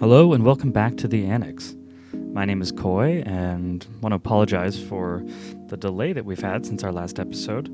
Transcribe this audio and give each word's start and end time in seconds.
Hello 0.00 0.32
and 0.32 0.44
welcome 0.44 0.70
back 0.70 0.96
to 0.98 1.08
the 1.08 1.26
Annex. 1.26 1.74
My 2.12 2.44
name 2.44 2.62
is 2.62 2.70
Koy 2.70 3.20
and 3.26 3.84
want 4.00 4.12
to 4.12 4.14
apologize 4.16 4.80
for 4.80 5.24
the 5.66 5.76
delay 5.76 6.12
that 6.12 6.24
we've 6.24 6.38
had 6.38 6.64
since 6.64 6.84
our 6.84 6.92
last 6.92 7.18
episode. 7.18 7.68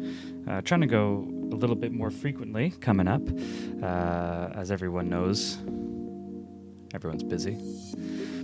Uh, 0.49 0.63
trying 0.63 0.81
to 0.81 0.87
go 0.87 1.29
a 1.53 1.55
little 1.55 1.77
bit 1.77 1.93
more 1.93 2.11
frequently 2.11 2.71
coming 2.81 3.09
up. 3.09 3.21
Uh, 3.83 4.59
as 4.59 4.71
everyone 4.71 5.11
knows, 5.11 5.59
everyone's 6.95 7.23
busy. 7.23 7.59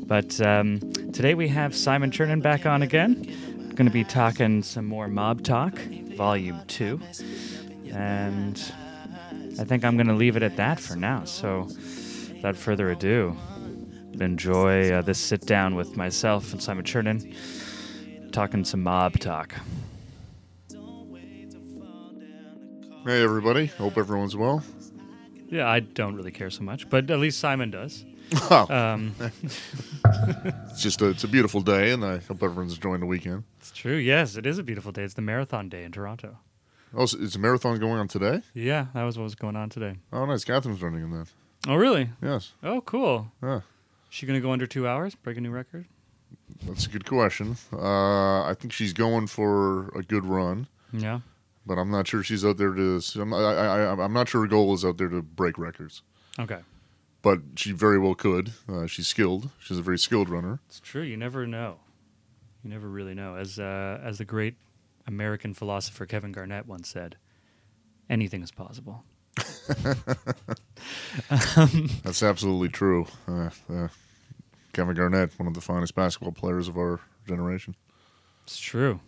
But 0.00 0.38
um, 0.42 0.80
today 1.14 1.32
we 1.32 1.48
have 1.48 1.74
Simon 1.74 2.10
Chernin 2.10 2.42
back 2.42 2.66
on 2.66 2.82
again. 2.82 3.22
Going 3.76 3.86
to 3.86 3.90
be 3.90 4.04
talking 4.04 4.62
some 4.62 4.84
more 4.84 5.08
Mob 5.08 5.42
Talk, 5.42 5.78
Volume 6.18 6.60
2. 6.66 7.00
And 7.94 8.62
I 9.58 9.64
think 9.64 9.86
I'm 9.86 9.96
going 9.96 10.08
to 10.08 10.12
leave 10.12 10.36
it 10.36 10.42
at 10.42 10.56
that 10.56 10.78
for 10.78 10.96
now. 10.96 11.24
So 11.24 11.66
without 12.34 12.56
further 12.56 12.90
ado, 12.90 13.34
enjoy 14.20 14.90
uh, 14.92 15.02
this 15.02 15.18
sit 15.18 15.46
down 15.46 15.74
with 15.74 15.96
myself 15.96 16.52
and 16.52 16.62
Simon 16.62 16.84
Chernin 16.84 17.34
talking 18.32 18.64
some 18.64 18.82
mob 18.82 19.18
talk. 19.18 19.54
Hey 23.06 23.22
everybody, 23.22 23.66
hope 23.66 23.96
everyone's 23.96 24.36
well. 24.36 24.62
Yeah, 25.48 25.68
I 25.68 25.80
don't 25.80 26.14
really 26.14 26.30
care 26.30 26.50
so 26.50 26.62
much, 26.62 26.88
but 26.88 27.10
at 27.10 27.18
least 27.18 27.38
Simon 27.40 27.70
does. 27.70 28.04
Oh, 28.52 28.66
Um, 28.72 29.12
it's 29.20 30.80
just 30.80 31.02
a, 31.02 31.08
it's 31.08 31.24
a 31.24 31.28
beautiful 31.28 31.60
day, 31.62 31.90
and 31.90 32.04
I 32.04 32.18
hope 32.18 32.42
everyone's 32.44 32.74
enjoying 32.74 33.00
the 33.00 33.06
weekend. 33.06 33.42
it's 33.58 33.72
true. 33.72 33.96
Yes, 33.96 34.36
it 34.36 34.46
is 34.46 34.58
a 34.58 34.62
beautiful 34.62 34.92
day. 34.92 35.02
It's 35.02 35.14
the 35.14 35.22
marathon 35.22 35.68
day 35.68 35.82
in 35.82 35.90
Toronto. 35.90 36.36
Oh, 36.94 37.06
so 37.06 37.18
is 37.18 37.34
a 37.34 37.40
marathon 37.40 37.80
going 37.80 37.98
on 37.98 38.06
today? 38.06 38.42
Yeah, 38.54 38.86
that 38.94 39.02
was 39.02 39.18
what 39.18 39.24
was 39.24 39.34
going 39.34 39.56
on 39.56 39.68
today. 39.68 39.96
Oh, 40.12 40.24
nice. 40.26 40.44
Catherine's 40.44 40.80
running 40.82 41.02
in 41.02 41.10
that. 41.10 41.26
Oh, 41.66 41.74
really? 41.74 42.10
Yes. 42.22 42.52
Oh, 42.62 42.80
cool. 42.82 43.32
Yeah, 43.42 43.60
She 44.10 44.26
gonna 44.26 44.40
go 44.40 44.52
under 44.52 44.66
two 44.66 44.86
hours, 44.86 45.14
break 45.14 45.38
a 45.38 45.40
new 45.40 45.50
record? 45.50 45.86
that's 46.66 46.84
a 46.86 46.90
good 46.90 47.06
question. 47.06 47.56
Uh, 47.72 48.42
I 48.44 48.54
think 48.58 48.72
she's 48.72 48.92
going 48.92 49.26
for 49.28 49.88
a 49.96 50.02
good 50.02 50.24
run, 50.26 50.66
Yeah. 50.92 51.20
but 51.64 51.78
I'm 51.78 51.90
not 51.90 52.06
sure 52.06 52.22
she's 52.22 52.44
out 52.44 52.58
there 52.58 52.74
to. 52.74 53.00
I'm, 53.16 53.32
I, 53.32 53.38
I, 53.38 54.04
I'm 54.04 54.12
not 54.12 54.28
sure 54.28 54.42
her 54.42 54.46
goal 54.46 54.74
is 54.74 54.84
out 54.84 54.98
there 54.98 55.08
to 55.08 55.22
break 55.22 55.56
records, 55.58 56.02
Okay. 56.38 56.60
but 57.22 57.40
she 57.56 57.72
very 57.72 57.98
well 57.98 58.14
could. 58.14 58.52
Uh, 58.68 58.86
she's 58.86 59.06
skilled. 59.06 59.50
She's 59.58 59.78
a 59.78 59.82
very 59.82 59.98
skilled 59.98 60.28
runner. 60.28 60.60
It's 60.68 60.80
true. 60.80 61.02
You 61.02 61.16
never 61.16 61.46
know. 61.46 61.78
You 62.62 62.70
never 62.70 62.88
really 62.88 63.14
know. 63.14 63.36
As 63.36 63.58
uh, 63.58 64.00
as 64.04 64.18
the 64.18 64.24
great 64.26 64.56
American 65.06 65.54
philosopher 65.54 66.04
Kevin 66.04 66.32
Garnett 66.32 66.66
once 66.66 66.88
said, 66.88 67.16
anything 68.10 68.42
is 68.42 68.50
possible. 68.50 69.04
That's 72.02 72.22
absolutely 72.22 72.68
true. 72.68 73.06
Uh, 73.28 73.50
uh, 73.72 73.88
Kevin 74.72 74.94
Garnett, 74.94 75.38
one 75.38 75.46
of 75.48 75.54
the 75.54 75.60
finest 75.60 75.94
basketball 75.94 76.32
players 76.32 76.68
of 76.68 76.76
our 76.76 77.00
generation. 77.26 77.74
It's 78.44 78.58
true, 78.58 79.00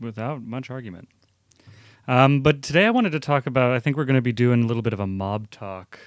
without 0.00 0.42
much 0.42 0.70
argument. 0.70 1.08
Um, 2.06 2.40
but 2.42 2.62
today 2.62 2.84
I 2.86 2.90
wanted 2.90 3.12
to 3.12 3.20
talk 3.20 3.46
about. 3.46 3.72
I 3.72 3.80
think 3.80 3.96
we're 3.96 4.04
going 4.04 4.16
to 4.16 4.22
be 4.22 4.32
doing 4.32 4.62
a 4.64 4.66
little 4.66 4.82
bit 4.82 4.92
of 4.92 5.00
a 5.00 5.06
mob 5.06 5.50
talk. 5.50 5.98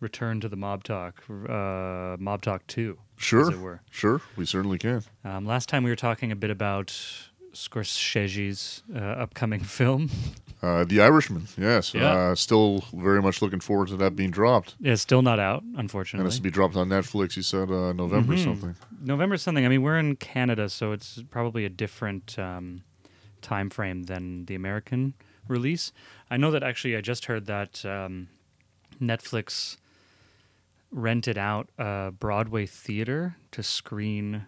Return 0.00 0.40
to 0.40 0.48
the 0.48 0.56
mob 0.56 0.84
talk, 0.84 1.24
uh, 1.28 2.16
mob 2.20 2.40
talk 2.42 2.64
two, 2.68 2.98
Sure, 3.16 3.40
as 3.42 3.48
it 3.48 3.58
were. 3.58 3.80
sure, 3.90 4.20
we 4.36 4.44
certainly 4.44 4.78
can. 4.78 5.02
Um, 5.24 5.44
last 5.44 5.68
time 5.68 5.82
we 5.82 5.90
were 5.90 5.96
talking 5.96 6.30
a 6.30 6.36
bit 6.36 6.50
about 6.50 6.88
Scorsese's 7.52 8.84
uh, 8.94 8.98
upcoming 8.98 9.58
film. 9.64 10.08
Uh, 10.60 10.84
the 10.84 11.00
Irishman, 11.00 11.46
yes. 11.56 11.94
Yeah. 11.94 12.12
Uh, 12.12 12.34
still 12.34 12.82
very 12.92 13.22
much 13.22 13.40
looking 13.40 13.60
forward 13.60 13.88
to 13.88 13.96
that 13.98 14.16
being 14.16 14.30
dropped. 14.32 14.74
It's 14.82 15.00
still 15.02 15.22
not 15.22 15.38
out, 15.38 15.62
unfortunately. 15.76 16.22
And 16.22 16.26
it's 16.26 16.36
to 16.36 16.42
be 16.42 16.50
dropped 16.50 16.74
on 16.74 16.88
Netflix, 16.88 17.36
you 17.36 17.42
said 17.42 17.70
uh, 17.70 17.92
November 17.92 18.34
Mhm. 18.34 18.42
something. 18.44 18.76
November 19.00 19.36
something. 19.36 19.64
I 19.64 19.68
mean, 19.68 19.82
we're 19.82 19.98
in 19.98 20.16
Canada, 20.16 20.68
so 20.68 20.90
it's 20.92 21.22
probably 21.30 21.64
a 21.64 21.68
different 21.68 22.36
um, 22.38 22.82
time 23.40 23.70
frame 23.70 24.04
than 24.04 24.46
the 24.46 24.56
American 24.56 25.14
release. 25.46 25.92
I 26.30 26.36
know 26.36 26.50
that 26.50 26.64
actually, 26.64 26.96
I 26.96 27.02
just 27.02 27.26
heard 27.26 27.46
that 27.46 27.84
um, 27.86 28.26
Netflix 29.00 29.76
rented 30.90 31.38
out 31.38 31.68
a 31.78 32.10
Broadway 32.10 32.66
theater 32.66 33.36
to 33.52 33.62
screen 33.62 34.46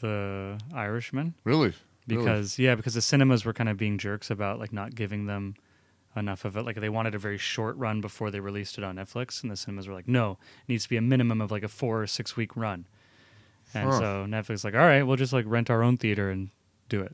the 0.00 0.58
Irishman 0.74 1.34
Really? 1.44 1.72
Really? 2.06 2.18
because 2.22 2.58
yeah, 2.58 2.74
because 2.74 2.94
the 2.94 3.00
cinemas 3.02 3.44
were 3.44 3.52
kind 3.52 3.68
of 3.68 3.76
being 3.76 3.96
jerks 3.98 4.30
about 4.30 4.58
like 4.58 4.72
not 4.72 4.94
giving 4.94 5.26
them 5.26 5.54
enough 6.16 6.44
of 6.44 6.56
it. 6.56 6.64
Like 6.64 6.76
they 6.76 6.88
wanted 6.88 7.14
a 7.14 7.18
very 7.18 7.38
short 7.38 7.76
run 7.76 8.00
before 8.00 8.30
they 8.30 8.40
released 8.40 8.78
it 8.78 8.84
on 8.84 8.96
Netflix, 8.96 9.42
and 9.42 9.50
the 9.50 9.56
cinemas 9.56 9.88
were 9.88 9.94
like, 9.94 10.06
no, 10.08 10.32
it 10.32 10.68
needs 10.68 10.84
to 10.84 10.88
be 10.90 10.96
a 10.96 11.02
minimum 11.02 11.40
of 11.40 11.50
like 11.50 11.62
a 11.62 11.68
four 11.68 12.02
or 12.02 12.06
six 12.06 12.36
week 12.36 12.56
run. 12.56 12.86
And 13.72 13.90
Huh. 13.90 13.98
so 13.98 14.06
Netflix 14.28 14.64
like, 14.64 14.74
all 14.74 14.80
right, 14.80 15.02
we'll 15.02 15.16
just 15.16 15.32
like 15.32 15.44
rent 15.48 15.70
our 15.70 15.82
own 15.82 15.96
theater 15.96 16.30
and 16.30 16.50
do 16.88 17.00
it. 17.00 17.12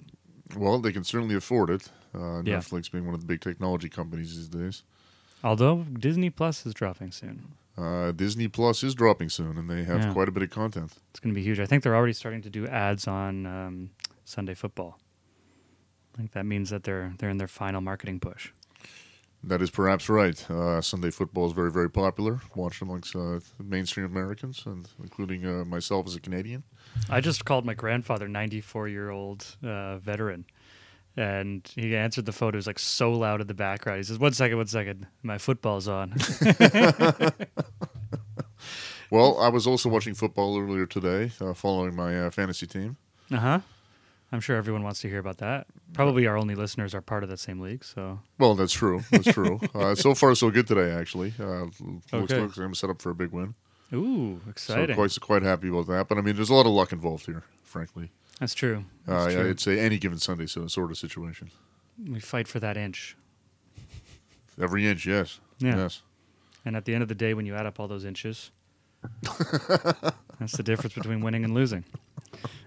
Well, 0.56 0.80
they 0.80 0.92
can 0.92 1.04
certainly 1.04 1.34
afford 1.36 1.70
it. 1.70 1.88
Uh, 2.14 2.42
Yeah. 2.42 2.58
Netflix 2.58 2.90
being 2.90 3.06
one 3.06 3.14
of 3.14 3.20
the 3.20 3.26
big 3.26 3.40
technology 3.40 3.88
companies 3.88 4.36
these 4.36 4.48
days. 4.48 4.82
Although 5.44 5.84
Disney 5.84 6.28
Plus 6.28 6.66
is 6.66 6.74
dropping 6.74 7.12
soon, 7.12 7.52
Uh, 7.78 8.12
Disney 8.12 8.48
Plus 8.48 8.82
is 8.82 8.94
dropping 8.94 9.30
soon, 9.30 9.56
and 9.56 9.70
they 9.70 9.84
have 9.84 10.00
Yeah. 10.02 10.12
quite 10.12 10.28
a 10.28 10.32
bit 10.32 10.42
of 10.42 10.50
content. 10.50 10.92
it's 11.10 11.20
going 11.20 11.32
to 11.34 11.38
be 11.38 11.42
huge. 11.42 11.58
I 11.60 11.64
think 11.66 11.82
they're 11.82 11.96
already 11.96 12.12
starting 12.12 12.42
to 12.42 12.50
do 12.50 12.66
ads 12.66 13.06
on 13.08 13.46
um, 13.46 13.90
Sunday 14.24 14.54
Football. 14.54 14.98
I 16.14 16.18
think 16.18 16.32
that 16.32 16.44
means 16.46 16.70
that 16.70 16.84
they're 16.84 17.12
they're 17.18 17.30
in 17.30 17.38
their 17.38 17.48
final 17.48 17.80
marketing 17.80 18.20
push. 18.20 18.50
That 19.42 19.62
is 19.62 19.70
perhaps 19.70 20.10
right. 20.10 20.50
Uh, 20.50 20.82
Sunday 20.82 21.10
football 21.10 21.46
is 21.46 21.52
very, 21.52 21.70
very 21.72 21.88
popular, 21.88 22.40
watched 22.54 22.82
amongst 22.82 23.16
uh, 23.16 23.40
mainstream 23.58 24.04
Americans, 24.04 24.64
and 24.66 24.86
including 25.02 25.46
uh, 25.46 25.64
myself 25.64 26.06
as 26.06 26.14
a 26.14 26.20
Canadian. 26.20 26.62
I 27.08 27.22
just 27.22 27.46
called 27.46 27.64
my 27.64 27.72
grandfather, 27.72 28.28
94 28.28 28.88
year 28.88 29.08
old 29.08 29.46
uh, 29.64 29.96
veteran, 29.96 30.44
and 31.16 31.66
he 31.74 31.96
answered 31.96 32.26
the 32.26 32.32
phone. 32.32 32.52
It 32.52 32.56
was 32.56 32.66
like 32.66 32.78
so 32.78 33.12
loud 33.12 33.40
in 33.40 33.46
the 33.46 33.54
background. 33.54 33.96
He 33.98 34.02
says, 34.02 34.18
"One 34.18 34.34
second, 34.34 34.58
one 34.58 34.66
second, 34.66 35.06
my 35.22 35.38
football's 35.38 35.88
on." 35.88 36.14
Well, 39.10 39.38
I 39.40 39.48
was 39.48 39.66
also 39.66 39.88
watching 39.88 40.14
football 40.14 40.56
earlier 40.56 40.86
today, 40.86 41.32
uh, 41.40 41.52
following 41.52 41.96
my 41.96 42.26
uh, 42.26 42.30
fantasy 42.30 42.66
team. 42.66 42.96
uh 43.32 43.36
huh. 43.36 43.60
I'm 44.32 44.40
sure 44.40 44.56
everyone 44.56 44.82
wants 44.84 45.00
to 45.00 45.08
hear 45.08 45.18
about 45.18 45.38
that. 45.38 45.66
Probably 45.92 46.26
our 46.28 46.36
only 46.36 46.54
listeners 46.54 46.94
are 46.94 47.00
part 47.00 47.22
of 47.24 47.28
that 47.30 47.38
same 47.40 47.58
league. 47.60 47.84
So 47.84 48.20
Well, 48.38 48.54
that's 48.54 48.72
true. 48.72 49.02
That's 49.10 49.32
true. 49.32 49.58
uh, 49.74 49.94
so 49.96 50.14
far, 50.14 50.34
so 50.36 50.50
good 50.50 50.66
today. 50.68 50.92
Actually, 50.92 51.34
uh, 51.40 51.64
looks, 51.80 51.80
Okay. 52.12 52.38
like 52.40 52.56
I'm 52.58 52.74
set 52.74 52.90
up 52.90 53.02
for 53.02 53.10
a 53.10 53.14
big 53.14 53.32
win. 53.32 53.54
ooh, 53.92 54.40
exciting. 54.48 54.94
So 54.94 54.94
quite 54.94 55.20
quite 55.20 55.42
happy 55.42 55.68
about 55.68 55.88
that. 55.88 56.06
But 56.08 56.18
I 56.18 56.20
mean, 56.20 56.36
there's 56.36 56.50
a 56.50 56.54
lot 56.54 56.66
of 56.66 56.72
luck 56.72 56.92
involved 56.92 57.26
here. 57.26 57.42
Frankly, 57.64 58.10
That's 58.38 58.54
true. 58.54 58.84
uh, 59.08 59.24
That's 59.24 59.34
yeah, 59.34 59.40
true. 59.42 59.50
I'd 59.50 59.60
say 59.60 59.78
any 59.80 59.98
given 59.98 60.18
Sunday 60.18 60.46
so 60.46 60.66
sort 60.68 60.90
of 60.92 60.98
situation. 60.98 61.50
We 62.08 62.20
fight 62.20 62.46
for 62.48 62.60
that 62.60 62.76
inch, 62.76 63.16
Every 64.60 64.86
inch, 64.86 65.06
yes, 65.06 65.40
Yeah. 65.58 65.76
yes. 65.76 66.02
and 66.64 66.76
at 66.76 66.84
the 66.84 66.94
end 66.94 67.02
of 67.02 67.08
the 67.08 67.14
day, 67.14 67.34
when 67.34 67.46
you 67.46 67.54
add 67.56 67.66
up 67.66 67.78
all 67.80 67.88
those 67.88 68.04
inches, 68.04 68.50
that's 70.38 70.56
the 70.56 70.62
difference 70.62 70.94
between 70.94 71.20
winning 71.20 71.44
and 71.44 71.54
losing. 71.54 71.84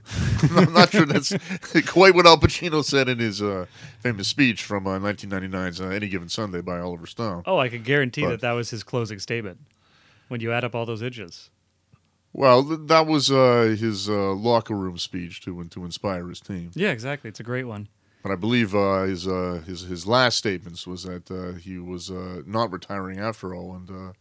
I'm 0.56 0.74
not 0.74 0.92
sure 0.92 1.06
that's 1.06 1.34
quite 1.88 2.14
what 2.16 2.26
Al 2.26 2.38
Pacino 2.38 2.84
said 2.84 3.08
in 3.10 3.20
his 3.20 3.42
uh, 3.42 3.66
famous 4.00 4.28
speech 4.28 4.64
from 4.64 4.86
uh, 4.88 5.00
1999's 5.00 5.80
uh, 5.82 5.86
"Any 5.88 6.08
Given 6.10 6.30
Sunday" 6.30 6.62
by 6.62 6.80
Oliver 6.80 7.08
Stone. 7.08 7.44
Oh, 7.46 7.58
I 7.58 7.70
can 7.70 7.84
guarantee 7.84 8.22
But- 8.24 8.30
that 8.32 8.42
that 8.42 8.52
was 8.52 8.70
his 8.70 8.84
closing 8.84 9.20
statement. 9.20 9.60
When 10.30 10.42
you 10.42 10.52
add 10.52 10.64
up 10.64 10.74
all 10.74 10.86
those 10.86 11.02
inches. 11.02 11.50
Well, 12.32 12.64
th- 12.64 12.80
that 12.86 13.06
was 13.06 13.30
uh, 13.32 13.76
his 13.80 14.10
uh, 14.10 14.34
locker 14.34 14.74
room 14.76 14.98
speech 14.98 15.42
to 15.42 15.64
to 15.66 15.86
inspire 15.86 16.28
his 16.28 16.40
team. 16.40 16.72
Yeah, 16.74 16.90
exactly. 16.92 17.30
It's 17.30 17.40
a 17.40 17.44
great 17.44 17.66
one. 17.66 17.88
But 18.24 18.32
I 18.32 18.36
believe 18.36 18.74
uh, 18.74 19.04
his 19.04 19.28
uh, 19.28 19.62
his 19.66 19.82
his 19.82 20.08
last 20.08 20.38
statements 20.38 20.88
was 20.88 21.04
that 21.04 21.30
uh, 21.30 21.60
he 21.60 21.78
was 21.78 22.10
uh, 22.10 22.42
not 22.46 22.72
retiring 22.72 23.20
after 23.20 23.54
all, 23.54 23.76
and 23.76 23.90
uh, 23.92 24.14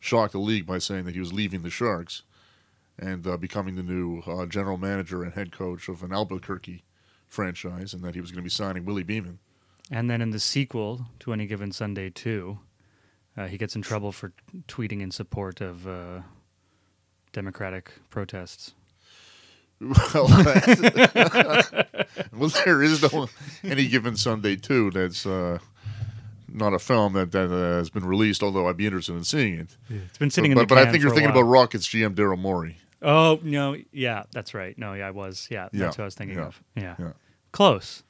shocked 0.00 0.32
the 0.32 0.38
league 0.40 0.66
by 0.66 0.78
saying 0.78 1.04
that 1.04 1.14
he 1.14 1.20
was 1.20 1.32
leaving 1.32 1.62
the 1.62 1.70
Sharks 1.70 2.22
and 3.02 3.26
uh, 3.26 3.36
becoming 3.36 3.74
the 3.74 3.82
new 3.82 4.20
uh, 4.20 4.46
general 4.46 4.78
manager 4.78 5.22
and 5.24 5.34
head 5.34 5.50
coach 5.50 5.88
of 5.88 6.02
an 6.02 6.12
Albuquerque 6.12 6.84
franchise, 7.28 7.92
and 7.92 8.02
that 8.04 8.14
he 8.14 8.20
was 8.20 8.30
going 8.30 8.42
to 8.42 8.44
be 8.44 8.50
signing 8.50 8.84
Willie 8.84 9.02
Beeman. 9.02 9.40
And 9.90 10.08
then 10.08 10.22
in 10.22 10.30
the 10.30 10.38
sequel 10.38 11.06
to 11.20 11.32
Any 11.32 11.46
Given 11.46 11.72
Sunday 11.72 12.10
2, 12.10 12.58
uh, 13.36 13.46
he 13.46 13.58
gets 13.58 13.74
in 13.74 13.82
trouble 13.82 14.12
for 14.12 14.32
tweeting 14.68 15.00
in 15.00 15.10
support 15.10 15.60
of 15.60 15.88
uh, 15.88 16.20
Democratic 17.32 17.92
protests. 18.10 18.74
Well, 19.80 20.28
well, 22.32 22.50
there 22.64 22.82
is 22.84 23.02
no 23.12 23.28
any 23.64 23.88
given 23.88 24.16
Sunday 24.16 24.54
too. 24.54 24.92
That's 24.92 25.26
uh, 25.26 25.58
not 26.46 26.72
a 26.72 26.78
film 26.78 27.14
that 27.14 27.32
that 27.32 27.50
uh, 27.52 27.78
has 27.78 27.90
been 27.90 28.04
released. 28.04 28.44
Although 28.44 28.68
I'd 28.68 28.76
be 28.76 28.86
interested 28.86 29.14
in 29.14 29.24
seeing 29.24 29.54
it. 29.54 29.76
It's 29.90 30.18
been 30.18 30.30
sitting 30.30 30.54
but, 30.54 30.60
in 30.60 30.62
the 30.62 30.66
but 30.66 30.78
I 30.78 30.84
can 30.84 30.92
think 30.92 31.02
you're 31.02 31.10
thinking 31.12 31.30
while. 31.30 31.40
about 31.40 31.50
Rockets 31.50 31.88
GM 31.88 32.14
Daryl 32.14 32.38
Morey. 32.38 32.76
Oh 33.02 33.40
no, 33.42 33.76
yeah, 33.92 34.24
that's 34.32 34.54
right. 34.54 34.78
No, 34.78 34.94
yeah, 34.94 35.08
I 35.08 35.10
was. 35.10 35.48
Yeah, 35.50 35.68
Yeah, 35.72 35.84
that's 35.84 35.98
what 35.98 36.04
I 36.04 36.06
was 36.06 36.14
thinking 36.14 36.38
yeah, 36.38 36.46
of. 36.46 36.62
Yeah. 36.76 36.94
yeah. 36.98 37.12
close. 37.50 38.02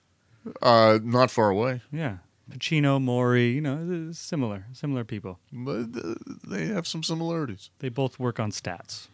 Uh, 0.61 0.99
not 1.03 1.31
far 1.31 1.51
away, 1.51 1.81
Yeah, 1.93 2.17
Pacino, 2.51 3.01
Morey, 3.01 3.51
you 3.51 3.61
know, 3.61 4.09
uh, 4.09 4.13
similar, 4.13 4.67
similar 4.73 5.05
people. 5.05 5.39
But 5.53 5.87
uh, 5.97 6.15
they 6.49 6.67
have 6.67 6.87
some 6.87 7.05
similarities. 7.05 7.71
They 7.79 7.89
both 7.89 8.19
work 8.19 8.41
on 8.41 8.51
stats. 8.51 9.07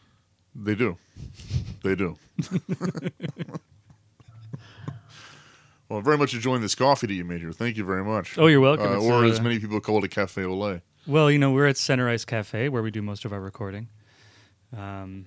They 0.55 0.75
do. 0.75 0.97
They 1.85 1.95
do. 1.95 2.17
well, 5.89 5.99
I 5.99 6.03
very 6.03 6.17
much 6.19 6.35
enjoying 6.35 6.63
this 6.63 6.75
coffee 6.75 7.07
that 7.07 7.15
you 7.15 7.25
made 7.25 7.41
here. 7.41 7.53
Thank 7.53 7.77
you 7.77 7.85
very 7.85 8.05
much. 8.05 8.39
Oh, 8.39 8.47
you're 8.47 8.61
welcome. 8.61 8.87
Uh, 8.87 8.97
It's, 8.97 9.05
or 9.05 9.25
uh, 9.25 9.29
as 9.29 9.41
many 9.41 9.59
people 9.59 9.81
call 9.81 9.99
it, 9.99 10.05
a 10.05 10.09
cafe 10.09 10.45
au 10.45 10.55
lait. 10.55 10.81
Well, 11.07 11.31
you 11.31 11.39
know, 11.39 11.53
we're 11.53 11.67
at 11.67 11.77
Center 11.77 12.09
Ice 12.09 12.25
Cafe 12.25 12.69
where 12.71 12.83
we 12.83 12.91
do 12.91 13.03
most 13.03 13.25
of 13.25 13.33
our 13.33 13.41
recording. 13.41 13.89
Um, 14.77 15.27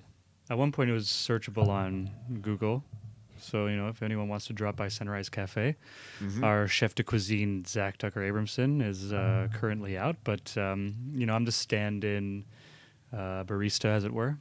at 0.52 0.58
one 0.58 0.70
point, 0.70 0.90
it 0.90 0.92
was 0.92 1.06
searchable 1.06 1.68
on 1.68 2.10
Google. 2.42 2.84
So, 3.40 3.66
you 3.68 3.76
know, 3.76 3.88
if 3.88 4.02
anyone 4.02 4.28
wants 4.28 4.46
to 4.48 4.52
drop 4.52 4.76
by 4.76 4.88
Sunrise 4.88 5.28
Cafe, 5.30 5.74
Mhm. 6.20 6.42
our 6.44 6.68
chef 6.68 6.94
de 6.94 7.02
cuisine, 7.02 7.64
Zach 7.64 7.96
Tucker 7.96 8.20
Abramson, 8.20 8.86
is 8.86 9.12
uh, 9.14 9.48
currently 9.54 9.96
out. 9.96 10.16
But, 10.24 10.56
um, 10.58 10.94
you 11.14 11.24
know, 11.26 11.34
I'm 11.34 11.46
the 11.46 11.52
stand 11.52 12.04
in 12.04 12.44
uh, 13.12 13.44
barista, 13.44 13.86
as 13.86 14.04
it 14.04 14.12
were. 14.12 14.36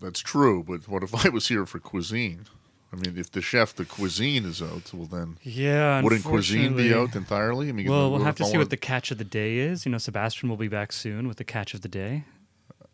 That's 0.00 0.20
true, 0.20 0.62
but 0.66 0.86
what 0.88 1.02
if 1.02 1.14
I 1.26 1.28
was 1.30 1.48
here 1.48 1.64
for 1.66 1.78
cuisine? 1.80 2.44
I 2.92 2.96
mean, 2.96 3.16
if 3.18 3.30
the 3.32 3.40
chef, 3.42 3.74
the 3.74 3.84
cuisine 3.86 4.44
is 4.44 4.60
out, 4.62 4.92
well 4.94 5.06
then, 5.06 5.38
Yeah, 5.42 6.02
wouldn't 6.02 6.24
cuisine 6.24 6.76
be 6.76 6.92
out 6.94 7.16
entirely? 7.16 7.68
I 7.70 7.72
mean, 7.72 7.88
Well, 7.88 8.10
we'll 8.12 8.24
have 8.24 8.36
to 8.36 8.44
see 8.44 8.58
what 8.58 8.68
the 8.70 8.76
catch 8.76 9.10
of 9.10 9.16
the 9.18 9.24
day 9.24 9.58
is. 9.58 9.86
You 9.86 9.92
know, 9.92 9.98
Sebastian 9.98 10.48
will 10.50 10.56
be 10.58 10.68
back 10.68 10.92
soon 10.92 11.26
with 11.26 11.38
the 11.38 11.44
catch 11.44 11.72
of 11.74 11.80
the 11.80 11.88
day. 11.88 12.24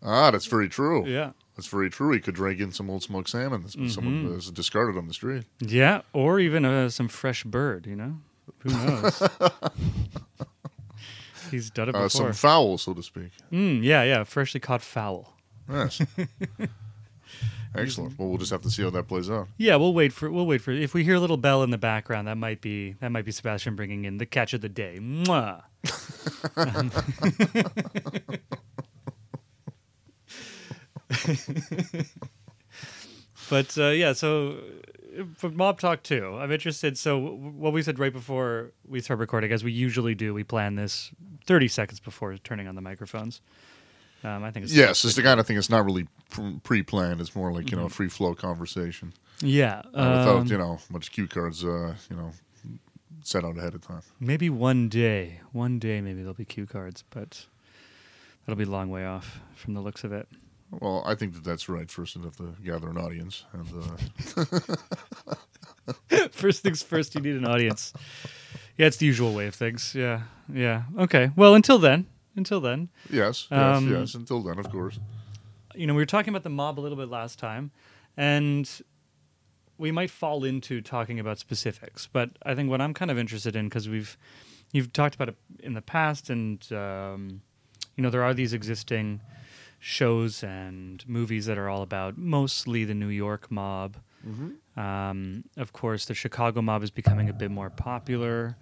Ah, 0.02 0.30
that's 0.30 0.46
very 0.46 0.68
true. 0.68 1.04
Yeah. 1.06 1.32
That's 1.58 1.66
very 1.66 1.90
true. 1.90 2.12
He 2.12 2.20
could 2.20 2.36
drag 2.36 2.60
in 2.60 2.70
some 2.70 2.88
old 2.88 3.02
smoked 3.02 3.30
salmon 3.30 3.64
that 3.64 3.72
someone 3.90 4.26
Mhm. 4.26 4.34
has 4.34 4.48
discarded 4.52 4.96
on 4.96 5.08
the 5.08 5.12
street. 5.12 5.42
Yeah, 5.58 6.02
or 6.12 6.38
even 6.38 6.64
uh, 6.64 6.88
some 6.88 7.08
fresh 7.08 7.42
bird, 7.42 7.84
you 7.84 7.96
know? 7.96 8.18
Who 8.60 8.70
knows? 8.70 9.20
He's 11.50 11.70
done 11.70 11.88
it 11.88 11.96
Uh, 11.96 12.04
before. 12.04 12.10
some 12.10 12.32
fowl, 12.32 12.78
so 12.78 12.94
to 12.94 13.02
speak. 13.02 13.30
mm, 13.50 13.82
yeah, 13.82 14.04
yeah, 14.04 14.22
freshly 14.22 14.60
caught 14.60 14.82
fowl. 14.82 15.36
Yes. 15.68 16.00
Excellent. 17.74 18.16
Well, 18.18 18.28
we'll 18.28 18.38
just 18.38 18.52
have 18.52 18.62
to 18.62 18.70
see 18.70 18.84
how 18.84 18.90
that 18.90 19.08
plays 19.08 19.28
out. 19.28 19.48
Yeah, 19.56 19.74
we'll 19.76 19.94
wait 19.94 20.12
for 20.12 20.30
we'll 20.30 20.46
wait 20.46 20.60
for 20.62 20.70
if 20.70 20.94
we 20.94 21.02
hear 21.02 21.16
a 21.16 21.20
little 21.20 21.36
bell 21.36 21.64
in 21.64 21.70
the 21.70 21.78
background, 21.78 22.28
that 22.28 22.36
might 22.36 22.60
be 22.60 22.92
that 23.00 23.10
might 23.10 23.24
be 23.24 23.32
Sebastian 23.32 23.74
bringing 23.74 24.04
in 24.04 24.18
the 24.18 24.26
catch 24.26 24.54
of 24.54 24.60
the 24.60 24.68
day. 24.68 24.98
Mwah. 25.00 25.62
but 33.50 33.76
uh, 33.78 33.88
yeah, 33.88 34.12
so 34.12 34.58
uh, 35.18 35.24
for 35.34 35.50
Mob 35.50 35.80
Talk 35.80 36.02
2, 36.02 36.38
I'm 36.38 36.52
interested. 36.52 36.98
So, 36.98 37.18
what 37.18 37.72
we 37.72 37.82
said 37.82 37.98
right 37.98 38.12
before 38.12 38.72
we 38.86 39.00
start 39.00 39.18
recording, 39.20 39.52
as 39.52 39.64
we 39.64 39.72
usually 39.72 40.14
do, 40.14 40.34
we 40.34 40.44
plan 40.44 40.74
this 40.76 41.10
30 41.46 41.68
seconds 41.68 42.00
before 42.00 42.36
turning 42.38 42.68
on 42.68 42.74
the 42.74 42.80
microphones. 42.82 43.40
Um, 44.24 44.42
I 44.42 44.50
think 44.50 44.64
it's 44.64 44.74
Yes, 44.74 45.04
it's 45.04 45.14
the 45.14 45.22
kind 45.22 45.38
of 45.38 45.46
thing 45.46 45.56
that's 45.56 45.70
not 45.70 45.84
really 45.84 46.08
pre-planned. 46.64 47.20
It's 47.20 47.36
more 47.36 47.52
like 47.52 47.70
you 47.70 47.76
know 47.76 47.84
Mm-hmm. 47.84 47.86
a 47.86 47.90
free 47.90 48.08
flow 48.08 48.34
conversation 48.34 49.12
yeah. 49.40 49.78
uh, 49.94 50.18
without 50.18 50.36
um, 50.38 50.46
you 50.48 50.58
know 50.58 50.78
much 50.90 51.12
cue 51.12 51.28
cards. 51.28 51.64
Uh, 51.64 51.94
you 52.10 52.16
know, 52.16 52.32
set 53.22 53.44
out 53.44 53.56
ahead 53.56 53.74
of 53.76 53.86
time. 53.86 54.02
Maybe 54.18 54.50
one 54.50 54.88
day, 54.88 55.40
one 55.52 55.78
day, 55.78 56.00
maybe 56.00 56.18
there'll 56.18 56.34
be 56.34 56.44
cue 56.44 56.66
cards, 56.66 57.04
but 57.10 57.46
that'll 58.44 58.58
be 58.58 58.64
a 58.64 58.70
long 58.70 58.90
way 58.90 59.06
off 59.06 59.40
from 59.54 59.74
the 59.74 59.80
looks 59.80 60.02
of 60.02 60.12
it. 60.12 60.28
Well, 60.70 61.02
I 61.06 61.14
think 61.14 61.34
that 61.34 61.44
that's 61.44 61.68
right. 61.68 61.90
First, 61.90 62.16
you 62.16 62.22
have 62.22 62.36
to 62.36 62.54
gather 62.62 62.88
an 62.90 62.98
audience, 62.98 63.44
and 63.52 63.66
uh, 63.72 65.36
first 66.30 66.62
things 66.62 66.82
first, 66.82 67.14
you 67.14 67.20
need 67.20 67.36
an 67.36 67.46
audience. 67.46 67.92
Yeah, 68.76 68.86
it's 68.86 68.98
the 68.98 69.06
usual 69.06 69.32
way 69.34 69.46
of 69.46 69.54
things. 69.54 69.94
Yeah, 69.94 70.22
yeah. 70.52 70.82
Okay. 70.98 71.30
Well, 71.36 71.54
until 71.54 71.78
then, 71.78 72.06
until 72.36 72.60
then, 72.60 72.90
yes, 73.10 73.48
yes, 73.50 73.76
Um, 73.76 73.90
yes. 73.90 74.14
Until 74.14 74.42
then, 74.42 74.58
of 74.58 74.70
course. 74.70 74.98
you 75.74 75.86
know, 75.86 75.94
we 75.94 76.02
were 76.02 76.06
talking 76.06 76.30
about 76.30 76.42
the 76.42 76.50
mob 76.50 76.78
a 76.78 76.82
little 76.82 76.98
bit 76.98 77.08
last 77.08 77.38
time, 77.38 77.70
and 78.16 78.68
we 79.78 79.90
might 79.90 80.10
fall 80.10 80.44
into 80.44 80.80
talking 80.80 81.18
about 81.18 81.38
specifics. 81.38 82.06
But 82.12 82.30
I 82.44 82.54
think 82.54 82.68
what 82.70 82.80
I'm 82.80 82.94
kind 82.94 83.10
of 83.10 83.18
interested 83.18 83.56
in 83.56 83.66
because 83.68 83.88
we've 83.88 84.16
you've 84.72 84.92
talked 84.92 85.14
about 85.14 85.28
it 85.30 85.36
in 85.60 85.72
the 85.74 85.82
past, 85.82 86.28
and 86.30 86.60
um, 86.72 87.40
you 87.96 88.02
know, 88.02 88.10
there 88.10 88.22
are 88.22 88.34
these 88.34 88.52
existing 88.52 89.20
shows 89.78 90.42
and 90.42 91.06
movies 91.08 91.46
that 91.46 91.58
are 91.58 91.68
all 91.68 91.82
about 91.82 92.18
mostly 92.18 92.84
the 92.84 92.94
New 92.94 93.08
York 93.08 93.50
mob. 93.50 93.96
Mm-hmm. 94.26 94.80
Um, 94.80 95.44
of 95.56 95.72
course, 95.72 96.04
the 96.04 96.14
Chicago 96.14 96.62
mob 96.62 96.82
is 96.82 96.90
becoming 96.90 97.28
a 97.28 97.32
bit 97.32 97.50
more 97.50 97.70
popular. 97.70 98.56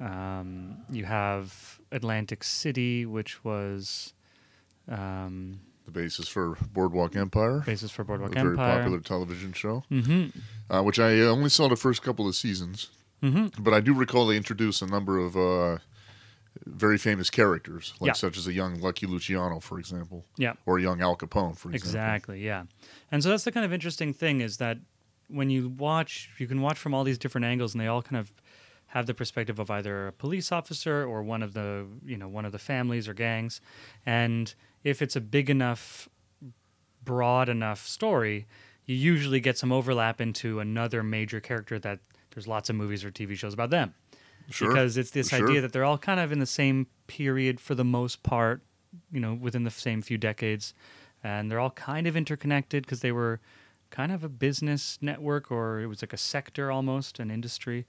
Um, 0.00 0.78
you 0.90 1.04
have 1.04 1.80
Atlantic 1.92 2.44
City, 2.44 3.06
which 3.06 3.44
was 3.44 4.12
um, 4.88 5.60
The 5.86 5.90
basis 5.90 6.28
for 6.28 6.56
Boardwalk 6.72 7.16
Empire, 7.16 7.60
basis 7.64 7.90
for 7.90 8.04
Boardwalk 8.04 8.32
a 8.32 8.34
Boardwalk 8.34 8.56
very 8.56 8.78
popular 8.78 9.00
television 9.00 9.52
show, 9.52 9.84
Mm-hmm. 9.90 10.38
uh, 10.74 10.82
which 10.82 10.98
I 10.98 11.20
only 11.20 11.48
saw 11.50 11.68
the 11.68 11.76
first 11.76 12.02
couple 12.02 12.28
of 12.28 12.34
seasons. 12.34 12.90
Mm-hmm. 13.22 13.62
But 13.62 13.72
I 13.72 13.80
do 13.80 13.94
recall 13.94 14.26
they 14.26 14.36
introduced 14.36 14.82
a 14.82 14.86
number 14.86 15.18
of 15.18 15.36
uh, 15.36 15.78
very 16.64 16.96
famous 16.98 17.28
characters, 17.30 17.94
like 18.00 18.08
Yeah. 18.08 18.12
such 18.14 18.36
as 18.38 18.46
a 18.46 18.52
young 18.52 18.80
Lucky 18.80 19.06
Luciano, 19.06 19.60
for 19.60 19.78
example, 19.78 20.24
Yeah, 20.36 20.54
or 20.64 20.78
a 20.78 20.82
young 20.82 21.00
Al 21.00 21.16
Capone, 21.16 21.56
for 21.56 21.70
example. 21.70 21.74
exactly. 21.74 22.44
Yeah, 22.44 22.64
and 23.10 23.22
so 23.22 23.28
that's 23.30 23.44
the 23.44 23.52
kind 23.52 23.66
of 23.66 23.72
interesting 23.72 24.12
thing 24.14 24.40
is 24.40 24.56
that 24.58 24.78
when 25.28 25.50
you 25.50 25.68
watch, 25.68 26.30
you 26.38 26.46
can 26.46 26.60
watch 26.62 26.78
from 26.78 26.94
all 26.94 27.02
these 27.04 27.18
different 27.18 27.44
angles, 27.44 27.74
and 27.74 27.80
they 27.80 27.86
all 27.88 28.02
kind 28.02 28.16
of 28.18 28.32
have 28.90 29.06
the 29.06 29.14
perspective 29.14 29.58
of 29.58 29.70
either 29.70 30.06
a 30.06 30.12
police 30.12 30.52
officer 30.52 31.04
or 31.04 31.22
one 31.22 31.42
of 31.42 31.52
the 31.54 31.86
you 32.04 32.16
know 32.16 32.28
one 32.28 32.44
of 32.44 32.52
the 32.52 32.58
families 32.58 33.08
or 33.08 33.14
gangs, 33.14 33.60
and 34.06 34.54
if 34.84 35.02
it's 35.02 35.16
a 35.16 35.20
big 35.20 35.50
enough, 35.50 36.08
broad 37.04 37.48
enough 37.48 37.86
story, 37.86 38.46
you 38.84 38.94
usually 38.94 39.40
get 39.40 39.58
some 39.58 39.72
overlap 39.72 40.20
into 40.20 40.60
another 40.60 41.02
major 41.02 41.40
character 41.40 41.78
that 41.80 41.98
there's 42.30 42.46
lots 42.46 42.68
of 42.70 42.76
movies 42.76 43.04
or 43.04 43.10
TV 43.10 43.36
shows 43.36 43.54
about 43.54 43.70
them. 43.70 43.94
Sure. 44.50 44.68
because 44.68 44.96
it's 44.96 45.10
this 45.10 45.30
Sure. 45.30 45.48
idea 45.48 45.60
that 45.60 45.72
they're 45.72 45.84
all 45.84 45.98
kind 45.98 46.20
of 46.20 46.30
in 46.32 46.38
the 46.38 46.46
same 46.46 46.86
period 47.06 47.60
for 47.60 47.74
the 47.74 47.84
most 47.84 48.22
part, 48.22 48.62
you 49.12 49.20
know, 49.20 49.34
within 49.34 49.64
the 49.64 49.70
same 49.70 50.02
few 50.02 50.18
decades, 50.18 50.72
and 51.24 51.50
they're 51.50 51.60
all 51.60 51.70
kind 51.72 52.06
of 52.06 52.16
interconnected 52.16 52.84
because 52.84 53.00
they 53.00 53.12
were 53.12 53.40
kind 53.90 54.12
of 54.12 54.22
a 54.24 54.28
business 54.28 54.98
network 55.00 55.50
or 55.50 55.80
it 55.80 55.86
was 55.86 56.02
like 56.02 56.12
a 56.12 56.16
sector 56.16 56.70
almost, 56.70 57.18
an 57.18 57.30
industry. 57.30 57.86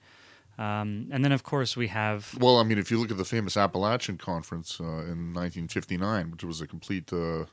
Um, 0.58 1.08
and 1.12 1.24
then, 1.24 1.30
of 1.30 1.44
course, 1.44 1.76
we 1.76 1.86
have 1.88 2.36
Well, 2.40 2.58
I 2.58 2.64
mean, 2.64 2.78
if 2.78 2.90
you 2.90 2.98
look 2.98 3.10
at 3.12 3.16
the 3.16 3.24
famous 3.24 3.54
Apalachin 3.54 4.18
Conference 4.18 4.80
uh, 4.80 4.84
in 4.84 5.32
1959, 5.34 6.32
which 6.32 6.42
was 6.42 6.60
a 6.60 6.66
complete, 6.66 7.12
uh, 7.12 7.44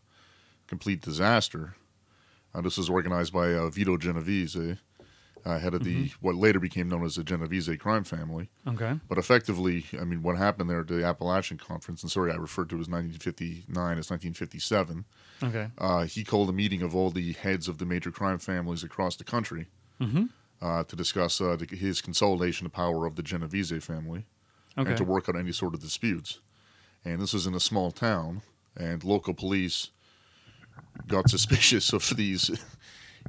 complete 0.66 1.02
disaster, 1.02 1.76
uh, 2.56 2.62
this 2.62 2.78
was 2.78 2.90
organized 2.90 3.32
by 3.34 3.54
uh, 3.54 3.70
Vito 3.70 3.98
Genovese, 3.98 4.78
uh, 5.46 5.60
head 5.60 5.74
of 5.74 5.84
the 5.84 5.96
Mm-hmm. 5.96 6.26
what 6.26 6.36
later 6.36 6.60
became 6.60 6.90
known 6.90 7.06
as 7.06 7.16
the 7.16 7.24
Genovese 7.24 7.70
crime 7.80 8.04
family. 8.04 8.50
okay, 8.68 9.00
But 9.08 9.18
effectively, 9.18 9.86
I 10.00 10.04
mean, 10.04 10.24
what 10.24 10.38
happened 10.38 10.70
there 10.70 10.82
at 10.82 10.88
the 10.88 10.96
Apalachin 10.96 11.60
Conference, 11.60 12.02
and 12.02 12.12
sorry, 12.12 12.32
I 12.32 12.36
referred 12.36 12.70
to 12.70 12.76
it 12.76 12.82
as 12.82 12.90
1959, 12.90 13.98
it's 13.98 14.10
1957. 14.10 15.06
okay, 15.44 15.68
Uh, 15.78 16.06
he 16.06 16.24
called 16.24 16.50
a 16.50 16.54
meeting 16.54 16.82
of 16.82 16.96
all 16.96 17.12
the 17.12 17.34
heads 17.34 17.68
of 17.68 17.78
the 17.78 17.86
major 17.86 18.12
crime 18.12 18.40
families 18.40 18.84
across 18.84 19.16
the 19.16 19.24
country 19.24 19.68
mm-hmm. 20.02 20.26
uh, 20.62 20.84
to 20.84 20.96
discuss 20.96 21.40
uh, 21.40 21.56
the, 21.56 21.66
his 21.76 22.02
consolidation 22.02 22.66
of 22.66 22.72
power 22.72 23.06
of 23.06 23.16
the 23.16 23.24
Genovese 23.24 23.72
family 23.84 24.26
okay, 24.78 24.90
and 24.90 24.98
to 24.98 25.04
work 25.04 25.30
out 25.30 25.36
any 25.36 25.52
sort 25.52 25.74
of 25.74 25.80
disputes. 25.82 26.40
And 27.04 27.22
this 27.22 27.34
was 27.34 27.46
in 27.46 27.54
a 27.54 27.60
small 27.60 27.92
town, 27.92 28.42
and 28.76 29.04
local 29.04 29.34
police 29.34 29.92
got 31.08 31.30
suspicious 31.30 31.94
of 31.94 32.10
these 32.16 32.50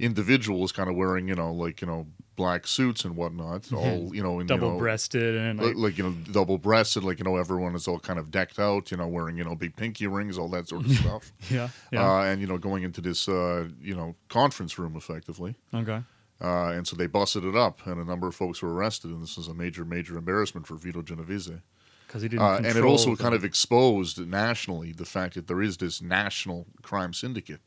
individuals 0.01 0.73
kind 0.73 0.89
of 0.91 0.97
wearing, 0.97 1.29
you 1.29 1.35
know, 1.35 1.53
like, 1.53 1.81
you 1.81 1.87
know, 1.87 2.07
black 2.37 2.67
suits 2.67 3.05
and 3.05 3.17
whatnot, 3.17 3.73
all, 3.73 4.15
you 4.15 4.23
know, 4.23 4.41
in, 4.41 4.47
you 4.47 4.55
know, 4.55 4.59
double-breasted 4.61 5.37
and 5.37 5.59
like, 5.63 5.75
like, 5.77 5.97
you 5.99 6.05
know 6.05 6.15
double 6.33 6.59
breasted 6.59 7.03
like 7.03 7.19
you 7.19 7.25
know 7.25 7.37
everyone 7.37 7.75
is 7.75 7.89
all 7.89 7.99
kind 7.99 8.19
of 8.19 8.31
decked 8.31 8.59
out 8.59 8.91
you 8.91 8.97
know 8.99 9.09
wearing 9.09 9.39
you 9.39 9.45
know 9.45 9.55
big 9.55 9.75
pinky 9.75 10.07
rings 10.07 10.37
all 10.37 10.49
that 10.51 10.69
sort 10.69 10.85
of 10.85 10.93
stuff 10.93 11.33
yeah, 11.51 11.69
yeah, 11.91 12.05
uh, 12.05 12.25
and 12.25 12.43
you 12.43 12.47
know 12.47 12.59
going 12.59 12.83
into 12.83 13.01
this 13.01 13.27
uh, 13.27 13.67
you 13.81 13.95
know 13.97 14.15
conference 14.29 14.79
room 14.79 14.97
effectively 14.97 15.55
okay, 15.73 16.03
uh, 16.43 16.69
and 16.73 16.87
so 16.87 16.95
they 16.95 17.07
busted 17.07 17.43
it 17.43 17.57
up 17.57 17.87
and 17.87 17.99
a 17.99 18.05
number 18.05 18.27
of 18.29 18.35
folks 18.35 18.61
were 18.61 18.75
arrested 18.75 19.11
and 19.11 19.23
this 19.23 19.39
was 19.39 19.49
a 19.49 19.55
major 19.55 19.87
major 19.87 20.19
embarrassment 20.19 20.67
for 20.67 20.75
Vito 20.75 21.01
Genovese 21.01 21.63
because 22.07 22.21
he 22.21 22.29
didn't. 22.29 22.43
uh, 22.45 22.57
and 22.63 22.77
it 22.77 22.85
also 22.85 23.15
the- 23.17 23.23
kind 23.23 23.35
of 23.35 23.45
exposed 23.45 24.19
nationally 24.27 24.93
the 24.93 25.07
fact 25.07 25.37
that 25.37 25.47
there 25.47 25.63
is 25.63 25.79
this 25.79 26.03
national 26.03 26.67
crime 26.83 27.15
syndicate 27.15 27.61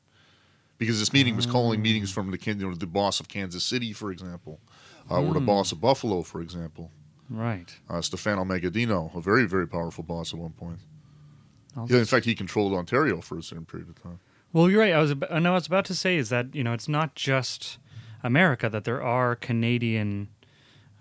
because 0.79 0.97
this 0.97 1.13
meeting 1.13 1.35
was 1.35 1.45
calling 1.45 1.81
meetings 1.81 2.11
from 2.11 2.31
the 2.31 2.39
you 2.43 2.55
know 2.55 2.73
the 2.73 2.87
boss 2.87 3.19
of 3.19 3.27
Kansas 3.27 3.63
City 3.63 3.93
for 3.93 4.11
example 4.11 4.59
uh, 5.11 5.21
or 5.21 5.33
the 5.33 5.39
boss 5.39 5.71
of 5.71 5.79
Buffalo 5.79 6.23
for 6.23 6.41
example 6.41 6.89
right. 7.29 7.77
uh, 7.89 8.01
Stefano 8.01 8.43
Magaddino, 8.43 9.15
a 9.15 9.21
very, 9.21 9.45
very 9.45 9.67
powerful 9.67 10.03
boss 10.03 10.33
at 10.33 10.39
one 10.39 10.51
point. 10.51 10.79
I'll 11.77 11.85
in 11.85 12.05
fact, 12.05 12.25
he 12.25 12.35
controlled 12.35 12.73
Ontario 12.73 13.21
for 13.21 13.37
a 13.37 13.43
certain 13.43 13.65
period 13.65 13.89
of 13.89 14.01
time. 14.01 14.19
Well, 14.51 14.69
you're 14.69 14.81
right. 14.81 14.93
I 14.93 14.99
was 14.99 15.11
ab- 15.11 15.27
and 15.29 15.47
I 15.47 15.51
was 15.51 15.67
about 15.67 15.85
to 15.85 15.95
say 15.95 16.17
is 16.17 16.29
that 16.29 16.55
you 16.55 16.63
know 16.63 16.73
it's 16.73 16.89
not 16.89 17.13
just 17.13 17.77
America 18.23 18.69
that 18.69 18.83
there 18.83 19.01
are 19.01 19.35
Canadian 19.35 20.29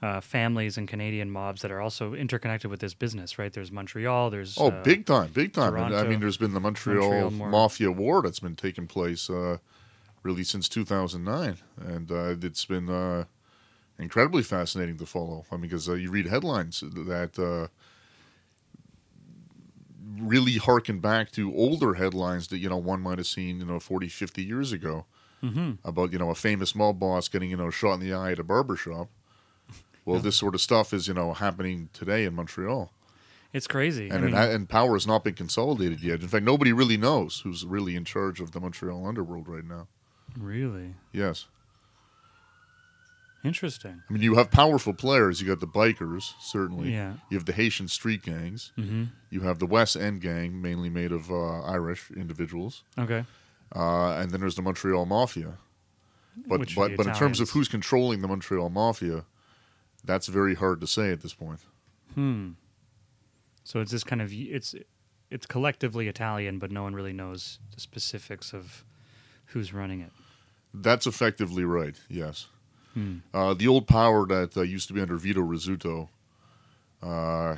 uh, 0.00 0.20
families 0.20 0.78
and 0.78 0.86
Canadian 0.86 1.30
mobs 1.30 1.62
that 1.62 1.70
are 1.70 1.80
also 1.80 2.14
interconnected 2.14 2.70
with 2.70 2.80
this 2.80 2.94
business, 2.94 3.38
right? 3.38 3.52
There's 3.52 3.72
Montreal. 3.72 4.30
There's 4.30 4.56
Oh, 4.58 4.68
uh, 4.68 4.82
big 4.82 5.06
time, 5.06 5.30
big 5.32 5.52
time. 5.52 5.74
And, 5.74 5.94
I 5.94 6.04
mean, 6.04 6.20
there's 6.20 6.36
been 6.36 6.54
the 6.54 6.60
Montreal, 6.60 7.30
Montreal 7.30 7.50
Mafia 7.50 7.90
War 7.90 8.22
that's 8.22 8.40
been 8.40 8.54
taking 8.54 8.86
place 8.86 9.28
uh, 9.28 9.58
really 10.22 10.44
since 10.44 10.68
2009, 10.68 11.58
and 11.84 12.10
uh, 12.12 12.36
it's 12.40 12.64
been 12.64 12.88
uh, 12.88 13.24
incredibly 13.98 14.42
fascinating 14.42 14.98
to 14.98 15.06
follow. 15.06 15.44
I 15.50 15.56
mean, 15.56 15.62
because 15.62 15.88
uh, 15.88 15.94
you 15.94 16.10
read 16.10 16.26
headlines 16.26 16.80
that 16.80 17.38
uh, 17.38 17.68
really 20.20 20.58
harken 20.58 21.00
back 21.00 21.32
to 21.32 21.54
older 21.54 21.94
headlines 21.94 22.48
that 22.48 22.58
you 22.58 22.68
know 22.68 22.76
one 22.76 23.00
might 23.00 23.18
have 23.18 23.26
seen, 23.26 23.58
you 23.58 23.66
know, 23.66 23.80
40, 23.80 24.08
50 24.08 24.44
years 24.44 24.72
ago 24.72 25.06
mhm. 25.42 25.78
about 25.84 26.12
you 26.12 26.18
know 26.18 26.30
a 26.30 26.34
famous 26.34 26.74
mob 26.74 27.00
boss 27.00 27.28
getting 27.28 27.50
you 27.50 27.56
know 27.56 27.70
shot 27.70 27.94
in 27.94 28.00
the 28.00 28.12
eye 28.12 28.32
at 28.32 28.38
a 28.38 28.44
barber 28.44 28.76
shop. 28.76 29.08
Well, 30.08 30.16
Yeah. 30.16 30.22
this 30.22 30.36
sort 30.36 30.54
of 30.54 30.60
stuff 30.62 30.92
is 30.94 31.06
you 31.06 31.14
know 31.14 31.34
happening 31.34 31.90
today 31.92 32.24
in 32.24 32.34
Montreal 32.34 32.90
It's 33.52 33.66
crazy. 33.66 34.10
I 34.10 34.14
and 34.16 34.24
mean, 34.24 34.34
it 34.34 34.54
and 34.54 34.68
power 34.68 34.94
has 34.94 35.06
not 35.06 35.22
been 35.24 35.34
consolidated 35.34 36.00
yet. 36.02 36.20
In 36.22 36.28
fact, 36.28 36.44
nobody 36.44 36.72
really 36.72 36.96
knows 36.96 37.40
who's 37.44 37.64
really 37.66 37.94
in 37.94 38.04
charge 38.04 38.40
of 38.40 38.52
the 38.52 38.60
Montreal 38.60 39.06
underworld 39.06 39.48
right 39.48 39.64
now. 39.64 39.86
really 40.38 40.94
Yes, 41.12 41.46
interesting. 43.44 44.02
I 44.08 44.12
mean 44.12 44.22
you 44.22 44.34
have 44.36 44.50
powerful 44.50 44.92
players. 44.94 45.40
You 45.40 45.46
got 45.46 45.60
the 45.60 45.66
bikers, 45.66 46.32
certainly. 46.40 46.92
Yeah. 46.92 47.14
You 47.30 47.36
have 47.36 47.44
the 47.46 47.52
Haitian 47.52 47.88
street 47.88 48.22
gangs. 48.22 48.72
hmm 48.76 49.04
You 49.30 49.40
have 49.42 49.58
the 49.58 49.66
West 49.66 49.96
End 49.96 50.20
gang, 50.20 50.60
mainly 50.60 50.88
made 50.90 51.12
of 51.12 51.30
uh, 51.30 51.60
Irish 51.62 52.10
individuals, 52.10 52.82
Okay. 52.98 53.24
uh, 53.74 54.12
and 54.20 54.30
then 54.30 54.40
there's 54.40 54.54
the 54.56 54.62
Montreal 54.62 55.06
Mafia. 55.06 55.58
But 56.46 56.60
Which 56.60 56.74
but 56.76 56.96
but 56.96 57.06
in 57.06 57.14
terms 57.14 57.40
of 57.40 57.50
who's 57.50 57.68
controlling 57.68 58.20
the 58.22 58.28
Montreal 58.28 58.70
Mafia, 58.70 59.24
that's 60.04 60.26
very 60.28 60.54
hard 60.54 60.80
to 60.80 60.86
say 60.86 61.10
at 61.12 61.20
this 61.22 61.34
point. 61.34 61.60
Hmm. 62.14 62.50
So 63.64 63.80
it's 63.80 63.90
this 63.92 64.04
kind 64.04 64.22
of 64.22 64.32
it's 64.32 64.74
it's 65.30 65.46
collectively 65.46 66.08
Italian, 66.08 66.58
but 66.58 66.70
no 66.70 66.82
one 66.82 66.94
really 66.94 67.12
knows 67.12 67.58
the 67.74 67.80
specifics 67.80 68.52
of 68.54 68.84
who's 69.46 69.72
running 69.74 70.00
it. 70.00 70.12
That's 70.72 71.06
effectively 71.06 71.64
right. 71.64 71.96
Yes. 72.08 72.46
Hmm. 72.94 73.18
Uh, 73.34 73.54
the 73.54 73.68
old 73.68 73.86
power 73.86 74.26
that 74.26 74.56
uh, 74.56 74.62
used 74.62 74.88
to 74.88 74.94
be 74.94 75.00
under 75.00 75.16
Vito 75.16 75.40
Rizzuto, 75.40 76.08
uh, 77.02 77.56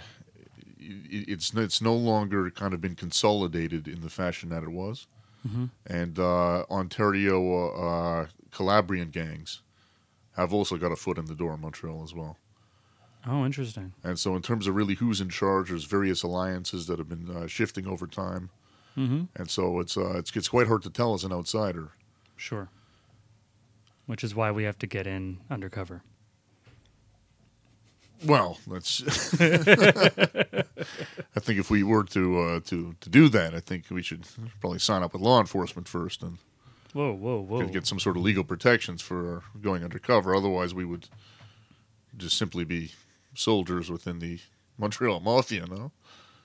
it, 0.79 1.29
it's 1.29 1.55
it's 1.55 1.81
no 1.81 1.95
longer 1.95 2.51
kind 2.51 2.75
of 2.75 2.81
been 2.81 2.97
consolidated 2.97 3.87
in 3.87 4.01
the 4.01 4.11
fashion 4.11 4.49
that 4.49 4.63
it 4.63 4.71
was, 4.71 5.07
Mhm. 5.49 5.71
and 5.87 6.19
uh, 6.19 6.65
Ontario 6.71 7.71
uh, 7.71 8.27
Calabrian 8.51 9.11
gangs 9.11 9.63
have 10.41 10.53
also 10.53 10.77
got 10.77 10.93
a 10.93 10.97
foot 10.97 11.19
in 11.19 11.27
the 11.27 11.35
door 11.35 11.55
in 11.55 11.61
Montreal 11.61 12.03
as 12.03 12.15
well. 12.15 12.37
Oh, 13.27 13.45
interesting. 13.45 13.93
And 14.03 14.19
so, 14.19 14.35
in 14.35 14.43
terms 14.43 14.67
of 14.67 14.75
really 14.75 14.95
who's 14.95 15.21
in 15.21 15.29
charge, 15.29 15.69
there's 15.69 15.85
various 15.85 16.23
alliances 16.23 16.87
that 16.87 16.99
have 16.99 17.09
been 17.09 17.31
uh, 17.35 17.47
shifting 17.47 17.87
over 17.87 18.07
time, 18.07 18.51
Mm-hmm. 18.97 19.23
and 19.37 19.49
so 19.49 19.79
it's 19.79 19.97
uh, 19.97 20.19
it's 20.19 20.35
it's 20.35 20.49
quite 20.49 20.67
hard 20.67 20.83
to 20.83 20.91
tell 20.91 21.15
as 21.15 21.23
an 21.23 21.33
outsider. 21.33 21.91
Sure. 22.37 22.69
Which 24.07 24.25
is 24.25 24.35
why 24.35 24.51
we 24.51 24.65
have 24.65 24.77
to 24.79 24.87
get 24.89 25.07
in 25.07 25.39
undercover. 25.49 26.03
Well, 28.27 28.59
that's. 28.67 29.01
I 29.41 31.41
think 31.41 31.59
if 31.61 31.71
we 31.71 31.83
were 31.83 32.05
to 32.05 32.41
uh, 32.41 32.61
to 32.67 32.95
to 33.01 33.09
do 33.09 33.29
that, 33.29 33.55
I 33.55 33.61
think 33.61 33.85
we 33.91 34.03
should 34.03 34.25
probably 34.61 34.81
sign 34.81 35.03
up 35.03 35.13
with 35.13 35.23
law 35.23 35.41
enforcement 35.41 35.89
first 35.89 36.23
and 36.23 36.39
Whoa, 36.93 37.13
whoa, 37.13 37.41
whoa! 37.41 37.61
get, 37.63 37.73
get 37.73 37.87
some 37.87 38.01
sort 38.01 38.17
of 38.17 38.23
legal 38.23 38.43
protections 38.45 39.01
for 39.03 39.43
going 39.61 39.85
undercover. 39.85 40.35
Otherwise, 40.35 40.75
we 40.75 40.85
would 40.85 41.09
just 42.17 42.37
simply 42.37 42.65
be 42.65 42.93
soldiers 43.35 43.91
within 43.91 44.19
the 44.19 44.41
Montreal 44.79 45.21
Mafia. 45.21 45.67
No, 45.67 45.93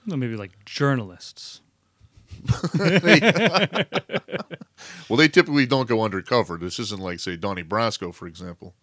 Well, 0.06 0.16
maybe 0.16 0.36
like 0.36 0.64
journalists. 0.64 1.60
well, 5.08 5.16
they 5.16 5.28
typically 5.28 5.66
don't 5.66 5.88
go 5.88 6.02
undercover. 6.02 6.56
This 6.56 6.78
isn't 6.78 7.00
like, 7.00 7.20
say, 7.20 7.36
Donnie 7.36 7.62
Brasco, 7.64 8.14
for 8.14 8.26
example, 8.26 8.74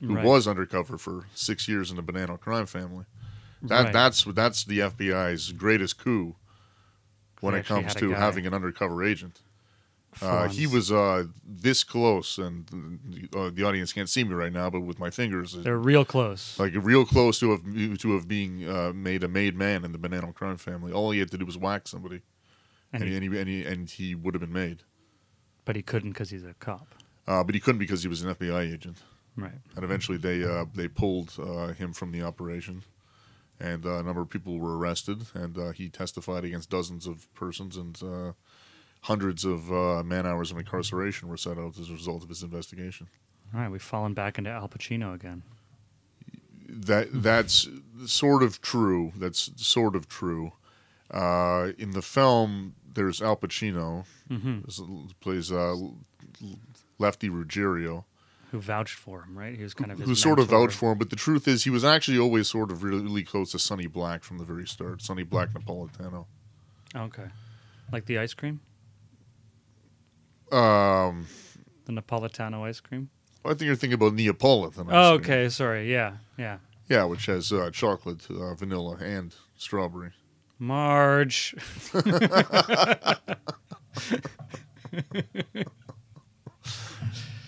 who 0.00 0.14
Right. 0.16 0.24
was 0.24 0.46
undercover 0.48 0.98
for 0.98 1.26
six 1.34 1.68
years 1.68 1.90
in 1.90 1.96
the 1.96 2.02
Bonanno 2.02 2.38
crime 2.40 2.66
family. 2.66 3.04
That 3.62 3.84
Right. 3.84 3.92
that's 3.92 4.24
that's 4.24 4.64
the 4.64 4.80
FBI's 4.80 5.52
greatest 5.52 5.98
coup 5.98 6.36
when 7.40 7.54
They 7.54 7.60
it 7.60 7.66
comes 7.66 7.94
to 7.94 8.10
guy. 8.12 8.18
having 8.18 8.46
an 8.46 8.52
undercover 8.54 9.02
agent. 9.02 9.40
Uh, 10.22 10.48
he 10.48 10.66
was 10.66 10.90
uh, 10.90 11.24
this 11.44 11.84
close, 11.84 12.38
and 12.38 12.70
uh, 13.36 13.50
the 13.52 13.64
audience 13.64 13.92
can't 13.92 14.08
see 14.08 14.24
me 14.24 14.32
right 14.32 14.52
now, 14.52 14.70
but 14.70 14.80
with 14.80 14.98
my 14.98 15.10
fingers, 15.10 15.52
They're 15.52 15.76
real 15.76 16.04
close. 16.04 16.58
like 16.58 16.72
real 16.74 17.04
close 17.04 17.38
to 17.40 17.50
have 17.50 17.98
to 17.98 18.14
have 18.14 18.26
being 18.26 18.68
uh, 18.68 18.92
made 18.94 19.22
a 19.22 19.28
made 19.28 19.54
man 19.54 19.84
in 19.84 19.92
the 19.92 19.98
Bonanno 19.98 20.34
crime 20.34 20.56
family. 20.56 20.92
All 20.92 21.10
he 21.10 21.18
had 21.18 21.30
to 21.32 21.38
do 21.38 21.44
was 21.44 21.58
whack 21.58 21.86
somebody, 21.86 22.22
and 22.92 23.02
and, 23.02 23.12
he, 23.12 23.18
he, 23.28 23.38
and, 23.38 23.48
he, 23.48 23.64
and, 23.64 23.90
he, 23.90 24.14
would 24.14 24.34
have 24.34 24.40
been 24.40 24.52
made. 24.52 24.82
but 25.66 25.76
he 25.76 25.82
couldn't 25.82 26.10
because 26.12 26.30
he's 26.30 26.44
a 26.44 26.54
cop. 26.54 26.94
Uh, 27.26 27.44
but 27.44 27.54
he 27.54 27.60
couldn't 27.60 27.78
because 27.80 28.02
he 28.02 28.08
was 28.08 28.22
an 28.22 28.34
FBI 28.34 28.72
agent. 28.72 28.98
Right. 29.38 29.52
and 29.74 29.84
eventually 29.84 30.16
they 30.16 30.42
uh, 30.44 30.64
they 30.74 30.88
pulled 30.88 31.34
uh, 31.38 31.74
him 31.74 31.92
from 31.92 32.10
the 32.10 32.22
operation, 32.22 32.84
and 33.60 33.84
uh, 33.84 33.96
a 33.96 34.02
number 34.02 34.22
of 34.22 34.30
people 34.30 34.58
were 34.58 34.78
arrested, 34.78 35.26
and 35.34 35.58
uh, 35.58 35.72
he 35.72 35.90
testified 35.90 36.42
against 36.44 36.70
dozens 36.70 37.06
of 37.06 37.32
persons, 37.34 37.76
and 37.76 38.02
uh, 38.02 38.32
hundreds 39.06 39.44
of 39.44 39.72
uh, 39.72 40.02
man 40.02 40.26
hours 40.26 40.50
of 40.50 40.58
incarceration 40.58 41.28
were 41.28 41.36
set 41.36 41.58
out 41.58 41.78
as 41.78 41.88
a 41.90 41.92
result 41.92 42.22
of 42.24 42.28
his 42.28 42.42
investigation. 42.42 43.06
All 43.54 43.60
right. 43.60 43.70
We've 43.70 43.82
fallen 43.82 44.14
back 44.14 44.36
into 44.38 44.50
Al 44.50 44.68
Pacino 44.68 45.14
again. 45.14 45.42
That 46.68 47.08
that's 47.22 47.68
sort 48.06 48.42
of 48.42 48.60
true. 48.60 49.12
That's 49.16 49.50
sort 49.56 49.94
of 49.94 50.08
true. 50.08 50.52
Uh, 51.10 51.70
in 51.78 51.92
the 51.92 52.02
film, 52.02 52.74
there's 52.94 53.22
Al 53.22 53.36
Pacino, 53.36 54.04
hmm 54.28 54.60
plays 55.20 55.52
uh, 55.52 55.76
Lefty 56.98 57.28
Ruggiero. 57.28 58.04
Who 58.50 58.60
vouched 58.60 58.94
for 58.94 59.22
him? 59.22 59.38
Right. 59.38 59.56
He 59.56 59.62
was 59.62 59.74
kind 59.74 59.92
of 59.92 59.98
his 59.98 60.08
who 60.08 60.14
sort 60.16 60.40
of 60.40 60.48
vouched 60.48 60.76
for 60.76 60.92
him, 60.92 60.98
but 60.98 61.10
the 61.10 61.16
truth 61.16 61.46
is 61.46 61.62
he 61.64 61.70
was 61.70 61.84
actually 61.84 62.18
always 62.18 62.48
sort 62.48 62.72
of 62.72 62.82
really, 62.82 63.02
really 63.02 63.22
close 63.22 63.52
to 63.52 63.58
Sonny 63.58 63.86
Black 63.86 64.24
from 64.24 64.38
the 64.38 64.44
very 64.44 64.66
start. 64.66 65.02
Sonny 65.02 65.22
Black 65.22 65.50
Napolitano. 65.50 66.26
Okay. 66.94 67.26
Like 67.92 68.06
the 68.06 68.18
ice 68.18 68.34
cream, 68.34 68.60
Um, 70.52 71.26
the 71.86 71.92
Napolitano 71.92 72.62
ice 72.64 72.80
cream. 72.80 73.10
I 73.44 73.50
think 73.50 73.62
you're 73.62 73.76
thinking 73.76 73.94
about 73.94 74.14
Neapolitan. 74.14 74.88
ice 74.88 74.94
Oh, 74.94 75.18
cream. 75.18 75.20
okay. 75.20 75.48
Sorry. 75.48 75.92
Yeah. 75.92 76.14
Yeah. 76.38 76.58
Yeah, 76.88 77.04
which 77.04 77.26
has 77.26 77.52
uh, 77.52 77.70
chocolate, 77.72 78.26
uh, 78.30 78.54
vanilla, 78.54 78.96
and 79.00 79.34
strawberry. 79.56 80.10
Marge. 80.58 81.54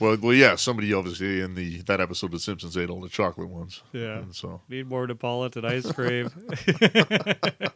Well, 0.00 0.16
well, 0.22 0.32
yeah. 0.32 0.54
Somebody 0.54 0.92
obviously 0.92 1.40
in 1.40 1.56
the 1.56 1.82
that 1.82 2.00
episode 2.00 2.26
of 2.26 2.32
The 2.34 2.38
Simpsons 2.38 2.76
ate 2.76 2.88
all 2.88 3.00
the 3.00 3.08
chocolate 3.08 3.48
ones. 3.48 3.82
Yeah. 3.92 4.18
And 4.18 4.32
so 4.34 4.60
Need 4.68 4.86
more 4.88 5.08
Napolitan 5.08 5.64
ice 5.64 5.90
cream. 5.90 6.30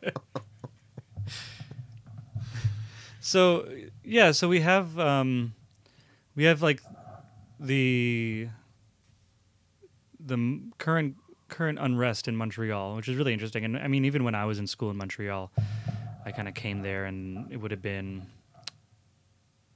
so 3.21 3.69
yeah, 4.13 4.33
so 4.33 4.49
we 4.49 4.61
have 4.61 4.99
um, 4.99 5.55
we 6.37 6.45
have 6.45 6.63
like 6.63 6.83
the 7.59 8.49
the 10.21 10.61
current 10.79 11.17
current 11.49 11.79
unrest 11.81 12.29
in 12.29 12.37
Montreal, 12.37 12.97
which 12.97 13.09
is 13.09 13.17
really 13.17 13.33
interesting. 13.33 13.65
And 13.65 13.79
I 13.79 13.89
mean, 13.89 14.05
even 14.05 14.23
when 14.23 14.35
I 14.35 14.45
was 14.45 14.59
in 14.59 14.67
school 14.67 14.91
in 14.91 14.97
Montreal, 14.97 15.51
I 16.27 16.31
kind 16.31 16.47
of 16.47 16.55
came 16.55 16.83
there, 16.83 17.07
and 17.07 17.51
it 17.51 17.57
would 17.57 17.71
have 17.71 17.83
been 17.83 18.27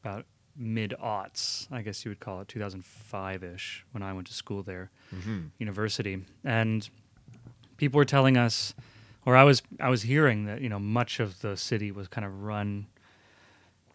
about 0.04 0.26
mid 0.54 0.94
aughts, 1.02 1.66
I 1.72 1.82
guess 1.82 2.04
you 2.04 2.10
would 2.10 2.20
call 2.20 2.40
it, 2.40 2.48
2005 2.48 3.42
ish, 3.42 3.84
when 3.92 4.02
I 4.02 4.12
went 4.12 4.26
to 4.28 4.34
school 4.34 4.62
there 4.62 4.90
mhm. 5.14 5.50
university 5.58 6.24
and 6.44 6.88
people 7.76 7.98
were 7.98 8.06
telling 8.06 8.36
us 8.36 8.74
or 9.26 9.36
I 9.36 9.44
was 9.44 9.62
I 9.80 9.90
was 9.90 10.02
hearing 10.02 10.46
that 10.46 10.60
you 10.60 10.68
know 10.68 10.78
much 10.78 11.20
of 11.20 11.40
the 11.40 11.56
city 11.56 11.90
was 11.90 12.08
kind 12.08 12.24
of 12.24 12.42
run 12.42 12.86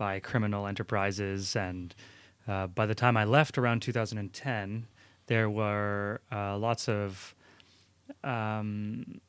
by 0.01 0.19
criminal 0.19 0.65
enterprises 0.65 1.55
and 1.55 1.93
uh, 2.47 2.65
by 2.65 2.87
the 2.87 2.95
time 2.95 3.15
I 3.15 3.23
left 3.23 3.59
around 3.59 3.83
2010 3.83 4.87
there 5.27 5.47
were 5.47 6.21
uh, 6.31 6.57
lots 6.57 6.89
of 6.89 7.35
um, 8.23 9.21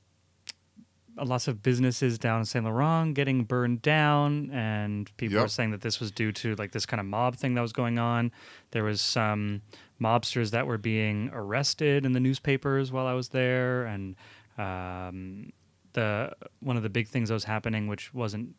lots 1.23 1.47
of 1.49 1.63
businesses 1.63 2.19
down 2.19 2.39
in 2.41 2.45
Saint 2.47 2.65
Laurent 2.65 3.15
getting 3.15 3.45
burned 3.45 3.83
down, 3.83 4.51
and 4.51 5.15
people 5.19 5.35
Yep. 5.35 5.43
were 5.45 5.49
saying 5.49 5.71
that 5.73 5.83
this 5.83 6.01
was 6.01 6.11
due 6.11 6.33
to 6.33 6.55
like 6.57 6.73
this 6.73 6.87
kind 6.87 7.01
of 7.01 7.07
mob 7.07 7.37
thing 7.37 7.55
that 7.55 7.61
was 7.61 7.75
going 7.75 7.99
on. 7.99 8.33
There 8.71 8.83
was 8.83 9.01
some 9.03 9.61
mobsters 10.01 10.51
that 10.53 10.67
were 10.67 10.79
being 10.79 11.31
arrested 11.35 12.07
in 12.07 12.13
the 12.13 12.21
newspapers 12.21 12.91
while 12.91 13.07
I 13.07 13.13
was 13.13 13.29
there, 13.29 13.85
and 13.85 14.17
um, 14.59 15.53
the 15.93 16.33
one 16.61 16.77
of 16.79 16.83
the 16.83 16.91
big 16.91 17.09
things 17.09 17.29
that 17.29 17.35
was 17.35 17.45
happening, 17.45 17.87
which 17.89 18.13
wasn't 18.15 18.55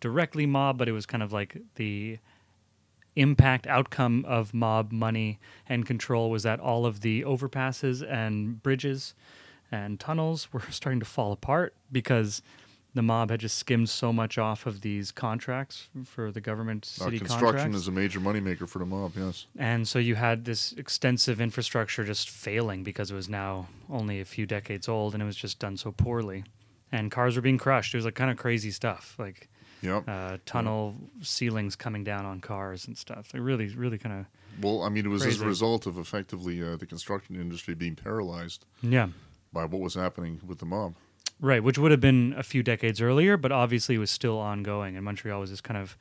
directly 0.00 0.46
mob, 0.46 0.78
but 0.78 0.88
it 0.88 0.92
was 0.92 1.06
kind 1.06 1.22
of 1.22 1.32
like 1.32 1.56
the 1.76 2.18
impact 3.16 3.66
outcome 3.66 4.24
of 4.28 4.54
mob 4.54 4.92
money 4.92 5.38
and 5.68 5.84
control 5.84 6.30
was 6.30 6.44
that 6.44 6.60
all 6.60 6.86
of 6.86 7.00
the 7.00 7.22
overpasses 7.22 8.08
and 8.08 8.62
bridges 8.62 9.14
and 9.72 9.98
tunnels 9.98 10.48
were 10.52 10.62
starting 10.70 11.00
to 11.00 11.06
fall 11.06 11.32
apart 11.32 11.74
because 11.90 12.42
the 12.94 13.02
mob 13.02 13.30
had 13.30 13.38
just 13.40 13.58
skimmed 13.58 13.88
so 13.88 14.12
much 14.12 14.38
off 14.38 14.66
of 14.66 14.80
these 14.80 15.12
contracts 15.12 15.88
for 16.04 16.32
the 16.32 16.40
government 16.40 16.90
Uh, 17.00 17.10
construction 17.10 17.28
contracts. 17.52 17.76
is 17.76 17.88
a 17.88 17.92
major 17.92 18.18
moneymaker 18.18 18.68
for 18.68 18.78
the 18.78 18.86
mob. 18.86 19.12
Yes. 19.16 19.46
And 19.58 19.86
so 19.86 19.98
you 19.98 20.14
had 20.14 20.44
this 20.44 20.72
extensive 20.72 21.40
infrastructure 21.40 22.02
just 22.04 22.30
failing 22.30 22.82
because 22.84 23.10
it 23.10 23.14
was 23.14 23.28
now 23.28 23.68
only 23.90 24.20
a 24.20 24.24
few 24.24 24.46
decades 24.46 24.88
old 24.88 25.12
and 25.12 25.22
it 25.22 25.26
was 25.26 25.36
just 25.36 25.58
done 25.58 25.76
so 25.76 25.92
poorly. 25.92 26.44
And 26.90 27.10
cars 27.10 27.36
were 27.36 27.42
being 27.42 27.58
crushed. 27.58 27.94
It 27.94 27.98
was 27.98 28.04
like 28.06 28.14
kind 28.14 28.30
of 28.30 28.36
crazy 28.38 28.70
stuff, 28.70 29.14
like 29.18 29.48
Yep. 29.80 30.04
uh, 30.08 30.38
tunnel 30.44 30.96
ceilings 31.22 31.76
coming 31.76 32.02
down 32.04 32.26
on 32.26 32.40
cars 32.40 32.86
and 32.86 32.96
stuff. 32.98 33.28
Like 33.32 33.42
really, 33.42 33.68
really 33.68 33.98
kind 33.98 34.20
of 34.20 34.26
well, 34.60 34.82
I 34.82 34.88
mean, 34.88 35.06
it 35.06 35.08
was 35.08 35.24
as 35.24 35.40
a 35.40 35.46
result 35.46 35.86
of 35.86 35.98
effectively 35.98 36.62
uh, 36.62 36.76
the 36.76 36.86
construction 36.86 37.36
industry 37.36 37.74
being 37.74 37.94
paralyzed 37.94 38.64
yeah, 38.82 39.08
by 39.52 39.64
what 39.64 39.80
was 39.80 39.94
happening 39.94 40.40
with 40.44 40.58
the 40.58 40.66
mob. 40.66 40.94
right. 41.40 41.62
Which 41.62 41.78
would 41.78 41.90
have 41.92 42.00
been 42.00 42.34
a 42.36 42.42
few 42.42 42.62
decades 42.62 43.00
earlier, 43.00 43.36
but 43.36 43.52
obviously 43.52 43.98
was 43.98 44.10
still 44.10 44.38
ongoing. 44.38 44.96
And 44.96 45.04
Montreal 45.04 45.40
was 45.40 45.50
just 45.50 45.62
kind 45.62 45.78
of 45.78 45.96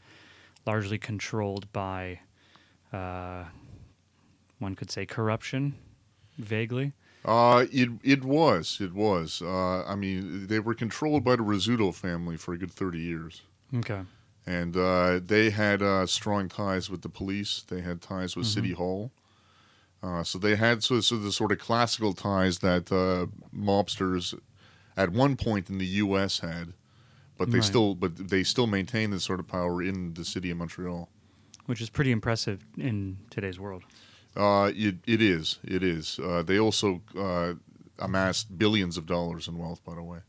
largely 0.65 0.97
controlled 0.97 1.71
by, 1.71 2.19
uh, 2.91 3.43
one 4.59 4.75
could 4.75 4.89
say, 4.89 5.05
corruption, 5.05 5.75
vaguely. 6.37 6.93
Uh, 7.25 7.65
it 7.71 7.89
it 8.03 8.23
was 8.23 8.79
it 8.79 8.93
was. 8.93 9.41
Uh, 9.41 9.83
I 9.83 9.95
mean, 9.95 10.47
they 10.47 10.59
were 10.59 10.73
controlled 10.73 11.23
by 11.23 11.35
the 11.35 11.43
Rizzuto 11.43 11.93
family 11.93 12.37
for 12.37 12.53
a 12.53 12.57
good 12.57 12.71
thirty 12.71 12.99
years, 12.99 13.41
Okay. 13.75 14.01
and 14.45 14.77
uh, 14.77 15.19
they 15.25 15.49
had 15.49 15.81
uh, 15.81 16.05
strong 16.05 16.47
ties 16.49 16.89
with 16.89 17.01
the 17.01 17.09
police. 17.09 17.63
They 17.67 17.81
had 17.81 18.01
ties 18.01 18.35
with 18.35 18.45
City 18.47 18.71
Hall. 18.73 19.11
Uh, 20.01 20.23
so 20.23 20.37
they 20.39 20.55
had 20.55 20.83
so, 20.83 21.01
so 21.01 21.17
the 21.17 21.31
sort 21.31 21.51
of 21.51 21.59
classical 21.59 22.13
ties 22.13 22.59
that 22.59 22.91
uh, 22.91 23.25
mobsters 23.55 24.33
at 24.95 25.09
one 25.11 25.35
point 25.35 25.69
in 25.69 25.79
the 25.79 25.85
U.S. 26.05 26.39
had, 26.39 26.73
but 27.37 27.51
they 27.51 27.57
Right. 27.57 27.65
still 27.65 27.95
but 27.95 28.29
they 28.29 28.43
still 28.43 28.67
maintain 28.67 29.09
this 29.11 29.23
sort 29.25 29.39
of 29.39 29.47
power 29.47 29.81
in 29.81 30.13
the 30.13 30.23
city 30.23 30.49
of 30.51 30.57
Montreal. 30.57 31.09
which 31.65 31.81
is 31.81 31.89
pretty 31.89 32.11
impressive 32.11 32.63
in 32.77 33.17
today's 33.29 33.59
world. 33.59 33.83
Uh, 34.35 34.71
it 34.75 34.95
it 35.05 35.21
is 35.21 35.57
it 35.63 35.83
is. 35.83 36.19
Uh, 36.19 36.41
they 36.43 36.57
also 36.59 37.01
uh, 37.17 37.53
amassed 37.99 38.57
billions 38.57 38.97
of 38.97 39.05
dollars 39.07 39.47
in 39.47 39.57
wealth, 39.57 39.83
by 39.83 39.95
the 39.95 40.03
way. 40.03 40.19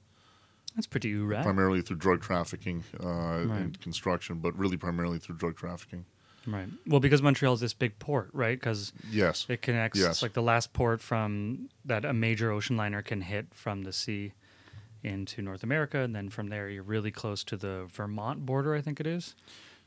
That's 0.78 0.86
pretty 0.86 1.12
rad. 1.16 1.42
primarily 1.42 1.82
through 1.82 1.96
drug 1.96 2.22
trafficking 2.22 2.84
uh, 3.02 3.08
and 3.08 3.80
construction, 3.80 4.36
but 4.38 4.56
really 4.56 4.76
primarily 4.76 5.18
through 5.18 5.34
drug 5.34 5.56
trafficking. 5.56 6.04
Right. 6.46 6.68
Well, 6.86 7.00
because 7.00 7.20
Montreal 7.20 7.52
is 7.54 7.60
this 7.60 7.74
big 7.74 7.98
port, 7.98 8.30
right? 8.32 8.56
Because 8.58 8.92
Yes. 9.10 9.44
it 9.48 9.60
connects. 9.60 9.98
Yes. 9.98 10.08
It's 10.10 10.22
like 10.22 10.34
the 10.34 10.40
last 10.42 10.72
port 10.72 11.00
from 11.00 11.68
that 11.84 12.04
a 12.04 12.12
major 12.12 12.52
ocean 12.52 12.76
liner 12.76 13.02
can 13.02 13.20
hit 13.22 13.48
from 13.52 13.82
the 13.82 13.92
sea 13.92 14.32
into 15.02 15.42
North 15.42 15.62
America, 15.64 15.98
and 15.98 16.14
then 16.14 16.28
from 16.30 16.46
there 16.48 16.68
you're 16.68 16.82
really 16.84 17.10
close 17.10 17.42
to 17.44 17.56
the 17.56 17.86
Vermont 17.92 18.46
border. 18.46 18.74
I 18.74 18.80
think 18.80 19.00
it 19.00 19.06
is, 19.06 19.34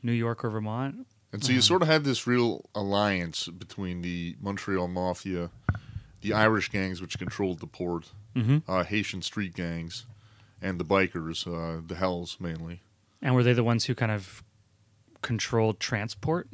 New 0.02 0.12
York 0.12 0.44
or 0.44 0.50
Vermont. 0.50 1.06
And 1.32 1.42
so 1.42 1.52
you 1.52 1.62
sort 1.62 1.80
of 1.80 1.88
had 1.88 2.04
this 2.04 2.26
real 2.26 2.66
alliance 2.74 3.48
between 3.48 4.02
the 4.02 4.36
Montreal 4.42 4.88
Mafia, 4.88 5.48
the 6.20 6.34
Irish 6.34 6.68
gangs 6.68 7.00
which 7.00 7.18
controlled 7.18 7.60
the 7.60 7.66
port, 7.66 8.12
Mm-hmm. 8.36 8.70
uh, 8.70 8.82
Haitian 8.84 9.20
street 9.20 9.52
gangs, 9.54 10.06
and 10.62 10.78
the 10.80 10.84
bikers, 10.84 11.46
uh, 11.46 11.82
the 11.86 11.94
Hells 11.96 12.38
mainly. 12.40 12.80
And 13.20 13.34
were 13.34 13.42
they 13.42 13.52
the 13.52 13.64
ones 13.64 13.84
who 13.84 13.94
kind 13.94 14.12
of 14.12 14.42
controlled 15.20 15.80
transport? 15.80 16.48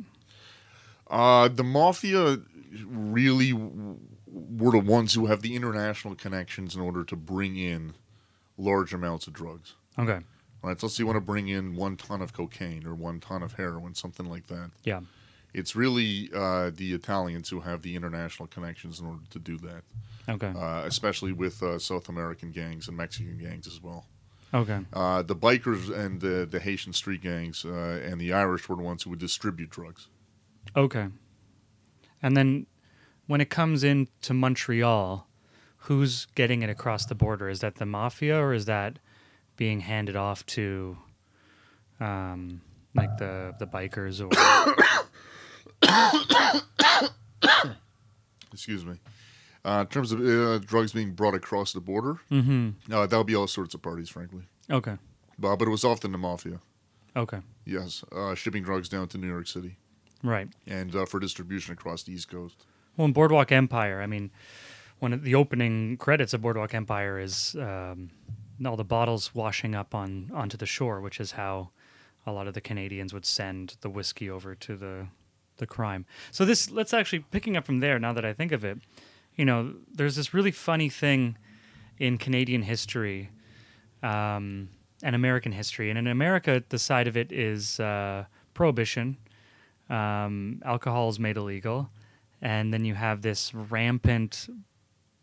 Uh, 1.09 1.49
the 1.49 1.65
Mafia 1.65 2.39
really 2.87 3.53
w- 3.53 3.99
were 4.27 4.73
the 4.73 4.79
ones 4.79 5.15
who 5.15 5.27
have 5.27 5.43
the 5.43 5.55
international 5.55 6.15
connections 6.15 6.75
in 6.75 6.81
order 6.83 7.05
to 7.05 7.17
bring 7.17 7.57
in 7.57 7.95
large 8.59 8.93
amounts 8.93 9.27
of 9.27 9.33
drugs. 9.33 9.75
Okay. 9.99 10.21
Right, 10.63 10.79
so 10.81 10.87
let's 10.87 10.97
say 10.97 11.03
you 11.03 11.07
want 11.07 11.17
to 11.17 11.21
bring 11.21 11.49
in 11.49 11.77
one 11.77 11.97
ton 11.97 12.21
of 12.21 12.33
cocaine 12.33 12.85
or 12.87 12.95
one 12.95 13.21
ton 13.21 13.43
of 13.43 13.53
heroin, 13.55 13.95
something 13.95 14.27
like 14.27 14.49
that. 14.49 14.71
Yeah. 14.83 15.01
It's 15.55 15.75
really 15.75 16.31
uh, 16.35 16.71
the 16.75 16.93
Italians 16.93 17.49
who 17.49 17.61
have 17.61 17.83
the 17.83 17.97
international 17.97 18.47
connections 18.49 19.01
in 19.01 19.07
order 19.07 19.23
to 19.31 19.39
do 19.39 19.57
that, 19.59 19.83
Okay. 20.29 20.53
uh, 20.57 20.83
especially 20.85 21.33
with 21.33 21.63
uh, 21.63 21.79
South 21.79 22.09
American 22.09 22.51
gangs 22.53 22.87
and 22.89 22.97
Mexican 22.97 23.39
gangs 23.39 23.67
as 23.67 23.83
well. 23.83 24.05
okay. 24.53 24.81
Uh, 24.93 25.23
the 25.23 25.35
bikers 25.37 25.91
and 25.95 26.21
the, 26.21 26.47
the 26.51 26.61
Haitian 26.61 26.93
street 26.93 27.23
gangs 27.23 27.65
uh, 27.65 28.01
and 28.05 28.21
the 28.21 28.33
Irish 28.33 28.69
were 28.69 28.77
the 28.77 28.83
ones 28.83 29.03
who 29.03 29.11
would 29.11 29.19
distribute 29.19 29.71
drugs. 29.71 30.09
Okay. 30.77 31.09
And 32.23 32.37
then 32.37 32.67
when 33.27 33.41
it 33.41 33.49
comes 33.51 33.83
into 33.85 34.35
Montreal, 34.35 35.27
who's 35.83 36.27
getting 36.35 36.63
it 36.63 36.69
across 36.71 37.07
the 37.07 37.15
border? 37.15 37.49
Is 37.49 37.61
that 37.61 37.77
the 37.77 37.87
mafia 37.87 38.39
or 38.39 38.53
is 38.53 38.67
that 38.67 38.99
being 39.57 39.81
handed 39.81 40.17
off 40.17 40.45
to 40.47 40.99
um, 42.01 42.61
like 42.95 43.17
the 43.19 43.55
the 43.59 43.67
bikers 43.67 44.21
or 44.21 44.29
Excuse 48.53 48.85
me. 48.85 48.95
Uh, 49.65 49.81
in 49.81 49.87
terms 49.89 50.13
of 50.13 50.21
uh, 50.21 50.59
drugs 50.59 50.93
being 50.93 51.13
brought 51.13 51.35
across 51.35 51.73
the 51.73 51.81
border, 51.81 52.19
mm-hmm. 52.31 52.71
uh, 52.93 53.07
that 53.07 53.17
would 53.17 53.27
be 53.27 53.35
all 53.35 53.47
sorts 53.47 53.75
of 53.75 53.83
parties, 53.83 54.09
frankly. 54.09 54.43
Okay. 54.71 54.97
But, 55.39 55.57
but 55.57 55.69
it 55.69 55.71
was 55.71 55.85
often 55.85 56.13
the 56.13 56.19
mafia, 56.19 56.61
Okay. 57.17 57.41
yes, 57.65 58.05
uh, 58.13 58.35
shipping 58.35 58.63
drugs 58.63 58.89
down 58.89 59.09
to 59.09 59.19
New 59.19 59.29
York 59.29 59.47
City 59.47 59.77
Right. 60.23 60.49
and 60.67 60.95
uh, 60.95 61.07
for 61.07 61.21
distribution 61.21 61.73
across 61.73 62.03
the 62.05 62.13
East 62.13 62.29
Coast. 62.29 62.65
Well, 62.97 63.07
in 63.07 63.13
Boardwalk 63.13 63.53
Empire, 63.53 64.01
I 64.01 64.07
mean, 64.07 64.31
one 64.99 65.13
of 65.13 65.23
the 65.23 65.35
opening 65.35 65.97
credits 65.97 66.35
of 66.35 66.43
Boardwalk 66.43 66.75
Empire 66.75 67.19
is 67.19 67.55
um, 67.57 68.11
all 68.65 68.77
the 68.77 68.85
bottles 68.85 69.35
washing 69.35 69.75
up 69.75 69.95
on 69.95 70.31
onto 70.35 70.57
the 70.57 70.67
shore, 70.67 71.01
which 71.01 71.21
is 71.21 71.33
how 71.33 71.71
a 72.27 72.33
lot 72.33 72.49
of 72.49 72.55
the 72.55 72.61
Canadians 72.61 73.15
would 73.15 73.25
send 73.25 73.77
the 73.81 73.89
whiskey 73.91 74.29
over 74.29 74.55
to 74.57 74.77
the 74.77 75.07
the 75.59 75.67
crime. 75.67 76.07
So 76.31 76.45
this, 76.45 76.71
let's 76.71 76.95
actually 76.95 77.21
picking 77.31 77.57
up 77.57 77.65
from 77.65 77.81
there. 77.81 77.99
Now 77.99 78.13
that 78.13 78.25
I 78.25 78.33
think 78.33 78.53
of 78.53 78.65
it, 78.65 78.79
you 79.37 79.45
know, 79.45 79.75
there's 79.93 80.17
this 80.17 80.35
really 80.35 80.51
funny 80.51 80.89
thing 80.89 81.37
in 81.99 82.19
Canadian 82.19 82.63
history 82.63 83.31
um, 84.03 84.69
and 85.03 85.15
American 85.15 85.53
history, 85.53 85.91
and 85.91 85.99
in 85.99 86.07
America, 86.07 86.63
the 86.69 86.79
side 86.79 87.07
of 87.07 87.17
it 87.17 87.31
is 87.31 87.79
uh, 87.79 88.25
prohibition. 88.55 89.17
Um, 89.91 90.61
alcohol 90.65 91.09
is 91.09 91.19
made 91.19 91.37
illegal 91.37 91.91
and 92.41 92.73
then 92.73 92.85
you 92.85 92.95
have 92.95 93.23
this 93.23 93.53
rampant 93.55 94.49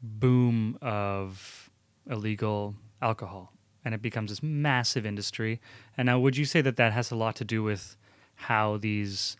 boom 0.02 0.78
of 0.82 1.70
illegal 2.10 2.76
alcohol 3.02 3.52
and 3.84 3.94
it 3.94 4.02
becomes 4.02 4.30
this 4.30 4.44
massive 4.44 5.06
industry 5.06 5.60
and 5.98 6.08
now 6.08 6.20
would 6.20 6.36
you 6.36 6.46
say 6.46 6.62
that 6.62 6.78
that 6.78 6.94
has 6.94 7.12
a 7.12 7.16
lot 7.16 7.36
to 7.36 7.46
do 7.46 7.64
with 7.64 7.96
how 8.36 8.78
these 8.78 9.38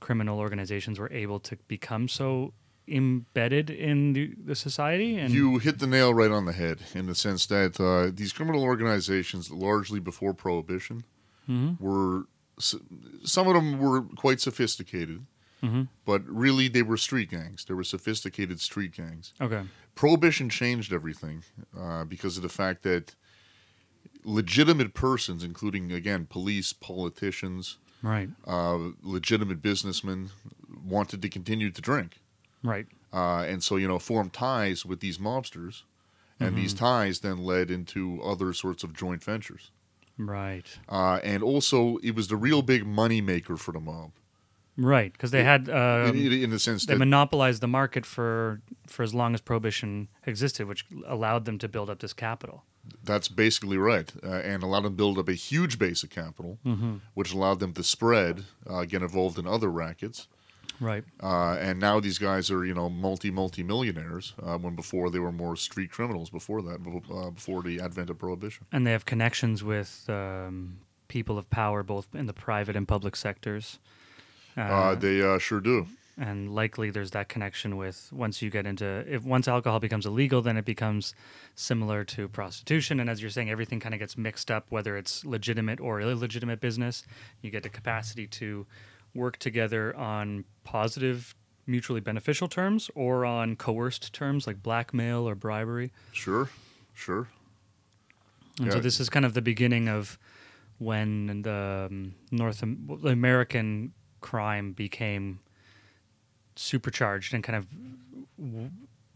criminal 0.00 0.38
organizations 0.38 0.98
were 0.98 1.10
able 1.12 1.40
to 1.40 1.56
become 1.68 2.08
so 2.08 2.52
embedded 2.88 3.68
in 3.68 4.12
the, 4.12 4.32
the 4.44 4.54
society 4.54 5.16
and 5.18 5.32
You 5.32 5.58
hit 5.58 5.80
the 5.80 5.86
nail 5.88 6.14
right 6.14 6.30
on 6.30 6.44
the 6.44 6.52
head 6.52 6.78
in 6.94 7.06
the 7.06 7.14
sense 7.16 7.44
that 7.46 7.80
uh, 7.80 8.12
these 8.14 8.32
criminal 8.32 8.62
organizations, 8.62 9.50
largely 9.50 9.98
before 10.00 10.34
Prohibition, 10.34 11.04
Mhm. 11.48 11.80
were 11.80 12.26
some 12.58 13.46
of 13.46 13.54
them 13.54 13.78
were 13.78 14.02
quite 14.02 14.40
sophisticated, 14.40 15.26
Mhm. 15.62 15.88
but 16.04 16.22
really 16.26 16.68
they 16.68 16.82
were 16.82 16.96
street 16.96 17.30
gangs. 17.30 17.64
They 17.64 17.74
were 17.74 17.84
sophisticated 17.84 18.60
street 18.60 18.92
gangs. 18.92 19.32
okay 19.40 19.62
Prohibition 19.94 20.48
changed 20.50 20.92
everything 20.92 21.42
uh, 21.76 22.04
because 22.04 22.36
of 22.36 22.42
the 22.42 22.48
fact 22.48 22.82
that 22.82 23.14
legitimate 24.24 24.92
persons, 24.94 25.42
including 25.44 25.92
again 25.92 26.26
police, 26.26 26.72
politicians, 26.72 27.78
right. 28.02 28.28
Uh, 28.46 28.90
legitimate 29.02 29.62
businessmen, 29.62 30.30
wanted 30.84 31.22
to 31.22 31.28
continue 31.28 31.70
to 31.70 31.80
drink. 31.80 32.18
Right. 32.62 32.86
Uh, 33.12 33.42
and 33.42 33.62
so 33.62 33.76
you 33.76 33.88
know 33.88 33.98
formed 33.98 34.32
ties 34.32 34.84
with 34.84 35.00
these 35.00 35.18
mobsters, 35.18 35.82
and 36.38 36.56
these 36.56 36.74
ties 36.74 37.20
then 37.20 37.38
led 37.38 37.70
into 37.70 38.20
other 38.22 38.52
sorts 38.52 38.84
of 38.84 38.92
joint 38.94 39.22
ventures. 39.24 39.70
right. 40.18 40.66
Uh, 40.88 41.20
and 41.22 41.42
also, 41.42 41.96
it 42.02 42.14
was 42.14 42.28
the 42.28 42.36
real 42.36 42.62
big 42.62 42.86
money 42.86 43.20
maker 43.20 43.56
for 43.56 43.72
the 43.72 43.80
mob, 43.80 44.10
right 44.76 45.12
because 45.12 45.30
they 45.30 45.44
had 45.44 45.68
um, 45.70 46.08
in, 46.08 46.16
in, 46.16 46.32
in 46.44 46.50
the 46.50 46.58
sense 46.58 46.84
they 46.86 46.94
that 46.94 46.98
monopolized 46.98 47.62
the 47.62 47.68
market 47.68 48.04
for 48.04 48.60
for 48.86 49.02
as 49.02 49.14
long 49.14 49.34
as 49.34 49.40
prohibition 49.40 50.08
existed 50.26 50.66
which 50.66 50.84
allowed 51.06 51.44
them 51.44 51.58
to 51.58 51.68
build 51.68 51.88
up 51.88 52.00
this 52.00 52.12
capital 52.12 52.64
that's 53.04 53.28
basically 53.28 53.76
right, 53.78 54.12
uh, 54.22 54.40
and 54.44 54.62
allowed 54.62 54.82
them 54.82 54.92
to 54.92 54.96
build 54.96 55.18
up 55.18 55.28
a 55.28 55.34
huge 55.34 55.78
base 55.78 56.02
of 56.02 56.10
capital, 56.10 56.58
which 57.14 57.32
allowed 57.32 57.60
them 57.60 57.72
to 57.74 57.82
spread, 57.82 58.44
uh, 58.68 58.84
get 58.84 59.02
involved 59.02 59.38
in 59.38 59.46
other 59.46 59.70
rackets. 59.70 60.28
right 60.80 61.04
Uh, 61.22 61.56
and 61.58 61.78
now 61.80 62.00
these 62.00 62.18
guys 62.18 62.50
are, 62.50 62.64
you 62.64 62.74
know, 62.74 62.88
multi 62.90 63.30
multi 63.30 63.62
millionaires. 63.62 64.34
Uh, 64.42 64.58
when 64.58 64.74
before 64.74 65.10
they 65.10 65.18
were 65.18 65.32
more 65.32 65.56
street 65.56 65.90
criminals. 65.90 66.28
Before 66.30 66.60
that, 66.62 66.82
before, 66.82 67.02
uh, 67.18 67.30
before 67.30 67.62
the 67.62 67.80
advent 67.80 68.10
of 68.10 68.18
prohibition. 68.18 68.66
and 68.72 68.86
they 68.86 68.92
have 68.92 69.04
connections 69.04 69.62
with 69.62 70.04
um, 70.08 70.78
people 71.08 71.38
of 71.38 71.48
power 71.48 71.82
both 71.82 72.06
in 72.14 72.26
the 72.26 72.32
private 72.34 72.76
and 72.76 72.86
public 72.86 73.16
sectors 73.16 73.78
Uh, 74.56 74.94
they 74.94 75.22
uh, 75.22 75.38
sure 75.38 75.60
do. 75.60 75.86
And 76.18 76.54
likely 76.54 76.90
there's 76.90 77.10
that 77.10 77.28
connection 77.28 77.76
with 77.76 78.10
once 78.12 78.40
you 78.40 78.48
get 78.48 78.66
into 78.66 79.04
if 79.06 79.22
once 79.24 79.48
alcohol 79.48 79.78
becomes 79.78 80.06
illegal 80.06 80.40
then 80.40 80.56
it 80.56 80.64
becomes 80.64 81.14
similar 81.54 82.04
to 82.04 82.28
prostitution. 82.28 83.00
And 83.00 83.10
as 83.10 83.20
you're 83.20 83.30
saying 83.30 83.50
everything 83.50 83.80
kind 83.80 83.94
of 83.94 83.98
gets 83.98 84.16
mixed 84.16 84.50
up 84.50 84.66
whether 84.70 84.96
it's 84.96 85.24
legitimate 85.24 85.80
or 85.80 86.00
illegitimate 86.00 86.60
business. 86.60 87.04
You 87.42 87.50
get 87.50 87.62
the 87.62 87.68
capacity 87.68 88.26
to 88.28 88.66
work 89.14 89.38
together 89.38 89.94
on 89.96 90.44
positive 90.64 91.34
mutually 91.66 92.00
beneficial 92.00 92.48
terms 92.48 92.90
or 92.94 93.24
on 93.24 93.56
coerced 93.56 94.12
terms 94.12 94.46
like 94.46 94.62
blackmail 94.62 95.28
or 95.28 95.34
bribery. 95.34 95.90
Sure, 96.12 96.48
sure. 96.94 97.28
and 98.60 98.72
so 98.72 98.80
this 98.80 99.00
is 99.00 99.10
kind 99.10 99.24
of 99.26 99.34
the 99.34 99.42
beginning 99.42 99.88
of 99.88 100.18
when 100.78 101.42
the 101.42 101.88
um, 101.90 102.14
North 102.30 102.62
American 102.62 103.92
crime 104.20 104.72
became 104.72 105.40
supercharged 106.56 107.32
and 107.34 107.42
kind 107.44 107.56
of 107.56 107.66
w- 108.38 108.70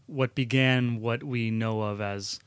what 0.07 0.35
began 0.35 0.99
what 1.01 1.23
we 1.23 1.51
know 1.51 1.81
of 1.81 2.01
as, 2.01 2.39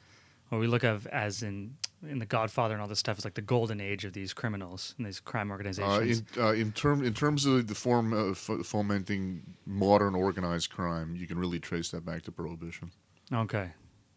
or 0.50 0.59
we 0.59 0.66
look 0.66 0.85
of 0.85 1.07
as 1.09 1.42
in 1.42 1.76
in 2.07 2.18
the 2.18 2.26
Godfather 2.26 2.74
and 2.74 2.83
all 2.83 2.88
this 2.88 2.98
stuff 2.98 3.18
is 3.18 3.24
like 3.24 3.33
the 3.33 3.40
golden 3.40 3.80
age 3.80 4.04
of 4.04 4.12
these 4.12 4.35
criminals 4.35 4.94
and 4.98 5.07
these 5.07 5.20
crime 5.20 5.50
Uh, 5.50 5.54
organizations. 5.54 6.22
in 6.37 6.42
uh, 6.42 6.50
in 6.52 6.70
term 6.72 7.02
in 7.02 7.14
terms 7.14 7.46
of 7.46 7.66
the 7.66 7.74
form 7.74 8.12
of 8.12 8.33
f- 8.33 8.66
fomenting 8.66 9.42
modern 9.66 10.14
organized 10.14 10.68
crime, 10.70 11.16
you 11.16 11.26
can 11.26 11.38
really 11.38 11.59
trace 11.59 11.90
that 11.92 12.04
back 12.04 12.22
to 12.24 12.33
prohibition. 12.33 12.90
Okay. 13.33 13.70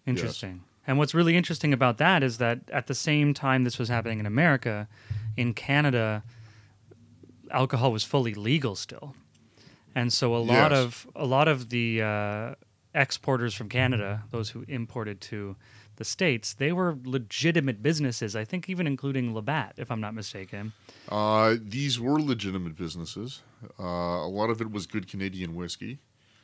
Interesting. 0.05 0.63
And 0.85 0.97
what's 0.97 1.13
really 1.13 1.35
interesting 1.35 1.73
about 1.73 1.97
that 1.97 2.23
is 2.23 2.37
that 2.37 2.59
at 2.71 2.87
the 2.87 2.95
same 2.95 3.33
time 3.33 3.63
this 3.65 3.77
was 3.79 3.89
happening 3.89 4.19
in 4.19 4.25
America, 4.25 4.87
in 5.35 5.53
Canada, 5.53 6.23
alcohol 7.51 7.91
was 7.91 8.03
fully 8.03 8.33
legal 8.33 8.75
still. 8.75 9.15
And 9.95 10.11
so 10.13 10.35
a 10.35 10.37
lot 10.37 10.71
Yes. 10.71 10.79
of 10.79 11.07
a 11.15 11.25
lot 11.25 11.47
of 11.47 11.69
the 11.69 12.01
uh, 12.01 12.55
exporters 12.93 13.53
from 13.53 13.69
Canada, 13.69 14.23
those 14.31 14.49
who 14.51 14.63
imported 14.67 15.21
to 15.21 15.55
the 15.95 16.05
states, 16.05 16.53
they 16.53 16.71
were 16.71 16.95
legitimate 17.03 17.81
businesses. 17.81 18.35
I 18.35 18.45
think 18.45 18.69
even 18.69 18.85
including 18.85 19.33
Labatt, 19.33 19.73
if 19.77 19.89
I'm 19.89 19.99
not 19.99 20.13
mistaken. 20.13 20.73
Uh, 21.09 21.55
these 21.59 21.99
were 21.99 22.19
legitimate 22.21 22.75
businesses. 22.75 23.41
Uh, 23.79 23.83
a 23.83 24.29
lot 24.29 24.49
of 24.51 24.61
it 24.61 24.71
was 24.71 24.85
good 24.85 25.07
Canadian 25.07 25.55
whiskey. 25.55 25.97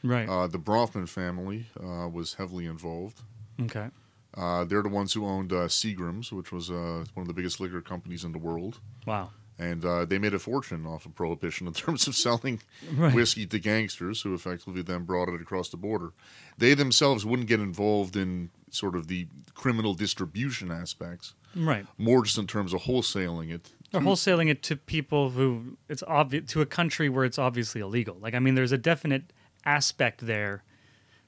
Right. 0.04 0.28
Uh, 0.28 0.48
the 0.48 0.58
Bronfman 0.60 1.08
family 1.08 1.68
uh, 1.80 2.08
was 2.10 2.34
heavily 2.36 2.66
involved. 2.66 3.22
okay. 3.62 3.90
Uh, 4.36 4.64
they're 4.64 4.82
the 4.82 4.90
ones 4.90 5.14
who 5.14 5.28
owned 5.28 5.54
uh, 5.54 5.68
Seagram's, 5.68 6.32
which 6.32 6.52
was 6.52 6.72
uh, 6.72 7.06
one 7.14 7.22
of 7.22 7.28
the 7.28 7.34
biggest 7.36 7.60
liquor 7.60 7.82
companies 7.82 8.24
in 8.24 8.32
the 8.32 8.40
world. 8.40 8.80
Wow. 9.06 9.30
And 9.60 9.86
uh, 9.86 10.06
they 10.06 10.18
made 10.18 10.34
a 10.34 10.40
fortune 10.40 10.86
off 10.88 11.06
of 11.06 11.14
prohibition 11.16 11.68
in 11.68 11.74
terms 11.84 12.08
of 12.08 12.16
selling 12.16 12.62
Right. 12.94 13.14
whiskey 13.14 13.46
to 13.48 13.60
gangsters 13.60 14.22
who 14.22 14.34
effectively 14.34 14.82
then 14.82 15.04
brought 15.04 15.30
it 15.30 15.40
across 15.42 15.70
the 15.70 15.78
border. 15.78 16.12
They 16.58 16.74
themselves 16.74 17.26
wouldn't 17.26 17.48
get 17.48 17.60
involved 17.60 18.16
in 18.16 18.50
sort 18.72 18.96
of 18.96 19.08
the 19.08 19.28
criminal 19.54 19.94
distribution 19.94 20.72
aspects, 20.72 21.34
Right. 21.56 21.86
more 22.00 22.24
just 22.24 22.38
in 22.40 22.48
terms 22.48 22.74
of 22.74 22.82
wholesaling 22.82 23.52
it. 23.54 23.70
Or 23.94 24.00
wholesaling 24.02 24.50
it 24.50 24.64
to 24.64 24.76
people 24.76 25.30
who 25.30 25.78
it's 25.88 26.02
obvious 26.08 26.46
to 26.54 26.62
a 26.62 26.66
country 26.66 27.10
where 27.10 27.26
it's 27.26 27.38
obviously 27.38 27.80
illegal. 27.80 28.18
Like 28.20 28.34
I 28.34 28.40
mean, 28.40 28.56
there's 28.56 28.72
a 28.72 28.78
definite 28.78 29.32
aspect 29.66 30.26
there. 30.26 30.64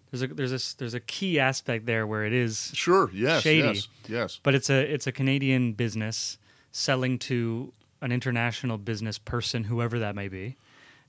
There's 0.09 0.23
a 0.23 0.27
there's 0.33 0.51
a 0.51 0.77
there's 0.79 0.95
a 0.95 0.99
key 0.99 1.39
aspect 1.39 1.85
there 1.85 2.07
where 2.07 2.25
it 2.25 2.33
is, 2.33 2.71
Sure, 2.73 3.11
yes, 3.13 3.43
Shady. 3.43 3.67
yes, 3.67 3.87
yes. 4.07 4.39
but 4.41 4.55
it's 4.55 4.71
a 4.71 4.81
it's 4.91 5.05
a 5.05 5.11
Canadian 5.11 5.73
business 5.73 6.39
selling 6.71 7.19
to 7.19 7.71
an 8.05 8.11
international 8.11 8.77
business 8.77 9.17
person, 9.17 9.63
whoever 9.63 9.97
that 9.97 10.15
may 10.15 10.27
be. 10.27 10.55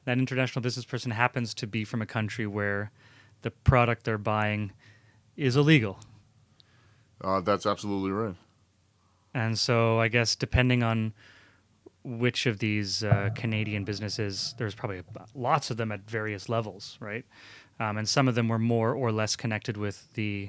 That 0.07 0.17
international 0.17 0.63
business 0.63 0.87
person 0.87 1.11
happens 1.11 1.53
to 1.55 1.67
be 1.67 1.85
from 1.85 2.01
a 2.01 2.07
country 2.07 2.47
where 2.47 2.91
the 3.43 3.51
product 3.51 4.05
they're 4.05 4.17
buying 4.17 4.73
is 5.37 5.57
illegal. 5.57 6.01
Uh, 7.21 7.43
that's 7.43 7.67
absolutely 7.67 8.13
right. 8.13 8.35
And 9.35 9.59
so 9.59 10.01
I 10.01 10.09
guess 10.09 10.35
depending 10.35 10.83
on 10.83 11.13
which 12.03 12.47
of 12.47 12.61
these 12.61 13.05
uh, 13.05 13.29
Canadian 13.35 13.85
businesses, 13.85 14.55
there's 14.57 14.75
probably 14.75 15.03
lots 15.35 15.71
of 15.71 15.77
them 15.77 15.93
at 15.93 16.09
various 16.09 16.49
levels, 16.49 16.97
right? 16.99 17.27
Um, 17.79 17.99
and 17.99 18.09
some 18.09 18.27
of 18.27 18.35
them 18.35 18.49
were 18.49 18.59
more 18.59 18.95
or 18.95 19.13
less 19.13 19.37
connected 19.37 19.77
with 19.77 20.09
the 20.15 20.49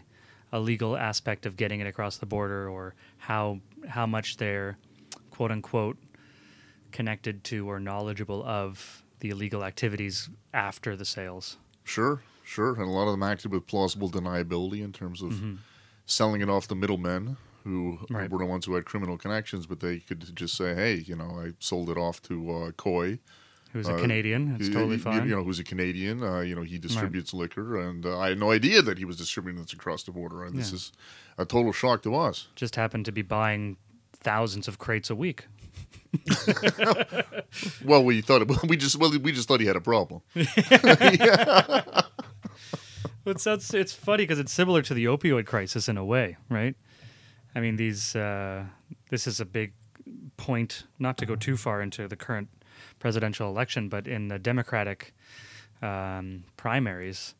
illegal 0.54 0.96
aspect 0.96 1.46
of 1.46 1.58
getting 1.58 1.82
it 1.82 1.88
across 1.88 2.18
the 2.18 2.26
border, 2.26 2.70
or 2.70 2.96
how 3.18 3.60
how 3.86 4.06
much 4.06 4.38
they're 4.38 4.78
quote 5.30 5.52
unquote 5.52 5.98
connected 6.98 7.44
to 7.44 7.70
or 7.70 7.80
knowledgeable 7.80 8.42
of 8.44 9.04
the 9.20 9.30
illegal 9.30 9.64
activities 9.64 10.30
after 10.54 10.96
the 10.96 11.06
sales. 11.06 11.58
Sure, 11.84 12.22
sure. 12.44 12.74
And 12.74 12.84
a 12.84 12.94
lot 13.00 13.06
of 13.08 13.12
them 13.14 13.24
acted 13.24 13.52
with 13.52 13.68
plausible 13.68 14.10
deniability 14.10 14.82
in 14.84 14.92
terms 14.92 15.22
of 15.22 15.32
selling 16.06 16.42
it 16.42 16.50
off 16.50 16.68
the 16.68 16.76
middlemen 16.76 17.38
who 17.64 18.00
Right. 18.10 18.30
were 18.32 18.40
the 18.40 18.46
ones 18.46 18.66
who 18.66 18.74
had 18.76 18.86
criminal 18.86 19.18
connections, 19.18 19.66
but 19.68 19.80
they 19.80 20.00
could 20.00 20.36
just 20.36 20.56
say, 20.56 20.74
hey, 20.74 20.96
you 20.96 21.16
know, 21.16 21.30
I 21.44 21.54
sold 21.60 21.90
it 21.90 21.98
off 21.98 22.22
to 22.24 22.36
uh, 22.58 22.72
Koy. 22.72 23.20
Who's 23.74 23.88
a 23.90 23.96
Uh, 23.96 24.00
Canadian? 24.02 24.56
It's 24.56 24.70
you- 24.70 24.74
totally 24.74 24.98
fine. 24.98 25.28
You 25.28 25.36
know, 25.36 25.44
who's 25.44 25.60
a 25.60 25.64
Canadian. 25.64 26.24
Uh, 26.24 26.40
you 26.40 26.56
know, 26.56 26.64
he 26.64 26.78
distributes 26.80 27.34
liquor, 27.34 27.80
and 27.80 28.06
uh, 28.06 28.18
I 28.18 28.30
had 28.30 28.40
no 28.40 28.52
idea 28.52 28.82
that 28.82 28.98
he 28.98 29.06
was 29.06 29.18
distributing 29.18 29.62
this 29.62 29.74
across 29.74 30.04
the 30.04 30.12
border. 30.12 30.44
And 30.46 30.58
this 30.58 30.70
Yeah. 30.72 30.76
is 30.78 30.92
a 31.38 31.46
total 31.46 31.74
shock 31.74 32.02
to 32.04 32.16
us. 32.16 32.48
Just 32.56 32.76
happened 32.78 33.06
to 33.06 33.12
be 33.12 33.22
buying 33.22 33.76
thousands 34.14 34.68
of 34.70 34.78
crates 34.80 35.10
a 35.10 35.16
week. 35.16 35.48
Well, 37.84 38.04
we 38.04 38.22
thought 38.22 38.42
it, 38.42 38.64
we 38.68 38.78
just 38.78 38.98
well, 38.98 39.12
we 39.20 39.32
just 39.32 39.48
thought 39.48 39.60
he 39.60 39.66
had 39.66 39.76
a 39.76 39.82
problem. 39.82 40.22
yeah. 40.36 42.02
It's 43.26 43.74
it's 43.74 43.94
funny 43.94 44.24
because 44.24 44.40
it's 44.40 44.54
similar 44.54 44.82
to 44.84 44.94
the 44.94 45.06
opioid 45.06 45.46
crisis 45.46 45.90
in 45.90 45.98
a 45.98 46.06
way, 46.06 46.38
right? 46.50 46.76
I 47.56 47.60
mean, 47.60 47.76
these 47.76 48.16
uh, 48.16 48.66
this 49.10 49.28
is 49.28 49.40
a 49.40 49.46
big 49.46 49.74
point. 50.38 50.84
Not 51.00 51.18
to 51.18 51.26
go 51.26 51.36
too 51.36 51.58
far 51.58 51.82
into 51.82 52.08
the 52.08 52.16
current 52.16 52.50
presidential 53.00 53.50
election, 53.50 53.90
but 53.90 54.08
in 54.08 54.28
the 54.28 54.40
Democratic 54.40 55.14
um, 55.82 56.44
primaries, 56.56 57.36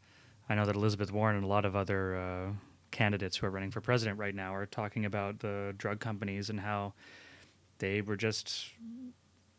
I 0.50 0.56
know 0.56 0.66
that 0.66 0.76
Elizabeth 0.76 1.12
Warren 1.12 1.36
and 1.36 1.46
a 1.46 1.48
lot 1.48 1.66
of 1.66 1.76
other 1.76 2.18
uh, 2.18 2.52
candidates 2.92 3.38
who 3.38 3.48
are 3.48 3.52
running 3.52 3.72
for 3.72 3.82
president 3.82 4.20
right 4.20 4.36
now 4.36 4.54
are 4.54 4.66
talking 4.66 5.06
about 5.06 5.40
the 5.40 5.74
drug 5.78 6.00
companies 6.00 6.50
and 6.50 6.60
how 6.60 6.94
they 7.80 8.02
were 8.02 8.16
just 8.18 8.72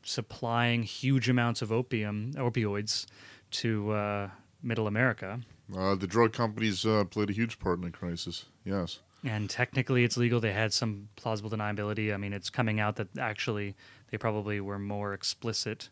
supplying 0.02 0.82
huge 0.82 1.28
amounts 1.28 1.62
of 1.62 1.70
opium 1.70 2.32
opioids 2.36 3.06
to 3.50 3.90
uh, 3.92 4.30
middle 4.62 4.86
America 4.86 5.40
Uh, 5.76 5.94
the 5.94 6.06
drug 6.06 6.32
companies 6.32 6.86
uh, 6.86 7.04
played 7.04 7.30
a 7.30 7.32
huge 7.32 7.58
part 7.58 7.78
in 7.78 7.84
the 7.84 7.90
crisis. 7.90 8.46
Yes. 8.64 9.00
And 9.24 9.50
technically, 9.50 10.04
it's 10.04 10.16
legal. 10.16 10.40
They 10.40 10.52
had 10.52 10.72
some 10.72 11.08
plausible 11.16 11.50
deniability. 11.50 12.14
I 12.14 12.16
mean, 12.16 12.32
it's 12.32 12.50
coming 12.50 12.80
out 12.80 12.96
that 12.96 13.08
actually 13.18 13.74
they 14.10 14.16
probably 14.16 14.60
were 14.60 14.78
more 14.78 15.12
explicit, 15.12 15.90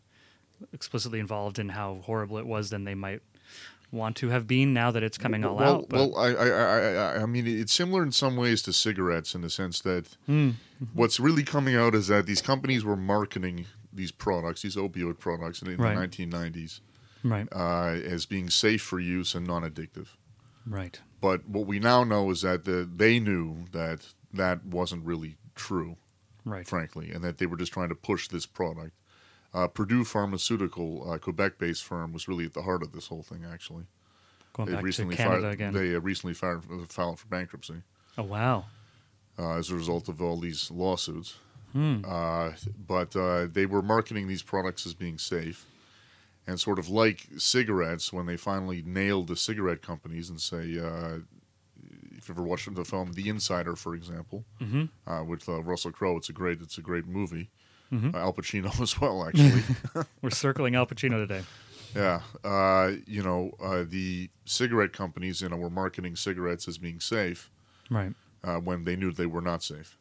explicitly 0.73 1.19
involved 1.19 1.59
in 1.59 1.69
how 1.69 1.99
horrible 2.05 2.37
it 2.37 2.47
was 2.47 2.69
than 2.69 2.85
they 2.85 2.95
might 2.95 3.21
want 3.91 4.15
to 4.17 4.29
have 4.29 4.47
been. 4.47 4.73
Now 4.73 4.91
that 4.91 5.03
it's 5.03 5.17
coming 5.17 5.45
all 5.45 5.55
well, 5.55 5.75
out, 5.77 5.89
but 5.89 6.11
well, 6.11 6.17
I, 6.17 6.27
I, 6.33 6.47
I, 6.49 7.21
I, 7.23 7.25
mean, 7.25 7.47
it's 7.47 7.73
similar 7.73 8.03
in 8.03 8.11
some 8.11 8.35
ways 8.35 8.61
to 8.63 8.73
cigarettes 8.73 9.33
in 9.35 9.41
the 9.41 9.49
sense 9.49 9.79
that 9.81 10.17
Hmm. 10.25 10.51
what's 10.93 11.19
really 11.19 11.43
coming 11.43 11.75
out 11.75 11.95
is 11.95 12.07
that 12.07 12.25
these 12.25 12.41
companies 12.41 12.83
were 12.83 12.97
marketing 12.97 13.65
these 13.93 14.11
products, 14.11 14.61
these 14.61 14.75
opioid 14.75 15.19
products, 15.19 15.61
in, 15.61 15.69
in 15.69 15.77
Right. 15.77 15.95
the 15.95 16.25
1990s 16.25 16.81
right, 17.23 17.47
uh, 17.51 17.99
as 18.03 18.25
being 18.25 18.49
safe 18.49 18.81
for 18.81 18.99
use 18.99 19.33
and 19.33 19.47
non-addictive. 19.47 20.07
right, 20.65 20.99
But 21.21 21.47
what 21.47 21.65
we 21.65 21.79
now 21.79 22.03
know 22.03 22.29
is 22.29 22.41
that 22.41 22.65
the, 22.65 22.87
they 22.93 23.19
knew 23.19 23.65
that 23.71 24.13
that 24.33 24.65
wasn't 24.65 25.05
really 25.05 25.37
true, 25.55 25.97
right. 26.45 26.67
frankly, 26.67 27.09
and 27.11 27.23
that 27.23 27.37
they 27.37 27.45
were 27.45 27.57
just 27.57 27.71
trying 27.73 27.89
to 27.89 27.95
push 27.95 28.27
this 28.27 28.45
product. 28.45 28.91
Uh, 29.57 29.67
Purdue 29.67 30.03
Pharmaceutical, 30.03 31.09
uh, 31.09 31.17
Quebec-based 31.17 31.83
firm, 31.83 32.13
was 32.13 32.27
really 32.27 32.45
at 32.45 32.53
the 32.53 32.61
heart 32.61 32.83
of 32.83 32.91
this 32.91 33.07
whole 33.07 33.23
thing. 33.23 33.43
Actually, 33.51 33.85
Going 34.53 34.67
they 34.67 34.73
back 34.73 34.81
to 34.81 34.85
recently 34.85 35.15
Canada 35.15 35.41
filed, 35.41 35.53
again. 35.53 35.73
They 35.73 35.95
uh, 35.95 35.99
recently 35.99 36.35
filed, 36.35 36.63
filed 36.89 37.19
for 37.19 37.27
bankruptcy 37.27 37.81
oh 38.19 38.23
wow, 38.23 38.65
uh, 39.39 39.57
as 39.57 39.71
a 39.71 39.75
result 39.75 40.09
of 40.09 40.21
all 40.21 40.39
these 40.39 40.69
lawsuits. 40.69 41.37
Hmm. 41.73 42.05
Uh, 42.07 42.51
but 42.87 43.15
uh, 43.15 43.47
they 43.51 43.65
were 43.65 43.81
marketing 43.81 44.27
these 44.27 44.43
products 44.43 44.85
as 44.85 44.93
being 44.93 45.17
safe. 45.17 45.65
And 46.49 46.59
sort 46.59 46.79
of 46.79 46.87
like 46.87 47.27
cigarettes, 47.37 48.13
when 48.13 48.25
they 48.25 48.37
finally 48.37 48.81
nailed 48.85 49.27
the 49.27 49.35
cigarette 49.35 49.81
companies 49.81 50.29
and 50.29 50.39
say, 50.39 50.79
uh, 50.79 51.17
if 52.15 52.29
you've 52.29 52.37
ever 52.37 52.43
watched 52.43 52.73
the 52.73 52.85
film 52.85 53.11
The 53.11 53.27
Insider, 53.27 53.75
for 53.75 53.95
example, 53.95 54.45
hmm 54.59 54.85
uh, 55.05 55.23
with 55.23 55.49
uh, 55.49 55.61
Russell 55.63 55.91
Crowe, 55.91 56.17
it's 56.17 56.29
a 56.29 56.33
great, 56.33 56.61
it's 56.61 56.77
a 56.77 56.81
great 56.81 57.07
movie. 57.07 57.49
Mhm. 57.91 58.13
Uh, 58.13 58.17
Al 58.17 58.33
Pacino 58.33 58.79
as 58.81 58.99
well, 58.99 59.25
actually. 59.27 59.63
we're 60.21 60.29
circling 60.29 60.75
Al 60.75 60.85
Pacino 60.87 61.25
today. 61.25 61.43
yeah, 61.95 62.21
uh, 62.43 62.91
you 63.05 63.23
know, 63.23 63.51
uh, 63.63 63.83
the 63.87 64.29
cigarette 64.45 64.93
companies, 64.93 65.41
you 65.41 65.49
know, 65.49 65.55
were 65.57 65.69
marketing 65.69 66.15
cigarettes 66.15 66.67
as 66.67 66.77
being 66.77 66.99
safe 66.99 67.49
Right, 67.89 68.13
uh, 68.43 68.57
when 68.57 68.83
they 68.83 68.95
knew 68.95 69.11
they 69.11 69.25
were 69.25 69.41
not 69.41 69.63
safe. 69.63 69.97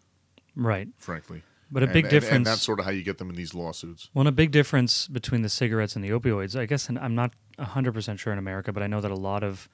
right. 0.57 0.88
Frankly, 0.99 1.42
But 1.70 1.83
a 1.83 1.87
And- 1.87 1.92
big 1.92 2.05
and- 2.05 2.11
difference. 2.11 2.37
and 2.37 2.46
that's 2.46 2.62
sort 2.62 2.79
of 2.81 2.85
how 2.87 2.92
you 2.92 3.03
get 3.03 3.18
them 3.18 3.29
in 3.31 3.35
these 3.37 3.53
lawsuits. 3.55 4.09
Well, 4.14 4.27
a 4.29 4.33
big 4.33 4.51
difference 4.53 5.09
between 5.09 5.42
the 5.42 5.49
cigarettes 5.49 5.96
and 5.96 6.05
the 6.05 6.11
opioids, 6.11 6.59
I 6.59 6.64
guess, 6.66 6.88
and 6.88 6.96
I'm 6.99 7.14
not 7.16 7.33
100% 7.59 8.18
sure 8.20 8.33
in 8.33 8.38
America, 8.38 8.72
but 8.72 8.83
I 8.85 8.87
know 8.87 9.01
that 9.01 9.11
a 9.11 9.16
lot 9.16 9.42
of 9.42 9.68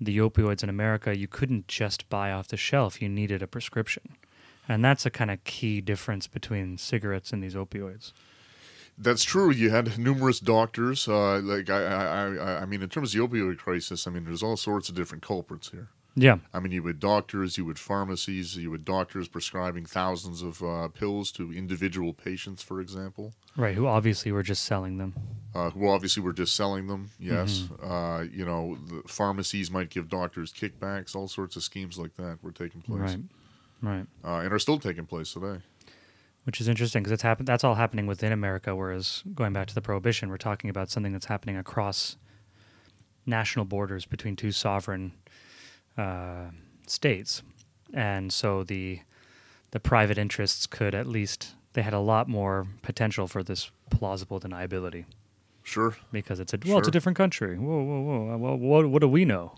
the 0.00 0.18
opioids 0.18 0.62
in 0.64 0.68
America, 0.68 1.16
you 1.16 1.28
couldn't 1.28 1.68
just 1.68 2.08
buy 2.08 2.32
off 2.32 2.48
the 2.48 2.56
shelf. 2.56 3.00
You 3.00 3.08
needed 3.08 3.40
a 3.42 3.46
prescription. 3.46 4.16
And 4.68 4.84
that's 4.84 5.04
a 5.04 5.10
kind 5.10 5.30
of 5.30 5.42
key 5.44 5.80
difference 5.80 6.26
between 6.26 6.78
cigarettes 6.78 7.32
and 7.32 7.42
these 7.42 7.54
opioids. 7.54 8.12
That's 8.98 9.24
true. 9.24 9.50
You 9.50 9.70
had 9.70 9.98
numerous 9.98 10.38
doctors. 10.38 11.08
Uh, 11.08 11.40
like 11.40 11.68
I, 11.70 11.82
I, 11.82 12.34
I, 12.34 12.62
I 12.62 12.64
mean, 12.66 12.82
in 12.82 12.88
terms 12.88 13.14
of 13.14 13.20
the 13.20 13.26
opioid 13.26 13.58
crisis, 13.58 14.06
I 14.06 14.10
mean, 14.10 14.24
there's 14.24 14.42
all 14.42 14.56
sorts 14.56 14.88
of 14.88 14.94
different 14.94 15.22
culprits 15.26 15.70
here. 15.70 15.88
Yeah. 16.14 16.36
I 16.52 16.60
mean, 16.60 16.72
you 16.72 16.86
had 16.86 17.00
doctors, 17.00 17.56
you 17.56 17.66
had 17.68 17.78
pharmacies, 17.78 18.54
you 18.54 18.70
had 18.72 18.84
doctors 18.84 19.28
prescribing 19.28 19.86
thousands 19.86 20.42
of 20.42 20.62
uh, 20.62 20.88
pills 20.88 21.32
to 21.32 21.50
individual 21.54 22.12
patients, 22.12 22.62
for 22.62 22.80
example, 22.82 23.32
Right. 23.56 23.74
Who 23.74 23.86
obviously 23.86 24.30
were 24.30 24.42
just 24.42 24.64
selling 24.64 24.98
them. 24.98 25.14
uh, 25.54 25.70
who 25.70 25.88
obviously 25.88 26.22
were 26.22 26.32
just 26.34 26.54
selling 26.54 26.86
them. 26.86 27.10
Yes, 27.18 27.60
Mm-hmm. 27.72 27.90
uh, 27.90 28.20
you 28.24 28.44
know, 28.44 28.76
the 28.88 29.02
pharmacies 29.08 29.70
might 29.70 29.88
give 29.88 30.08
doctors 30.10 30.52
kickbacks. 30.52 31.16
All 31.16 31.28
sorts 31.28 31.56
of 31.56 31.62
schemes 31.62 31.98
like 31.98 32.14
that 32.16 32.38
were 32.42 32.52
taking 32.52 32.82
place, 32.82 33.00
Right. 33.00 33.18
Right. 33.82 34.06
uh, 34.24 34.36
and 34.38 34.52
are 34.52 34.58
still 34.58 34.78
taking 34.78 35.06
place 35.06 35.32
today. 35.32 35.60
Which 36.44 36.60
is 36.60 36.68
interesting 36.68 37.02
because 37.02 37.12
it's 37.12 37.22
happen- 37.22 37.44
that's 37.46 37.62
all 37.64 37.74
happening 37.76 38.06
within 38.06 38.32
America, 38.32 38.74
whereas 38.74 39.22
going 39.34 39.52
back 39.52 39.66
to 39.68 39.74
the 39.74 39.80
prohibition, 39.82 40.28
we're 40.28 40.36
talking 40.38 40.70
about 40.70 40.90
something 40.90 41.12
that's 41.12 41.26
happening 41.26 41.56
across 41.56 42.16
national 43.26 43.64
borders 43.64 44.06
between 44.06 44.34
two 44.36 44.50
sovereign 44.50 45.12
uh, 45.96 46.46
states, 46.86 47.42
and 47.92 48.32
so 48.32 48.64
the 48.64 49.00
the 49.70 49.78
private 49.80 50.18
interests 50.18 50.66
could 50.66 50.94
at 50.94 51.06
least 51.06 51.54
they 51.74 51.82
had 51.82 51.94
a 51.94 51.98
lot 52.00 52.28
more 52.28 52.66
potential 52.82 53.26
for 53.26 53.42
this 53.42 53.70
plausible 53.90 54.38
deniability 54.40 55.04
Sure. 55.62 55.96
because 56.10 56.40
it's 56.40 56.52
a 56.52 56.58
well, 56.66 56.78
it's 56.78 56.88
a 56.88 56.90
different 56.90 57.16
country. 57.16 57.56
Whoa, 57.56 57.82
whoa, 57.82 58.00
whoa! 58.00 58.36
Well, 58.36 58.56
what 58.56 58.88
what 58.90 59.00
do 59.00 59.08
we 59.08 59.24
know? 59.24 59.54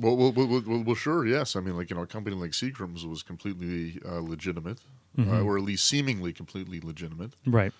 Well, 0.00 0.16
well, 0.16 0.32
well, 0.32 0.82
well, 0.84 0.94
sure, 0.94 1.26
yes. 1.26 1.56
I 1.56 1.60
mean, 1.60 1.76
like 1.76 1.90
you 1.90 1.96
know, 1.96 2.02
a 2.02 2.06
company 2.06 2.34
like 2.36 2.52
Seagram's 2.52 3.04
was 3.06 3.22
completely 3.22 4.00
uh, 4.06 4.20
legitimate, 4.20 4.78
Mm-hmm. 5.18 5.32
uh, 5.34 5.40
or 5.40 5.58
at 5.58 5.64
least 5.64 5.86
seemingly 5.86 6.32
completely 6.32 6.80
legitimate. 6.80 7.32
Right. 7.44 7.72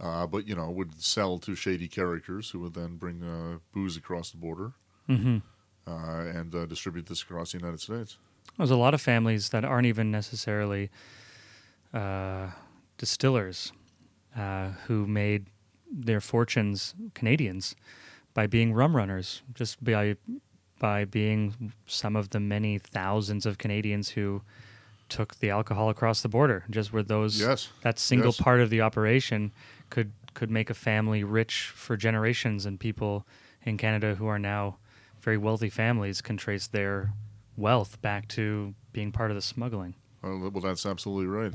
Uh, 0.00 0.26
but 0.26 0.48
you 0.48 0.54
know, 0.56 0.70
would 0.70 1.02
sell 1.02 1.38
to 1.40 1.54
shady 1.54 1.86
characters 1.86 2.48
who 2.50 2.60
would 2.60 2.72
then 2.74 2.96
bring 2.96 3.22
uh, 3.22 3.58
booze 3.74 3.96
across 3.96 4.30
the 4.30 4.38
border 4.38 4.72
Mm-hmm. 5.08 5.38
uh, 5.86 6.38
and 6.38 6.54
uh, 6.54 6.64
distribute 6.64 7.06
this 7.06 7.22
across 7.22 7.52
the 7.52 7.58
United 7.58 7.80
States. 7.80 8.16
There's 8.56 8.70
a 8.70 8.76
lot 8.76 8.94
of 8.94 9.00
families 9.02 9.50
that 9.50 9.64
aren't 9.66 9.86
even 9.86 10.10
necessarily 10.10 10.88
uh, 11.92 12.48
distillers 12.98 13.72
uh, 14.36 14.70
who 14.86 15.06
made 15.06 15.46
their 15.90 16.20
fortunes 16.20 16.94
Canadians 17.14 17.76
by 18.34 18.46
being 18.46 18.72
rum 18.72 18.96
runners, 18.96 19.42
just 19.54 19.82
by 19.84 20.16
by 20.82 21.04
being 21.04 21.72
some 21.86 22.16
of 22.16 22.30
the 22.30 22.40
many 22.40 22.76
thousands 22.76 23.46
of 23.46 23.56
Canadians 23.56 24.08
who 24.10 24.42
took 25.08 25.36
the 25.36 25.48
alcohol 25.48 25.88
across 25.88 26.22
the 26.22 26.28
border. 26.28 26.64
Just 26.70 26.92
where 26.92 27.04
those 27.04 27.40
Yes. 27.40 27.68
that 27.82 28.00
single 28.00 28.32
Yes. 28.34 28.40
part 28.40 28.60
of 28.60 28.68
the 28.68 28.80
operation 28.82 29.52
could 29.90 30.10
could 30.34 30.50
make 30.50 30.70
a 30.70 30.74
family 30.74 31.22
rich 31.22 31.70
for 31.74 31.96
generations, 31.96 32.66
and 32.66 32.80
people 32.80 33.24
in 33.64 33.76
Canada 33.76 34.16
who 34.16 34.26
are 34.26 34.40
now 34.40 34.76
very 35.20 35.36
wealthy 35.38 35.70
families 35.70 36.20
can 36.20 36.36
trace 36.36 36.66
their 36.66 37.12
wealth 37.56 38.00
back 38.02 38.26
to 38.26 38.74
being 38.92 39.12
part 39.12 39.30
of 39.30 39.36
the 39.36 39.42
smuggling. 39.42 39.94
Uh, 40.24 40.36
well, 40.50 40.62
that's 40.62 40.84
absolutely 40.84 41.26
right. 41.26 41.52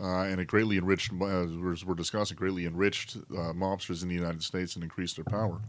Uh, 0.00 0.24
and 0.30 0.40
it 0.40 0.46
greatly 0.46 0.76
enriched, 0.76 1.12
uh, 1.12 1.16
we're, 1.16 1.76
we're 1.86 1.94
discussing, 1.94 2.36
greatly 2.36 2.66
enriched 2.66 3.16
uh, 3.16 3.52
mobsters 3.52 4.02
in 4.02 4.08
the 4.08 4.14
United 4.14 4.42
States 4.42 4.74
and 4.76 4.84
increased 4.84 5.16
their 5.16 5.24
power. 5.24 5.60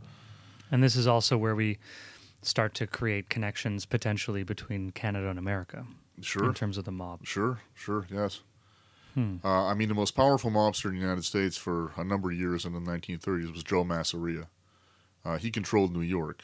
And 0.71 0.83
this 0.83 0.95
is 0.95 1.07
also 1.07 1.37
where 1.37 1.55
we 1.55 1.77
start 2.45 2.73
to 2.75 2.87
create 2.87 3.29
connections 3.29 3.85
potentially 3.85 4.43
between 4.43 4.91
Canada 4.91 5.29
and 5.29 5.39
America 5.39 5.85
Sure. 6.21 6.45
in 6.45 6.53
terms 6.53 6.77
of 6.77 6.85
the 6.85 6.91
mob. 6.91 7.25
Sure, 7.25 7.59
sure, 7.73 8.07
yes. 8.11 8.41
Hmm. 9.13 9.37
Uh, 9.43 9.65
I 9.65 9.73
mean, 9.73 9.87
the 9.87 9.93
most 9.95 10.11
powerful 10.11 10.51
mobster 10.51 10.85
in 10.89 10.95
the 10.95 11.01
United 11.01 11.23
States 11.25 11.57
for 11.57 11.91
a 11.97 12.03
number 12.03 12.31
of 12.31 12.37
years 12.37 12.65
in 12.65 12.73
the 12.73 12.79
1930s 12.79 13.51
was 13.53 13.63
Joe 13.63 13.83
Masseria. 13.83 14.47
Uh, 15.23 15.37
he 15.37 15.49
controlled 15.51 15.93
New 15.93 16.01
York, 16.01 16.43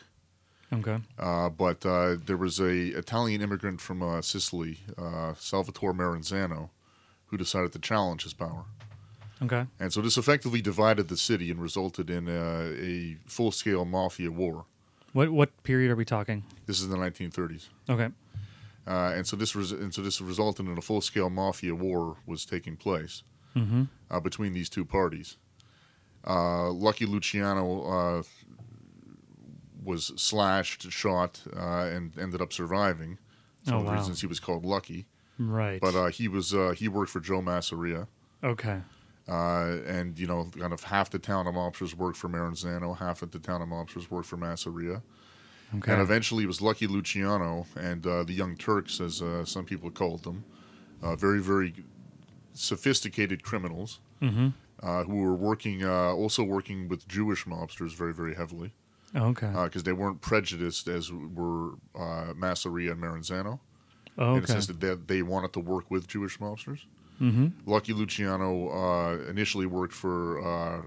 Okay. 0.73 0.99
uh, 1.19 1.49
but 1.49 1.85
uh, 1.85 2.15
there 2.25 2.37
was 2.37 2.59
a 2.59 2.87
Italian 2.97 3.41
immigrant 3.41 3.79
from 3.81 4.01
uh, 4.01 4.21
Sicily, 4.21 4.79
uh, 4.97 5.33
Salvatore 5.37 5.93
Maranzano, 5.93 6.69
who 7.27 7.37
decided 7.37 7.71
to 7.73 7.79
challenge 7.79 8.23
his 8.23 8.33
power. 8.33 8.65
Okay. 9.43 9.65
And 9.79 9.91
so 9.91 10.01
this 10.01 10.17
effectively 10.17 10.61
divided 10.61 11.07
the 11.09 11.17
city 11.17 11.51
and 11.51 11.61
resulted 11.61 12.09
in 12.09 12.27
uh, 12.27 12.73
a 12.77 13.17
full-scale 13.27 13.85
mafia 13.85 14.31
war. 14.31 14.65
What 15.13 15.29
what 15.31 15.63
period 15.63 15.91
are 15.91 15.95
we 15.95 16.05
talking? 16.05 16.43
This 16.65 16.79
is 16.81 16.87
the 16.89 16.97
1930s. 16.97 17.67
Okay. 17.89 18.09
Uh, 18.87 19.13
and 19.15 19.27
so 19.27 19.35
this 19.35 19.55
res- 19.55 19.71
and 19.71 19.93
so 19.93 20.01
this 20.01 20.19
resulted 20.21 20.65
in 20.67 20.77
a 20.77 20.81
full-scale 20.81 21.29
mafia 21.29 21.75
war 21.75 22.17
was 22.25 22.45
taking 22.45 22.75
place 22.77 23.23
Mm-hmm. 23.55 23.83
uh, 24.09 24.19
between 24.21 24.53
these 24.53 24.69
two 24.69 24.85
parties. 24.85 25.35
Uh, 26.25 26.71
Lucky 26.71 27.05
Luciano 27.05 27.83
uh, 27.83 28.23
was 29.83 30.13
slashed, 30.15 30.89
shot, 30.91 31.41
uh, 31.55 31.83
and 31.91 32.17
ended 32.17 32.41
up 32.41 32.53
surviving. 32.53 33.17
That's 33.65 33.71
Oh, 33.73 33.77
one 33.77 33.79
of 33.81 33.85
the 33.87 33.91
wow. 33.91 33.97
reasons 33.97 34.21
he 34.21 34.27
was 34.27 34.39
called 34.39 34.63
Lucky. 34.63 35.05
Right. 35.37 35.81
But 35.81 35.95
uh, 35.95 36.07
he 36.07 36.27
was 36.27 36.53
uh, 36.53 36.73
he 36.77 36.87
worked 36.87 37.11
for 37.11 37.19
Joe 37.19 37.41
Masseria, 37.41 38.07
okay. 38.43 38.81
Uh, 39.27 39.77
and 39.85 40.17
you 40.17 40.27
know, 40.27 40.49
kind 40.57 40.73
of 40.73 40.83
half 40.83 41.09
the 41.09 41.19
town 41.19 41.47
of 41.47 41.55
mobsters 41.55 41.93
worked 41.93 42.17
for 42.17 42.29
Maranzano, 42.29 42.97
half 42.97 43.21
of 43.21 43.31
the 43.31 43.39
town 43.39 43.61
of 43.61 43.69
mobsters 43.69 44.09
worked 44.09 44.27
for 44.27 44.37
Masseria. 44.37 45.01
Okay. 45.77 45.93
And 45.93 46.01
eventually, 46.01 46.43
it 46.43 46.47
was 46.47 46.61
Lucky 46.61 46.85
Luciano 46.85 47.65
and 47.77 48.05
uh, 48.05 48.23
the 48.23 48.33
Young 48.33 48.57
Turks, 48.57 48.99
as 48.99 49.21
uh, 49.21 49.45
some 49.45 49.63
people 49.63 49.89
called 49.89 50.23
them, 50.23 50.43
uh, 51.01 51.15
very, 51.15 51.39
very 51.39 51.73
sophisticated 52.53 53.41
criminals 53.43 53.99
mm-hmm. 54.21 54.49
uh, 54.83 55.03
who 55.03 55.15
were 55.15 55.33
working, 55.33 55.83
uh, 55.83 56.11
also 56.11 56.43
working 56.43 56.89
with 56.89 57.07
Jewish 57.07 57.45
mobsters 57.45 57.95
very, 57.95 58.13
very 58.13 58.35
heavily 58.35 58.73
Okay. 59.15 59.49
because 59.63 59.83
they 59.83 59.93
weren't 59.93 60.19
prejudiced 60.19 60.89
as 60.89 61.09
were 61.11 61.75
uh, 61.95 62.33
Masseria 62.33 62.91
and 62.91 63.01
Maranzano. 63.01 63.59
oh, 64.17 64.27
In 64.27 64.33
the 64.33 64.43
okay. 64.43 64.53
sense 64.53 64.67
that 64.67 64.81
they, 64.81 64.95
they 64.95 65.21
wanted 65.21 65.53
to 65.53 65.61
work 65.61 65.89
with 65.89 66.05
Jewish 66.07 66.37
mobsters. 66.39 66.81
Mm-hmm. 67.21 67.69
Lucky 67.69 67.93
Luciano 67.93 68.69
uh, 68.69 69.29
initially 69.29 69.67
worked 69.67 69.93
for 69.93 70.39
uh, 70.41 70.81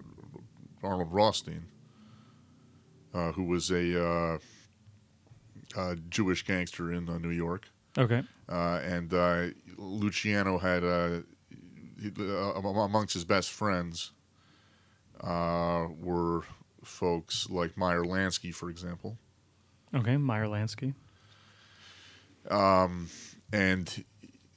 Arnold 0.82 1.12
Rothstein, 1.12 1.66
uh, 3.14 3.30
who 3.32 3.44
was 3.44 3.70
a 3.70 4.04
uh, 4.04 4.38
uh, 5.76 5.94
Jewish 6.08 6.44
gangster 6.44 6.92
in 6.92 7.08
uh, 7.08 7.18
New 7.18 7.30
York. 7.30 7.68
Okay. 7.96 8.22
Uh, 8.48 8.80
and 8.82 9.14
uh, 9.14 9.46
Luciano 9.78 10.58
had, 10.58 10.82
uh, 10.82 11.20
he- 12.02 12.12
uh, 12.18 12.58
amongst 12.60 13.14
his 13.14 13.24
best 13.24 13.50
friends, 13.52 14.10
uh, 15.20 15.86
were 16.00 16.42
folks 16.82 17.48
like 17.48 17.76
Meyer 17.78 18.02
Lansky, 18.02 18.52
for 18.52 18.68
example. 18.70 19.16
Okay. 19.94 20.16
Meyer 20.16 20.46
Lansky. 20.46 20.94
Um, 22.50 23.08
and 23.52 24.04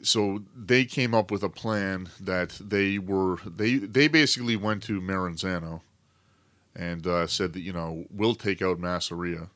so 0.02 0.44
they 0.56 0.86
came 0.86 1.14
up 1.16 1.32
with 1.32 1.44
a 1.44 1.50
plan 1.50 2.10
that 2.22 2.50
they 2.64 2.98
were 3.00 3.38
they 3.46 3.76
they 3.78 4.08
basically 4.08 4.56
went 4.56 4.84
to 4.84 5.02
Maranzano 5.02 5.82
and 6.76 7.06
uh, 7.08 7.26
said 7.28 7.54
that 7.54 7.62
you 7.62 7.74
know 7.74 8.06
we'll 8.12 8.36
take 8.36 8.62
out 8.62 8.80
Masseria 8.80 9.50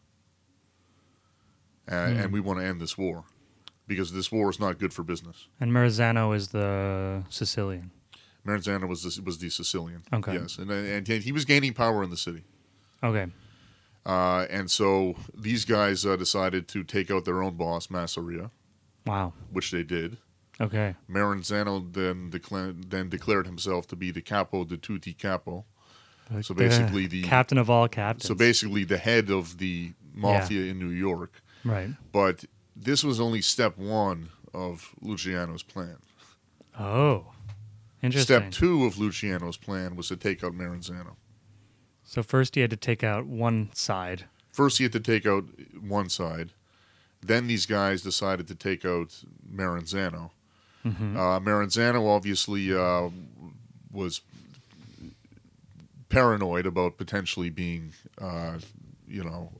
and, 1.88 2.16
Hmm. 2.18 2.24
and 2.24 2.34
we 2.34 2.40
want 2.40 2.60
to 2.60 2.66
end 2.66 2.80
this 2.82 2.98
war 2.98 3.24
because 3.88 4.14
this 4.14 4.32
war 4.32 4.50
is 4.50 4.60
not 4.60 4.80
good 4.80 4.94
for 4.94 5.04
business. 5.04 5.48
And 5.60 5.72
Maranzano 5.72 6.36
is 6.36 6.50
the 6.50 7.24
Sicilian. 7.30 7.92
Maranzano 8.46 8.88
was 8.88 9.04
the, 9.04 9.22
was 9.22 9.38
the 9.38 9.50
Sicilian, 9.50 10.02
Okay. 10.12 10.34
yes, 10.34 10.58
and, 10.58 10.72
and 10.72 11.08
he 11.08 11.32
was 11.32 11.46
gaining 11.46 11.74
power 11.74 12.04
in 12.04 12.10
the 12.10 12.18
city. 12.18 12.44
Okay. 13.04 13.28
Uh, 14.04 14.48
and 14.50 14.72
so 14.72 15.16
these 15.38 15.64
guys 15.66 16.06
uh, 16.08 16.16
decided 16.16 16.68
to 16.70 16.84
take 16.84 17.12
out 17.12 17.24
their 17.26 17.44
own 17.44 17.56
boss, 17.56 17.88
Masseria, 17.88 18.50
Wow. 19.06 19.34
which 19.52 19.70
they 19.70 19.84
did. 19.84 20.18
Okay. 20.62 20.96
Maranzano 21.10 21.92
then 21.92 22.30
declared 22.30 22.92
then 22.92 23.10
declared 23.10 23.46
himself 23.48 23.88
to 23.88 23.96
be 23.96 24.12
the 24.12 24.22
capo 24.22 24.64
de 24.64 24.78
tutti 24.78 25.14
capo. 25.14 25.66
So 26.42 26.54
basically 26.54 27.08
the- 27.08 27.24
captain 27.24 27.58
of 27.58 27.70
all 27.70 27.88
captains. 27.90 28.28
So 28.28 28.36
basically 28.36 28.84
the 28.86 28.98
head 28.98 29.30
of 29.30 29.58
the 29.58 29.94
mafia 30.14 30.72
in 30.72 30.80
New 30.80 30.90
York. 30.90 31.42
right. 31.66 31.90
But 32.12 32.46
this 32.76 33.04
was 33.04 33.20
only 33.20 33.42
step 33.42 33.78
one 33.78 34.30
of 34.54 34.94
Luciano's 35.02 35.64
plan. 35.64 35.98
Oh. 36.80 37.26
Interesting. 38.02 38.38
Step 38.38 38.52
two 38.52 38.86
of 38.86 38.96
Luciano's 38.96 39.58
plan 39.58 39.96
was 39.96 40.08
to 40.08 40.16
take 40.16 40.44
out 40.44 40.54
Maranzano. 40.54 41.16
So 42.04 42.24
first 42.24 42.56
he 42.56 42.62
had 42.62 42.70
to 42.72 42.78
take 42.78 43.04
out 43.04 43.26
one 43.26 43.70
side. 43.74 44.26
First, 44.52 44.78
he 44.80 44.84
had 44.84 44.92
to 44.94 45.00
take 45.00 45.26
out 45.26 45.46
one 45.80 46.10
side. 46.10 46.52
Then 47.22 47.48
these 47.48 47.66
guys 47.66 48.02
decided 48.02 48.48
to 48.50 48.56
take 48.56 48.84
out 48.84 49.24
Maranzano. 49.50 50.32
Uh, 50.84 51.40
Maranzano 51.40 52.08
obviously 52.08 52.74
uh, 52.74 53.10
was 53.92 54.22
paranoid 56.10 56.66
about 56.66 56.98
potentially 56.98 57.50
being, 57.50 57.94
uh, 58.20 58.58
you 59.08 59.24
know, 59.24 59.52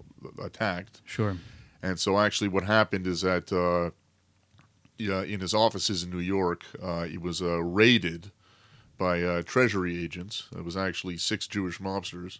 attacked. 0.44 1.02
Sure. 1.06 1.38
And 1.84 2.00
so, 2.00 2.20
actually, 2.20 2.48
what 2.48 2.64
happened 2.64 3.08
is 3.08 3.22
that 3.22 3.52
uh, 3.52 3.92
yeah, 4.98 5.24
in 5.24 5.40
his 5.40 5.54
offices 5.54 6.04
in 6.04 6.12
New 6.12 6.20
York, 6.20 6.64
uh, 6.82 7.04
he 7.04 7.18
was 7.18 7.42
uh, 7.42 7.62
raided 7.64 8.32
by 8.98 9.22
uh, 9.24 9.42
Treasury 9.42 10.04
agents. 10.04 10.48
It 10.56 10.64
was 10.64 10.78
actually 10.78 11.18
six 11.18 11.48
Jewish 11.48 11.80
mobsters 11.80 12.40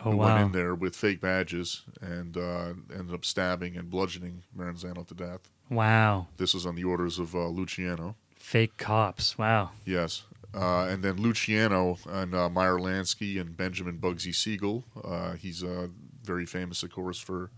Oh 0.00 0.10
who 0.10 0.16
wow. 0.18 0.34
went 0.34 0.46
in 0.46 0.52
there 0.52 0.74
with 0.74 0.94
fake 0.96 1.20
badges 1.20 1.82
and 2.02 2.36
uh, 2.36 2.74
ended 2.94 3.14
up 3.14 3.24
stabbing 3.24 3.76
and 3.76 3.88
bludgeoning 3.88 4.42
Maranzano 4.56 5.06
to 5.06 5.14
death. 5.14 5.48
Wow. 5.70 6.26
This 6.36 6.54
was 6.54 6.66
on 6.66 6.74
the 6.74 6.84
orders 6.84 7.18
of 7.18 7.34
uh, 7.34 7.48
Luciano. 7.48 8.16
Fake 8.36 8.76
cops. 8.76 9.38
Wow. 9.38 9.70
Yes. 9.84 10.24
Uh, 10.54 10.86
and 10.88 11.02
then 11.02 11.16
Luciano 11.16 11.98
and 12.08 12.34
uh, 12.34 12.48
Meyer 12.48 12.78
Lansky 12.78 13.40
and 13.40 13.56
Benjamin 13.56 13.98
Bugsy 13.98 14.34
Siegel. 14.34 14.84
Uh, 15.02 15.32
he's 15.32 15.64
uh, 15.64 15.88
very 16.22 16.46
famous, 16.46 16.82
of 16.82 16.92
course, 16.92 17.18
for 17.18 17.50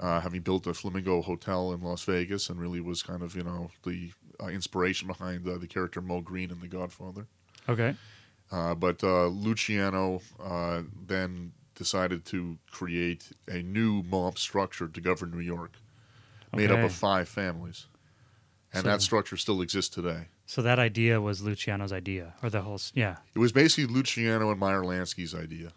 uh, 0.00 0.20
having 0.20 0.40
built 0.40 0.66
a 0.66 0.74
Flamingo 0.74 1.22
Hotel 1.22 1.72
in 1.72 1.82
Las 1.82 2.04
Vegas 2.04 2.48
and 2.50 2.60
really 2.60 2.80
was 2.80 3.02
kind 3.02 3.22
of, 3.22 3.36
you 3.36 3.44
know, 3.44 3.70
the 3.84 4.10
uh, 4.42 4.46
inspiration 4.46 5.06
behind 5.06 5.46
uh, 5.46 5.58
the 5.58 5.66
character 5.66 6.00
Moe 6.00 6.20
Greene 6.20 6.50
in 6.50 6.60
The 6.60 6.68
Godfather. 6.68 7.26
Okay. 7.68 7.94
Uh, 8.50 8.74
but 8.74 9.04
uh, 9.04 9.26
Luciano 9.26 10.22
uh, 10.42 10.82
then 11.06 11.52
decided 11.74 12.24
to 12.24 12.58
create 12.70 13.30
a 13.46 13.62
new 13.62 14.02
mob 14.02 14.38
structure 14.38 14.88
to 14.88 15.00
govern 15.00 15.30
New 15.30 15.40
York, 15.40 15.72
made 16.54 16.70
up 16.70 16.78
of 16.80 16.92
five 16.92 17.28
families. 17.28 17.86
And 18.72 18.82
So- 18.84 18.88
that 18.90 19.02
structure 19.02 19.36
still 19.36 19.60
exists 19.62 19.94
today. 19.94 20.28
So 20.46 20.62
that 20.62 20.78
idea 20.78 21.20
was 21.20 21.42
Luciano's 21.42 21.92
idea, 21.92 22.34
or 22.42 22.48
the 22.50 22.62
whole. 22.62 22.80
Yeah. 22.94 23.16
It 23.34 23.38
was 23.38 23.52
basically 23.52 23.92
Luciano 23.92 24.50
and 24.50 24.58
Meyer 24.58 24.82
Lansky's 24.82 25.34
idea. 25.34 25.72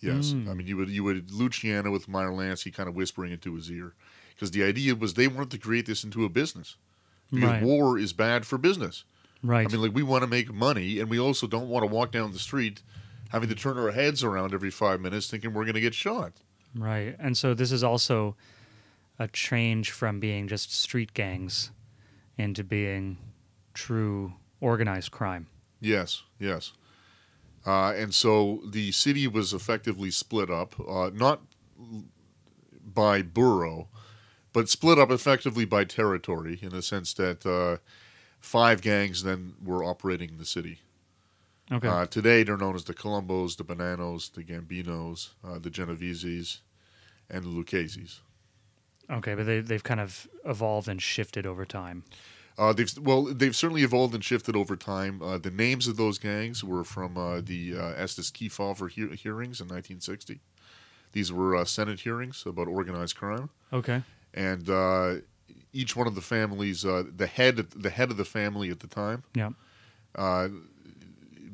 Yes, 0.00 0.32
Mm. 0.32 0.48
I 0.48 0.54
mean 0.54 0.66
you 0.66 0.76
would 0.76 0.88
you 0.90 1.02
would 1.04 1.30
Luciano 1.32 1.90
with 1.90 2.06
Meyer 2.08 2.30
Lansky 2.30 2.72
kind 2.72 2.88
of 2.88 2.94
whispering 2.94 3.32
into 3.32 3.54
his 3.54 3.70
ear, 3.70 3.94
because 4.34 4.50
the 4.52 4.62
idea 4.62 4.94
was 4.94 5.14
they 5.14 5.26
wanted 5.28 5.50
to 5.52 5.58
create 5.58 5.86
this 5.86 6.04
into 6.04 6.24
a 6.24 6.28
business. 6.28 6.76
Because 7.30 7.50
Right. 7.50 7.62
war 7.62 7.98
is 7.98 8.12
bad 8.12 8.46
for 8.46 8.56
business. 8.58 9.04
Right. 9.42 9.66
I 9.68 9.70
mean, 9.72 9.82
like 9.82 9.94
we 9.94 10.02
want 10.02 10.22
to 10.22 10.28
make 10.28 10.52
money, 10.52 10.98
and 11.00 11.10
we 11.10 11.18
also 11.18 11.46
don't 11.46 11.68
want 11.68 11.82
to 11.84 11.92
walk 11.92 12.10
down 12.12 12.32
the 12.32 12.38
street 12.38 12.82
having 13.30 13.48
to 13.50 13.54
turn 13.54 13.76
our 13.76 13.90
heads 13.92 14.24
around 14.24 14.54
every 14.54 14.70
five 14.70 15.00
minutes, 15.00 15.28
thinking 15.28 15.52
we're 15.52 15.64
going 15.64 15.74
to 15.74 15.80
get 15.80 15.94
shot. 15.94 16.32
Right. 16.74 17.14
And 17.18 17.36
so 17.36 17.52
this 17.54 17.70
is 17.70 17.84
also 17.84 18.36
a 19.18 19.28
change 19.28 19.90
from 19.90 20.20
being 20.20 20.46
just 20.48 20.72
street 20.72 21.12
gangs 21.14 21.70
into 22.36 22.62
being 22.62 23.18
true 23.74 24.34
organized 24.60 25.10
crime. 25.10 25.48
Yes, 25.80 26.22
yes. 26.38 26.72
Uh, 27.66 27.92
and 27.92 28.14
so 28.14 28.62
the 28.66 28.92
city 28.92 29.26
was 29.26 29.52
effectively 29.52 30.10
split 30.10 30.50
up, 30.50 30.74
uh, 30.88 31.10
not 31.12 31.42
by 32.82 33.22
borough, 33.22 33.88
but 34.52 34.68
split 34.68 34.98
up 34.98 35.10
effectively 35.10 35.64
by 35.64 35.84
territory 35.84 36.58
in 36.62 36.70
the 36.70 36.82
sense 36.82 37.12
that 37.14 37.44
uh, 37.44 37.78
five 38.40 38.80
gangs 38.80 39.22
then 39.22 39.54
were 39.62 39.84
operating 39.84 40.38
the 40.38 40.44
city. 40.44 40.78
Okay. 41.70 41.86
Uh, 41.86 42.06
today 42.06 42.42
they're 42.42 42.56
known 42.56 42.74
as 42.74 42.84
the 42.84 42.94
Colombos, 42.94 43.56
the 43.56 43.64
Bonannos, 43.64 44.30
the 44.30 44.42
Gambinos, 44.42 45.30
uh, 45.44 45.58
the 45.58 45.70
Genoveses, 45.70 46.60
and 47.28 47.44
the 47.44 47.48
Lucchese's. 47.48 48.20
Okay, 49.10 49.34
but 49.34 49.46
they 49.46 49.60
they've 49.60 49.82
kind 49.84 50.00
of 50.00 50.26
evolved 50.44 50.88
and 50.88 51.00
shifted 51.02 51.46
over 51.46 51.64
time. 51.64 52.04
Uh, 52.58 52.72
they've 52.72 52.92
well, 53.00 53.24
they've 53.24 53.54
certainly 53.54 53.82
evolved 53.82 54.14
and 54.14 54.24
shifted 54.24 54.56
over 54.56 54.74
time. 54.76 55.22
Uh, 55.22 55.38
the 55.38 55.50
names 55.50 55.86
of 55.86 55.96
those 55.96 56.18
gangs 56.18 56.64
were 56.64 56.82
from 56.84 57.16
uh, 57.16 57.40
the 57.40 57.76
uh, 57.76 57.92
Estes 57.96 58.30
Kefauver 58.32 58.90
he- 58.90 59.14
hearings 59.16 59.60
in 59.60 59.68
1960. 59.68 60.40
These 61.12 61.32
were 61.32 61.54
uh, 61.56 61.64
Senate 61.64 62.00
hearings 62.00 62.42
about 62.46 62.66
organized 62.68 63.16
crime, 63.16 63.50
Okay. 63.72 64.02
and 64.34 64.68
uh, 64.68 65.14
each 65.72 65.94
one 65.96 66.06
of 66.06 66.14
the 66.16 66.20
families, 66.20 66.84
uh, 66.84 67.04
the 67.16 67.26
head, 67.28 67.56
the 67.76 67.90
head 67.90 68.10
of 68.10 68.16
the 68.16 68.24
family 68.24 68.70
at 68.70 68.80
the 68.80 68.88
time, 68.88 69.22
Yeah. 69.34 69.50
uh, 70.16 70.48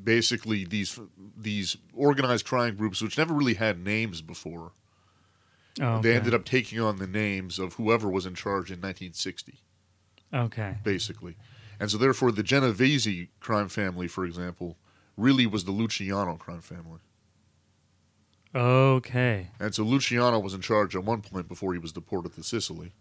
basically 0.03 0.65
these 0.65 0.99
these 1.37 1.77
organized 1.95 2.47
crime 2.47 2.77
groups, 2.77 3.03
which 3.03 3.19
never 3.19 3.35
really 3.35 3.55
had 3.55 3.85
names 3.85 4.23
before, 4.23 4.73
Oh, 5.81 6.01
they 6.01 6.15
ended 6.15 6.35
up 6.35 6.45
taking 6.45 6.81
on 6.81 6.99
the 6.99 7.07
names 7.07 7.59
of 7.59 7.75
whoever 7.75 8.09
was 8.09 8.27
in 8.27 8.35
charge 8.35 8.71
in 8.71 8.79
1960. 8.79 9.61
Okay. 10.33 10.77
basically. 10.83 11.37
And 11.81 11.91
so, 11.91 11.99
therefore, 11.99 12.33
the 12.33 12.43
Genovese 12.43 13.29
crime 13.41 13.69
family, 13.69 14.09
for 14.09 14.25
example, 14.25 14.77
really 15.17 15.47
was 15.47 15.65
the 15.65 15.73
Luciano 15.73 16.37
crime 16.37 16.61
family. 16.61 17.01
Okay. 18.55 19.49
And 19.59 19.75
so, 19.75 19.83
Luciano 19.83 20.39
was 20.39 20.55
in 20.55 20.61
charge 20.61 20.95
at 20.95 21.05
one 21.05 21.21
point 21.23 21.49
before 21.49 21.73
he 21.73 21.79
was 21.79 21.93
deported 21.93 22.35
to 22.35 22.43
Sicily. 22.43 22.93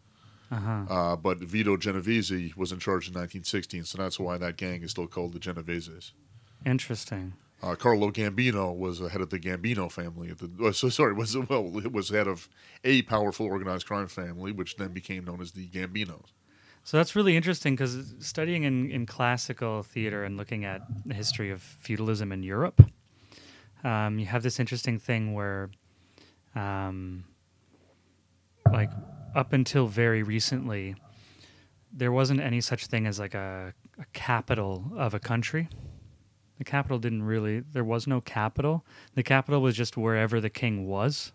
Uh-huh. 0.51 0.93
Uh, 0.93 1.15
but 1.15 1.39
Vito 1.39 1.77
Genovese 1.77 2.55
was 2.55 2.71
in 2.71 2.79
charge 2.79 3.07
in 3.07 3.13
1916, 3.13 3.85
so 3.85 3.97
that's 3.97 4.19
why 4.19 4.37
that 4.37 4.57
gang 4.57 4.83
is 4.83 4.91
still 4.91 5.07
called 5.07 5.33
the 5.33 5.39
Genoveses. 5.39 6.11
Interesting. 6.65 7.33
Uh, 7.63 7.75
Carlo 7.75 8.11
Gambino 8.11 8.75
was 8.75 8.99
the 8.99 9.07
head 9.07 9.21
of 9.21 9.29
the 9.29 9.39
Gambino 9.39 9.89
family. 9.89 10.29
At 10.29 10.39
the, 10.39 10.51
uh, 10.65 10.71
so 10.73 10.89
sorry, 10.89 11.13
was 11.13 11.37
well, 11.49 11.77
it 11.77 11.93
was 11.93 12.09
head 12.09 12.27
of 12.27 12.49
a 12.83 13.03
powerful 13.03 13.45
organized 13.45 13.87
crime 13.87 14.07
family, 14.07 14.51
which 14.51 14.75
then 14.75 14.91
became 14.91 15.23
known 15.23 15.39
as 15.39 15.53
the 15.53 15.69
Gambinos. 15.69 16.33
So 16.83 16.97
that's 16.97 17.15
really 17.15 17.37
interesting 17.37 17.75
because 17.75 18.15
studying 18.19 18.63
in, 18.63 18.91
in 18.91 19.05
classical 19.05 19.83
theater 19.83 20.25
and 20.25 20.35
looking 20.35 20.65
at 20.65 20.81
the 21.05 21.13
history 21.13 21.49
of 21.51 21.61
feudalism 21.61 22.33
in 22.33 22.43
Europe, 22.43 22.81
um, 23.85 24.19
you 24.19 24.25
have 24.25 24.43
this 24.43 24.59
interesting 24.59 24.99
thing 24.99 25.33
where, 25.33 25.69
um, 26.55 27.23
like, 28.69 28.91
up 29.33 29.53
until 29.53 29.87
very 29.87 30.21
recently, 30.21 30.95
there 31.93 32.11
wasn't 32.11 32.41
any 32.41 32.59
such 32.59 32.87
thing 32.87 33.07
as 33.07 33.19
like 33.19 33.33
a, 33.33 33.73
a 33.97 34.05
capital 34.11 34.91
of 34.97 35.13
a 35.13 35.19
country. 35.19 35.69
The 36.63 36.69
capital 36.71 36.97
didn't 36.97 37.23
really, 37.23 37.59
there 37.59 37.83
was 37.83 38.07
no 38.07 38.21
capital. 38.21 38.85
The 39.15 39.23
capital 39.23 39.61
was 39.61 39.75
just 39.75 39.97
wherever 39.97 40.39
the 40.39 40.49
king 40.49 40.87
was. 40.87 41.33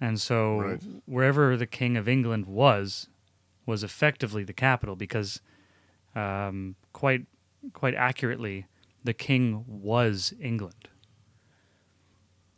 And 0.00 0.18
so 0.18 0.58
Right. 0.58 0.82
wherever 1.04 1.54
the 1.58 1.66
king 1.66 1.98
of 1.98 2.08
England 2.08 2.46
was, 2.46 3.08
was 3.66 3.84
effectively 3.84 4.42
the 4.42 4.54
capital 4.54 4.96
because 4.96 5.42
um, 6.16 6.76
quite 6.94 7.26
quite 7.74 7.94
accurately, 7.94 8.66
the 9.04 9.12
king 9.12 9.64
was 9.68 10.32
England. 10.40 10.88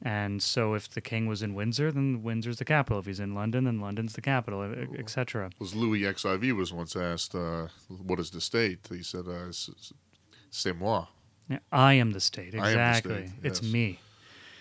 And 0.00 0.42
so 0.42 0.74
if 0.74 0.88
the 0.88 1.00
king 1.00 1.26
was 1.26 1.42
in 1.42 1.54
Windsor, 1.54 1.92
then 1.92 2.22
Windsor's 2.22 2.56
the 2.58 2.64
capital. 2.64 2.98
If 3.00 3.06
he's 3.06 3.20
in 3.20 3.34
London, 3.34 3.64
then 3.64 3.80
London's 3.80 4.14
the 4.14 4.20
capital, 4.20 4.62
etc. 4.98 5.50
was 5.60 5.74
Louis 5.76 6.00
XIV 6.02 6.52
was 6.56 6.72
once 6.72 6.96
asked, 6.96 7.34
uh, 7.36 7.68
"What 7.88 8.18
is 8.18 8.30
the 8.30 8.40
state?" 8.40 8.88
He 8.90 9.02
said, 9.04 9.26
uh, 9.28 9.48
"S- 9.48 9.70
s- 9.76 9.92
"C'est 10.52 10.72
moi." 10.72 11.06
Yeah, 11.48 11.58
I 11.72 11.94
am 11.94 12.12
the 12.12 12.20
state. 12.20 12.54
Am 12.54 12.60
the 12.62 12.68
Exactly. 12.68 13.26
state, 13.26 13.38
It's 13.42 13.62
me. 13.62 13.98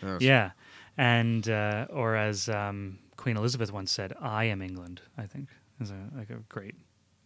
Yes. 0.01 0.21
Yeah. 0.21 0.51
And 0.97 1.47
uh, 1.47 1.86
or 1.91 2.15
as 2.15 2.49
um, 2.49 2.97
Queen 3.17 3.38
Elizabeth 3.38 3.71
once 3.71 3.91
said, 3.91 4.13
"I 4.19 4.45
am 4.45 4.62
England." 4.63 5.01
I 5.17 5.27
think 5.27 5.49
is 5.80 5.91
a 5.91 6.10
like 6.17 6.30
a 6.32 6.38
great, 6.49 6.75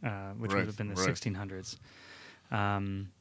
uh, 0.04 0.32
which 0.34 0.51
Right, 0.51 0.58
would 0.60 0.67
have 0.67 0.78
been 0.78 0.89
the 0.89 0.95
right. 0.95 1.10
1600s. 1.10 1.78
Um, 2.51 3.12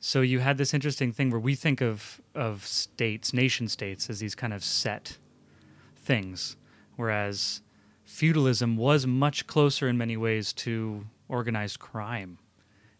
so 0.00 0.20
you 0.22 0.38
had 0.40 0.56
this 0.58 0.72
interesting 0.74 1.12
thing 1.12 1.30
where 1.30 1.40
we 1.40 1.54
think 1.54 1.80
of 1.80 2.20
of 2.34 2.66
states, 2.66 3.32
nation 3.34 3.68
states, 3.68 4.08
as 4.08 4.20
these 4.20 4.34
kind 4.34 4.52
of 4.54 4.62
set 4.64 5.18
things, 5.96 6.56
whereas 6.96 7.60
feudalism 8.04 8.76
was 8.76 9.06
much 9.06 9.46
closer 9.46 9.88
in 9.88 9.96
many 9.98 10.16
ways 10.16 10.52
to 10.52 11.06
organized 11.28 11.78
crime 11.80 12.38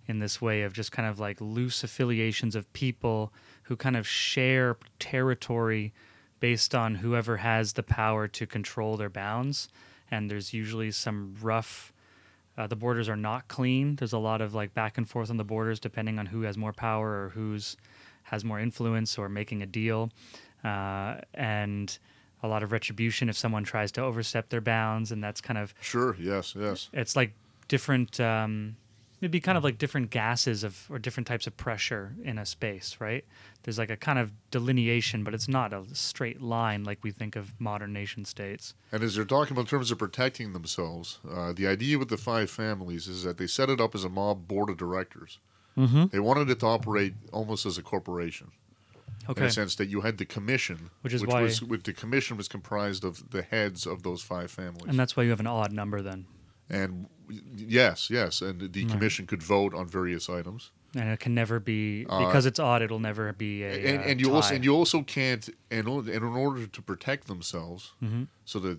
in 0.09 0.19
this 0.19 0.41
way 0.41 0.63
of 0.63 0.73
just 0.73 0.93
kind 0.93 1.09
of 1.09 1.19
like 1.19 1.41
loose 1.41 1.83
affiliations 1.83 2.55
of 2.55 2.73
people 2.73 3.33
who 3.65 3.77
kind 3.77 3.97
of 3.97 4.07
share 4.07 4.77
territory 4.99 5.93
based 6.41 6.75
on 6.75 6.95
whoever 6.97 7.39
has 7.39 7.73
the 7.73 7.83
power 7.83 8.29
to 8.29 8.47
control 8.47 8.97
their 8.97 9.11
bounds 9.11 9.69
and 10.11 10.31
there's 10.31 10.53
usually 10.53 10.91
some 10.91 11.35
rough 11.41 11.93
uh, 12.59 12.67
the 12.67 12.77
borders 12.77 13.09
are 13.09 13.17
not 13.17 13.49
clean 13.49 13.97
there's 13.97 14.13
a 14.13 14.19
lot 14.19 14.41
of 14.41 14.55
like 14.55 14.73
back 14.75 14.97
and 14.99 15.09
forth 15.09 15.31
on 15.31 15.37
the 15.37 15.45
borders 15.45 15.81
depending 15.81 16.19
on 16.19 16.27
who 16.27 16.43
has 16.43 16.57
more 16.57 16.73
power 16.73 17.25
or 17.25 17.29
who's 17.31 17.77
has 18.25 18.45
more 18.45 18.61
influence 18.61 19.19
or 19.19 19.29
making 19.29 19.63
a 19.63 19.67
deal 19.67 20.11
uh, 20.65 21.17
and 21.35 21.99
a 22.43 22.49
lot 22.49 22.63
of 22.63 22.71
retribution 22.73 23.29
if 23.29 23.37
someone 23.37 23.65
tries 23.65 23.91
to 23.93 24.03
overstep 24.03 24.49
their 24.51 24.61
bounds 24.61 25.11
and 25.13 25.23
that's 25.23 25.41
kind 25.41 25.59
of 25.59 25.75
Sure. 25.81 26.17
Yes. 26.19 26.55
Yes. 26.59 26.89
it's 26.93 27.17
like 27.17 27.33
different 27.69 28.21
um, 28.21 28.77
it'd 29.21 29.31
be 29.31 29.41
kind 29.41 29.57
of 29.57 29.65
like 29.65 29.79
different 29.79 30.11
gases 30.11 30.63
of 30.65 30.87
or 30.91 30.99
different 30.99 31.27
types 31.27 31.47
of 31.47 31.57
pressure 31.57 32.15
in 32.23 32.39
a 32.39 32.47
space, 32.47 32.97
right? 33.01 33.25
There's 33.63 33.79
like 33.79 33.91
a 33.91 33.97
kind 33.97 34.19
of 34.19 34.33
delineation, 34.51 35.25
but 35.25 35.35
it's 35.35 35.49
not 35.49 35.73
a 35.73 35.83
straight 35.93 36.41
line 36.43 36.85
like 36.85 37.03
we 37.03 37.11
think 37.11 37.35
of 37.37 37.59
modern 37.61 37.93
nation 37.93 38.25
states. 38.25 38.75
And 38.93 39.03
as 39.03 39.15
they're 39.17 39.25
talking 39.25 39.53
about 39.53 39.63
in 39.63 39.67
terms 39.69 39.91
of 39.91 39.99
protecting 39.99 40.53
themselves, 40.53 41.19
uh, 41.31 41.53
the 41.53 41.67
idea 41.67 41.99
with 41.99 42.09
the 42.09 42.17
five 42.17 42.51
families 42.51 43.09
is 43.09 43.25
that 43.25 43.39
they 43.39 43.47
set 43.47 43.71
it 43.71 43.81
up 43.81 43.95
as 43.95 44.05
a 44.05 44.09
mob 44.09 44.47
board 44.47 44.71
of 44.71 44.77
directors. 44.77 45.39
Mm-hmm. 45.77 46.07
They 46.07 46.21
wanted 46.21 46.49
it 46.51 46.61
to 46.61 46.67
operate 46.67 47.15
almost 47.33 47.67
as 47.67 47.77
a 47.79 47.83
corporation. 47.83 48.53
Okay. 49.29 49.41
in 49.41 49.47
a 49.49 49.51
sense 49.51 49.75
that 49.77 49.89
you 49.89 50.03
had 50.03 50.19
the 50.19 50.25
commission, 50.25 50.91
Which 51.03 51.13
is 51.13 51.21
which 51.23 51.31
why- 51.33 51.43
was 51.43 51.59
the 51.59 51.93
commission 51.93 52.37
was 52.37 52.47
comprised 52.47 53.05
of 53.05 53.31
the 53.31 53.43
heads 53.43 53.85
of 53.85 54.05
those 54.05 54.23
five 54.23 54.53
families. 54.53 54.85
And 54.87 54.97
that's 54.99 55.17
why 55.17 55.25
you 55.25 55.31
have 55.31 55.41
an 55.41 55.49
odd 55.49 55.73
number 55.73 56.01
then. 56.01 56.27
And 56.71 57.07
yes, 57.57 58.11
yes, 58.11 58.41
and 58.43 58.73
the 58.73 58.85
commission 58.87 59.27
could 59.27 59.43
vote 59.43 59.75
on 59.75 59.87
various 59.87 60.29
items. 60.29 60.71
And 60.95 61.11
it 61.11 61.21
can 61.21 61.35
never 61.35 61.61
be 61.61 62.07
Uh, 62.09 62.27
because 62.27 62.47
it's 62.47 62.59
odd. 62.59 62.81
It'll 62.81 62.99
never 63.01 63.31
be 63.35 63.63
a 63.65 63.71
and, 63.95 63.99
uh, 63.99 64.03
and 64.03 64.21
you 64.21 64.33
also 64.35 64.49
tie. 64.51 64.55
and 64.55 64.65
you 64.65 64.75
also 64.75 65.03
can't 65.03 65.49
and, 65.71 65.87
o- 65.89 65.99
and 65.99 66.09
in 66.09 66.23
order 66.25 66.67
to 66.67 66.83
protect 66.83 67.27
themselves, 67.27 67.93
Mhm. 68.03 68.29
so 68.47 68.59
that 68.61 68.79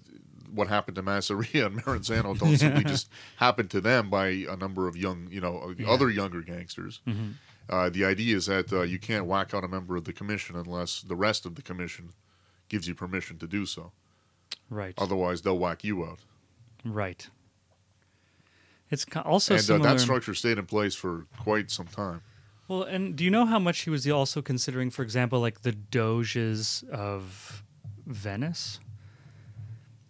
what 0.51 0.67
happened 0.67 0.95
to 0.95 1.03
Masseria 1.03 1.65
and 1.67 1.83
Maranzano 1.83 2.37
don't 2.39 2.57
simply 2.57 2.83
just 2.95 3.09
happen 3.35 3.67
to 3.67 3.81
them 3.81 4.09
by 4.09 4.27
a 4.29 4.55
number 4.55 4.87
of 4.87 4.95
young, 4.97 5.27
you 5.29 5.41
know, 5.41 5.75
other 5.85 6.09
younger 6.09 6.41
gangsters. 6.41 7.01
Mhm. 7.05 7.33
Uh, 7.69 7.89
the 7.89 8.05
idea 8.05 8.35
is 8.37 8.45
that 8.45 8.71
uh, 8.71 8.81
you 8.81 8.97
can't 8.97 9.25
whack 9.25 9.53
out 9.53 9.63
a 9.63 9.67
member 9.67 9.95
of 9.97 10.05
the 10.05 10.13
commission 10.13 10.55
unless 10.55 11.01
the 11.01 11.15
rest 11.17 11.45
of 11.45 11.55
the 11.55 11.61
commission 11.61 12.13
gives 12.69 12.87
you 12.87 12.95
permission 12.95 13.37
to 13.37 13.45
do 13.47 13.65
so. 13.65 13.91
right, 14.69 14.93
Otherwise, 14.97 15.41
they'll 15.43 15.59
whack 15.59 15.83
you 15.83 16.03
out. 16.05 16.19
right. 16.83 17.29
It's 18.89 19.05
also 19.25 19.55
and 19.55 19.69
uh, 19.69 19.77
that 19.79 19.99
structure 19.99 20.33
stayed 20.33 20.57
in 20.57 20.65
place 20.65 20.95
for 20.95 21.25
quite 21.39 21.69
some 21.69 21.87
time. 21.87 22.21
Well, 22.67 22.83
and 22.83 23.15
do 23.15 23.23
you 23.23 23.29
know 23.29 23.45
how 23.45 23.59
much 23.59 23.79
he 23.79 23.89
was 23.89 24.07
also 24.09 24.41
considering, 24.41 24.89
for 24.89 25.01
example, 25.01 25.39
like 25.39 25.61
the 25.61 25.71
doges 25.71 26.83
of 26.91 27.63
Venice? 28.05 28.79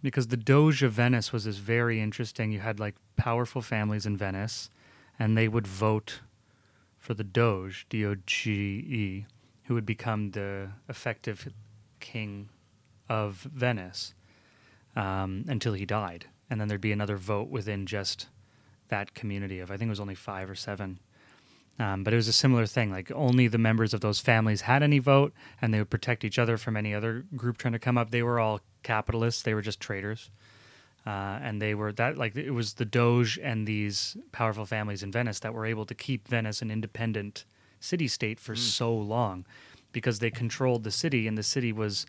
Because 0.02 0.28
the 0.28 0.36
doge 0.36 0.82
of 0.82 0.92
Venice 0.92 1.32
was 1.32 1.44
this 1.44 1.56
very 1.56 2.00
interesting. 2.00 2.52
You 2.52 2.60
had 2.60 2.78
like 2.78 2.94
powerful 3.16 3.62
families 3.62 4.06
in 4.06 4.16
Venice, 4.16 4.70
and 5.18 5.36
they 5.36 5.48
would 5.48 5.66
vote 5.66 6.20
for 6.98 7.14
the 7.14 7.24
doge, 7.24 7.86
D 7.88 8.04
O 8.04 8.16
G 8.26 8.50
E, 8.52 9.26
who 9.64 9.74
would 9.74 9.86
become 9.86 10.32
the 10.32 10.70
effective 10.88 11.48
king 12.00 12.48
of 13.08 13.48
Venice 13.52 14.14
um, 14.94 15.44
until 15.48 15.72
he 15.72 15.84
died. 15.84 16.26
And 16.50 16.60
then 16.60 16.68
there'd 16.68 16.80
be 16.80 16.92
another 16.92 17.16
vote 17.16 17.48
within 17.48 17.86
just 17.86 18.28
that 18.88 19.14
community 19.14 19.60
of, 19.60 19.70
I 19.70 19.76
think 19.76 19.88
it 19.88 19.90
was 19.90 20.00
only 20.00 20.14
five 20.14 20.50
or 20.50 20.54
seven. 20.54 20.98
Um, 21.80 22.02
but 22.02 22.12
it 22.12 22.16
was 22.16 22.26
a 22.26 22.32
similar 22.32 22.66
thing. 22.66 22.90
Like 22.90 23.12
only 23.12 23.46
the 23.46 23.58
members 23.58 23.94
of 23.94 24.00
those 24.00 24.18
families 24.18 24.62
had 24.62 24.82
any 24.82 24.98
vote, 24.98 25.32
and 25.62 25.72
they 25.72 25.78
would 25.78 25.90
protect 25.90 26.24
each 26.24 26.38
other 26.38 26.56
from 26.56 26.76
any 26.76 26.92
other 26.92 27.24
group 27.36 27.56
trying 27.56 27.72
to 27.72 27.78
come 27.78 27.96
up. 27.96 28.10
They 28.10 28.24
were 28.24 28.40
all 28.40 28.60
capitalists. 28.82 29.42
They 29.42 29.54
were 29.54 29.62
just 29.62 29.78
traders, 29.78 30.30
uh, 31.06 31.38
and 31.40 31.62
they 31.62 31.76
were 31.76 31.92
that 31.92 32.18
like 32.18 32.34
it 32.34 32.50
was 32.50 32.74
the 32.74 32.84
Doge 32.84 33.38
and 33.40 33.64
these 33.64 34.16
powerful 34.32 34.66
families 34.66 35.04
in 35.04 35.12
Venice 35.12 35.38
that 35.40 35.54
were 35.54 35.66
able 35.66 35.86
to 35.86 35.94
keep 35.94 36.26
Venice 36.26 36.62
an 36.62 36.70
independent 36.70 37.44
city 37.78 38.08
state 38.08 38.40
for 38.40 38.56
so 38.56 38.92
long, 38.92 39.46
because 39.92 40.18
they 40.18 40.32
controlled 40.32 40.82
the 40.82 40.90
city, 40.90 41.28
and 41.28 41.38
the 41.38 41.44
city 41.44 41.72
was 41.72 42.06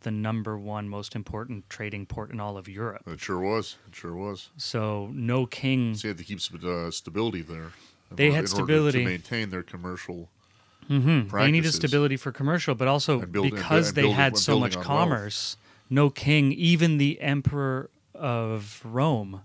the 0.00 0.10
number 0.10 0.58
one 0.58 0.88
most 0.88 1.14
important 1.14 1.68
trading 1.68 2.06
port 2.06 2.30
in 2.30 2.40
all 2.40 2.56
of 2.56 2.68
Europe. 2.68 3.02
It 3.06 3.20
sure 3.20 3.38
was. 3.40 3.76
It 3.88 3.94
sure 3.94 4.14
was. 4.14 4.50
So 4.56 5.10
no 5.12 5.46
king. 5.46 5.94
So 5.94 6.08
you 6.08 6.10
had 6.10 6.18
to 6.18 6.24
keep 6.24 6.40
uh, 6.64 6.90
stability 6.90 7.42
there. 7.42 7.72
They 8.10 8.26
had 8.26 8.32
in 8.32 8.38
order 8.38 8.46
stability. 8.46 8.98
to 9.00 9.04
maintain 9.04 9.50
their 9.50 9.62
commercial. 9.62 10.28
hmm 10.88 11.28
They 11.32 11.50
needed 11.50 11.72
stability 11.72 12.16
for 12.16 12.32
commercial, 12.32 12.74
but 12.74 12.88
also 12.88 13.20
build- 13.20 13.50
because 13.50 13.88
and 13.88 13.96
they 13.96 14.02
building- 14.02 14.16
had 14.16 14.36
so 14.38 14.58
much 14.58 14.74
on 14.74 14.78
wealth. 14.80 14.86
commerce, 14.86 15.56
no 15.88 16.10
king, 16.10 16.52
even 16.52 16.98
the 16.98 17.20
emperor 17.20 17.90
of 18.14 18.82
Rome, 18.84 19.42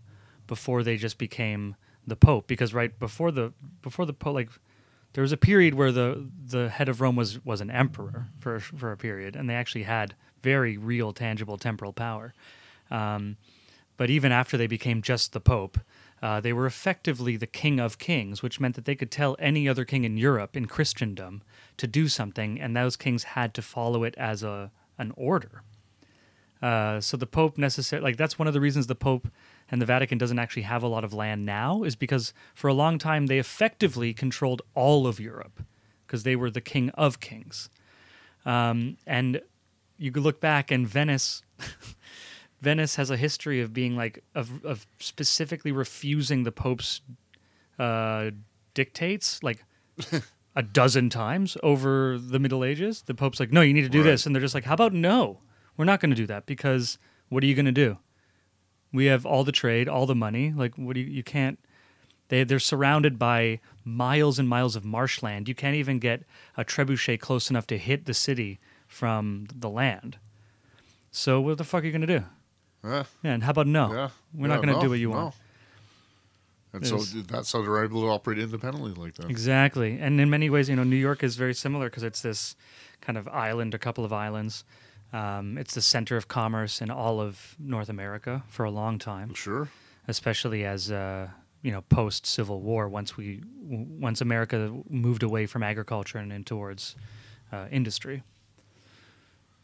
before 0.47 0.83
they 0.83 0.97
just 0.97 1.17
became 1.17 1.75
the 2.07 2.15
pope. 2.15 2.47
Because 2.47 2.73
right 2.73 2.97
before 2.99 3.31
the 3.31 3.53
before 3.81 4.05
the 4.05 4.13
pope, 4.13 4.33
like 4.35 4.49
there 5.13 5.21
was 5.21 5.31
a 5.31 5.37
period 5.37 5.73
where 5.75 5.91
the 5.91 6.25
the 6.47 6.69
head 6.69 6.89
of 6.89 7.01
Rome 7.01 7.15
was 7.15 7.43
was 7.45 7.61
an 7.61 7.69
emperor 7.69 8.27
for 8.39 8.59
for 8.59 8.91
a 8.91 8.97
period, 8.97 9.35
and 9.35 9.49
they 9.49 9.55
actually 9.55 9.83
had 9.83 10.15
very 10.51 10.77
real, 10.77 11.11
tangible 11.13 11.57
temporal 11.57 11.93
power. 11.93 12.33
Um, 12.91 13.37
but 13.97 14.09
even 14.09 14.31
after 14.31 14.57
they 14.57 14.67
became 14.67 15.01
just 15.01 15.31
the 15.31 15.39
Pope, 15.39 15.77
uh, 16.21 16.39
they 16.41 16.53
were 16.53 16.67
effectively 16.67 17.37
the 17.37 17.51
King 17.63 17.79
of 17.79 17.97
Kings, 17.97 18.41
which 18.43 18.59
meant 18.59 18.75
that 18.75 18.85
they 18.85 18.95
could 18.95 19.11
tell 19.11 19.35
any 19.39 19.69
other 19.69 19.85
king 19.85 20.05
in 20.05 20.17
Europe, 20.17 20.57
in 20.57 20.65
Christendom, 20.65 21.41
to 21.77 21.87
do 21.87 22.07
something, 22.07 22.61
and 22.61 22.75
those 22.75 22.95
kings 22.97 23.23
had 23.23 23.53
to 23.53 23.61
follow 23.61 24.03
it 24.07 24.15
as 24.17 24.43
a 24.43 24.71
an 24.97 25.11
order. 25.17 25.61
Uh, 26.61 27.01
so 27.01 27.17
the 27.17 27.27
Pope 27.27 27.57
necessarily, 27.57 28.03
like 28.09 28.17
that's 28.17 28.39
one 28.39 28.47
of 28.47 28.53
the 28.53 28.61
reasons 28.61 28.87
the 28.87 28.95
Pope 28.95 29.27
and 29.69 29.81
the 29.81 29.85
Vatican 29.85 30.17
doesn't 30.17 30.39
actually 30.39 30.63
have 30.63 30.83
a 30.83 30.87
lot 30.87 31.03
of 31.03 31.13
land 31.13 31.45
now, 31.45 31.83
is 31.83 31.95
because 31.95 32.33
for 32.53 32.69
a 32.69 32.73
long 32.73 32.97
time 32.97 33.25
they 33.27 33.39
effectively 33.39 34.13
controlled 34.13 34.61
all 34.73 35.05
of 35.05 35.19
Europe, 35.19 35.57
because 36.05 36.23
they 36.23 36.35
were 36.35 36.51
the 36.51 36.61
King 36.73 36.89
of 36.91 37.19
Kings. 37.19 37.69
Um, 38.45 38.97
and 39.05 39.41
you 39.97 40.11
could 40.11 40.23
look 40.23 40.39
back, 40.41 40.71
and 40.71 40.87
Venice 40.87 41.43
Venice 42.61 42.95
has 42.95 43.09
a 43.09 43.17
history 43.17 43.61
of 43.61 43.73
being 43.73 43.95
like 43.95 44.23
of 44.33 44.63
of 44.65 44.87
specifically 44.99 45.71
refusing 45.71 46.43
the 46.43 46.51
Pope's 46.51 47.01
uh, 47.77 48.31
dictates 48.73 49.43
like 49.43 49.63
a 50.55 50.63
dozen 50.63 51.09
times 51.09 51.57
over 51.63 52.17
the 52.17 52.39
Middle 52.39 52.63
Ages. 52.63 53.03
The 53.03 53.13
Pope's 53.13 53.39
like, 53.39 53.51
"No, 53.51 53.61
you 53.61 53.73
need 53.73 53.81
to 53.83 53.89
do 53.89 53.99
Right. 53.99 54.11
this," 54.11 54.25
and 54.25 54.33
they're 54.35 54.41
just 54.41 54.55
like, 54.55 54.63
"How 54.65 54.73
about 54.73 54.93
no? 54.93 55.39
We're 55.77 55.85
not 55.85 55.99
going 55.99 56.11
to 56.11 56.15
do 56.15 56.25
that 56.27 56.45
because 56.45 56.97
what 57.29 57.43
are 57.43 57.47
you 57.47 57.55
going 57.55 57.65
to 57.65 57.71
do? 57.71 57.97
We 58.93 59.05
have 59.05 59.25
all 59.25 59.43
the 59.43 59.51
trade, 59.51 59.89
all 59.89 60.05
the 60.05 60.15
money. 60.15 60.53
Like, 60.55 60.75
what 60.77 60.93
do 60.95 61.01
you? 61.01 61.07
You 61.07 61.23
can't." 61.23 61.59
They 62.29 62.43
they're 62.43 62.57
surrounded 62.59 63.19
by 63.19 63.59
miles 63.83 64.39
and 64.39 64.49
miles 64.49 64.75
of 64.75 64.83
marshland. 64.83 65.47
You 65.47 65.53
can't 65.53 65.75
even 65.75 65.99
get 65.99 66.23
a 66.57 66.65
trebuchet 66.65 67.19
close 67.19 67.51
enough 67.51 67.67
to 67.67 67.77
hit 67.77 68.05
the 68.05 68.15
city 68.15 68.59
from 68.88 69.47
the 69.55 69.69
land. 69.69 70.17
So 71.11 71.41
what 71.41 71.57
the 71.57 71.63
fuck 71.63 71.83
are 71.83 71.86
you 71.86 71.91
going 71.91 72.01
to 72.07 72.19
do? 72.19 72.25
Yeah, 72.83 73.03
Yeah, 73.23 73.33
and 73.33 73.43
how 73.43 73.51
about 73.51 73.67
no? 73.67 73.91
yeah. 73.93 74.09
We're 74.33 74.47
not 74.47 74.57
going 74.57 74.67
to 74.67 74.73
no, 74.75 74.81
do 74.81 74.89
what 74.89 74.99
you 74.99 75.09
no. 75.09 75.15
want. 75.15 75.36
And 76.73 76.86
so 76.86 76.97
Is- 76.97 77.23
that's 77.23 77.51
how 77.53 77.61
they're 77.61 77.83
able 77.83 78.01
to 78.01 78.07
operate 78.09 78.38
independently 78.38 78.91
like 78.93 79.15
that. 79.15 79.29
Exactly. 79.29 79.97
And 79.99 80.19
in 80.19 80.29
many 80.29 80.49
ways, 80.49 80.67
you 80.69 80.75
know, 80.75 80.83
New 80.83 80.97
York 80.97 81.23
is 81.23 81.36
very 81.38 81.53
similar 81.53 81.89
because 81.89 82.03
it's 82.03 82.21
this 82.21 82.55
kind 83.01 83.17
of 83.17 83.27
island, 83.29 83.73
a 83.73 83.79
couple 83.79 84.03
of 84.03 84.11
islands. 84.11 84.65
Um, 85.13 85.57
it's 85.57 85.73
the 85.73 85.81
center 85.81 86.17
of 86.17 86.27
commerce 86.27 86.81
in 86.81 86.91
all 86.91 87.21
of 87.21 87.55
North 87.59 87.88
America 87.88 88.43
for 88.49 88.65
a 88.65 88.71
long 88.71 88.99
time, 88.99 89.33
Sure. 89.33 89.69
especially 90.09 90.65
as 90.65 90.91
uh, 90.91 91.29
you 91.61 91.71
know 91.71 91.81
post 91.83 92.25
Civil 92.25 92.59
War. 92.61 92.89
Once 92.89 93.15
we 93.15 93.38
w- 93.63 93.86
once 93.99 94.19
America 94.19 94.73
moved 94.89 95.23
away 95.23 95.45
from 95.45 95.63
agriculture 95.63 96.17
and 96.17 96.33
in 96.33 96.43
towards 96.43 96.95
uh, 97.53 97.67
industry, 97.71 98.23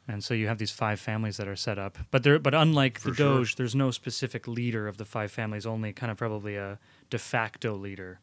and 0.07 0.23
so 0.23 0.33
you 0.33 0.47
have 0.47 0.57
these 0.57 0.71
five 0.71 0.99
families 0.99 1.37
that 1.37 1.47
are 1.47 1.55
set 1.55 1.77
up. 1.77 1.97
But 2.09 2.23
there, 2.23 2.39
but 2.39 2.53
unlike 2.53 2.99
For 2.99 3.09
the 3.09 3.15
sure. 3.15 3.37
Doge, 3.37 3.55
there's 3.55 3.75
no 3.75 3.91
specific 3.91 4.47
leader 4.47 4.87
of 4.87 4.97
the 4.97 5.05
five 5.05 5.31
families. 5.31 5.65
Only 5.65 5.93
kind 5.93 6.11
of 6.11 6.17
probably 6.17 6.55
a 6.55 6.79
de 7.09 7.17
facto 7.19 7.75
leader. 7.75 8.19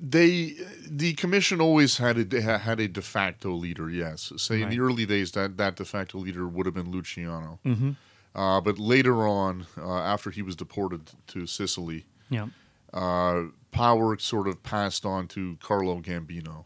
They, 0.00 0.56
the 0.88 1.12
commission 1.14 1.60
always 1.60 1.98
had 1.98 2.34
a 2.34 2.58
had 2.58 2.80
a 2.80 2.88
de 2.88 3.02
facto 3.02 3.52
leader. 3.52 3.88
Yes, 3.88 4.32
say 4.36 4.62
in 4.62 4.68
the 4.68 4.80
early 4.80 5.06
days 5.06 5.32
that 5.32 5.58
that 5.58 5.76
de 5.76 5.84
facto 5.84 6.18
leader 6.18 6.48
would 6.48 6.66
have 6.66 6.74
been 6.74 6.90
Luciano. 6.90 7.60
Mm-hmm. 7.64 7.90
Uh, 8.34 8.60
but 8.60 8.78
later 8.78 9.26
on, 9.28 9.66
uh, 9.78 9.98
after 9.98 10.30
he 10.30 10.42
was 10.42 10.56
deported 10.56 11.10
to 11.28 11.46
Sicily, 11.46 12.06
Yeah. 12.30 12.46
uh, 12.92 13.44
power 13.72 14.16
sort 14.18 14.46
of 14.48 14.62
passed 14.62 15.04
on 15.04 15.26
to 15.28 15.56
Carlo 15.60 16.00
Gambino, 16.00 16.64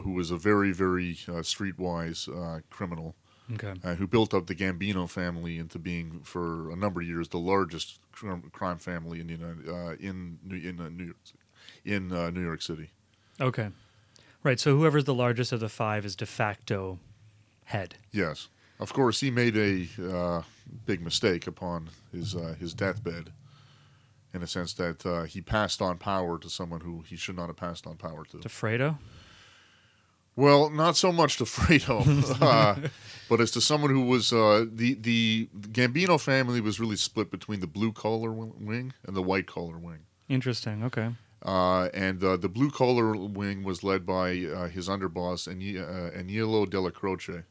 who 0.00 0.12
was 0.12 0.30
a 0.30 0.36
very, 0.36 0.72
very 0.72 1.18
uh, 1.28 1.42
streetwise 1.42 2.28
uh, 2.28 2.60
criminal 2.70 3.14
Okay. 3.54 3.74
uh, 3.84 3.94
who 3.96 4.06
built 4.06 4.32
up 4.34 4.46
the 4.46 4.54
Gambino 4.54 5.08
family 5.08 5.58
into 5.58 5.78
being, 5.78 6.20
for 6.22 6.70
a 6.70 6.76
number 6.76 7.00
of 7.00 7.06
years, 7.06 7.28
the 7.28 7.38
largest 7.38 7.98
cr- 8.12 8.34
crime 8.52 8.78
family 8.78 9.20
in 9.20 9.26
the 9.26 9.34
United, 9.34 9.68
uh, 9.68 9.96
in 9.98 10.38
New, 10.44 10.56
in 10.56 10.80
uh, 10.80 10.88
New 10.88 11.04
York 11.06 11.16
in 11.84 12.12
uh, 12.12 12.30
New 12.30 12.42
York 12.42 12.62
City. 12.62 12.90
Okay. 13.40 13.68
Right. 14.42 14.58
So 14.58 14.76
whoever's 14.76 15.04
the 15.04 15.14
largest 15.14 15.52
of 15.52 15.60
the 15.60 15.68
five 15.68 16.04
is 16.04 16.16
de 16.16 16.26
facto 16.26 16.98
head. 17.64 17.96
Yes, 18.10 18.48
of 18.80 18.92
course, 18.92 19.20
he 19.20 19.30
made 19.30 19.56
a 19.56 19.88
uh, 20.02 20.42
big 20.86 21.00
mistake 21.02 21.46
upon 21.46 21.90
his 22.12 22.34
uh, 22.34 22.54
his 22.58 22.74
deathbed, 22.74 23.32
in 24.34 24.42
a 24.42 24.46
sense 24.46 24.72
that 24.74 25.04
uh, 25.06 25.22
he 25.24 25.40
passed 25.40 25.80
on 25.82 25.98
power 25.98 26.38
to 26.38 26.48
someone 26.48 26.80
who 26.80 27.02
he 27.02 27.16
should 27.16 27.36
not 27.36 27.46
have 27.48 27.56
passed 27.56 27.86
on 27.86 27.96
power 27.96 28.24
to. 28.26 28.38
To 28.40 28.48
Fredo? 28.48 28.98
Well, 30.36 30.70
not 30.70 30.96
so 30.96 31.12
much 31.12 31.36
to 31.38 31.44
Fredo, 31.56 32.00
uh, 32.40 32.88
but 33.28 33.40
as 33.40 33.50
to 33.52 33.60
someone 33.60 33.90
who 33.90 34.02
was 34.06 34.32
uh, 34.32 34.64
the 34.70 34.94
the 34.94 35.48
Gambino 35.58 36.18
family 36.20 36.60
was 36.60 36.80
really 36.80 36.96
split 36.96 37.30
between 37.30 37.60
the 37.60 37.66
blue 37.66 37.92
collar 37.92 38.30
wing 38.32 38.92
and 39.06 39.14
the 39.16 39.22
white 39.22 39.46
collar 39.46 39.78
wing. 39.78 40.00
Interesting. 40.28 40.82
Okay. 40.84 41.10
Uh, 41.44 41.88
and 41.92 42.22
uh, 42.22 42.36
the 42.36 42.48
blue 42.48 42.70
collar 42.70 43.16
wing 43.16 43.64
was 43.64 43.82
led 43.82 44.06
by 44.06 44.30
uh, 44.44 44.68
his 44.68 44.88
underboss, 44.88 45.50
Ani- 45.50 45.76
uh, 45.78 46.10
Aniello 46.16 46.64
Dellacroce. 46.66 47.42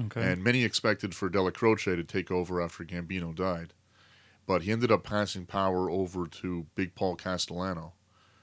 Okay. 0.00 0.22
And 0.22 0.42
many 0.42 0.64
expected 0.64 1.14
for 1.14 1.28
Dellacroce 1.28 1.84
to 1.96 2.04
take 2.04 2.30
over 2.30 2.62
after 2.62 2.84
Gambino 2.84 3.34
died. 3.34 3.72
But 4.46 4.62
he 4.62 4.72
ended 4.72 4.92
up 4.92 5.02
passing 5.04 5.46
power 5.46 5.90
over 5.90 6.26
to 6.28 6.66
Big 6.74 6.94
Paul 6.94 7.16
Castellano, 7.16 7.92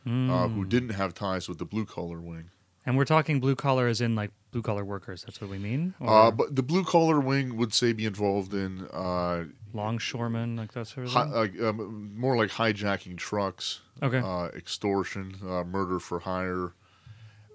uh, 0.05 0.09
Mm. 0.09 0.53
who 0.55 0.65
didn't 0.65 0.89
have 0.89 1.13
ties 1.13 1.47
with 1.47 1.57
the 1.57 1.65
blue 1.65 1.86
collar 1.86 2.19
wing. 2.19 2.49
And 2.86 2.97
we're 2.97 3.05
talking 3.05 3.39
blue 3.39 3.55
collar 3.55 3.88
as 3.88 4.01
in 4.01 4.15
like 4.15 4.32
blue 4.51 4.61
collar 4.61 4.84
workers. 4.84 5.23
That's 5.23 5.39
what 5.41 5.49
we 5.49 5.57
mean. 5.57 5.93
Or 5.99 6.09
Uh, 6.27 6.32
but 6.32 6.55
the 6.55 6.63
blue 6.63 6.84
collar 6.84 7.19
wing 7.19 7.55
would 7.57 7.73
say 7.73 7.93
be 7.93 8.05
involved 8.05 8.53
in 8.53 8.88
uh, 8.91 9.45
longshoremen, 9.73 10.55
like 10.57 10.73
that 10.73 10.88
sort 10.88 11.07
of 11.07 11.13
hi- 11.13 11.47
thing. 11.47 11.63
uh, 11.63 11.69
um, 11.69 12.11
more 12.17 12.36
like 12.36 12.49
hijacking 12.51 13.17
trucks, 13.17 13.82
Okay. 14.03 14.19
uh, 14.19 14.47
extortion, 14.55 15.36
uh, 15.43 15.63
murder 15.63 15.99
for 15.99 16.19
hire. 16.19 16.73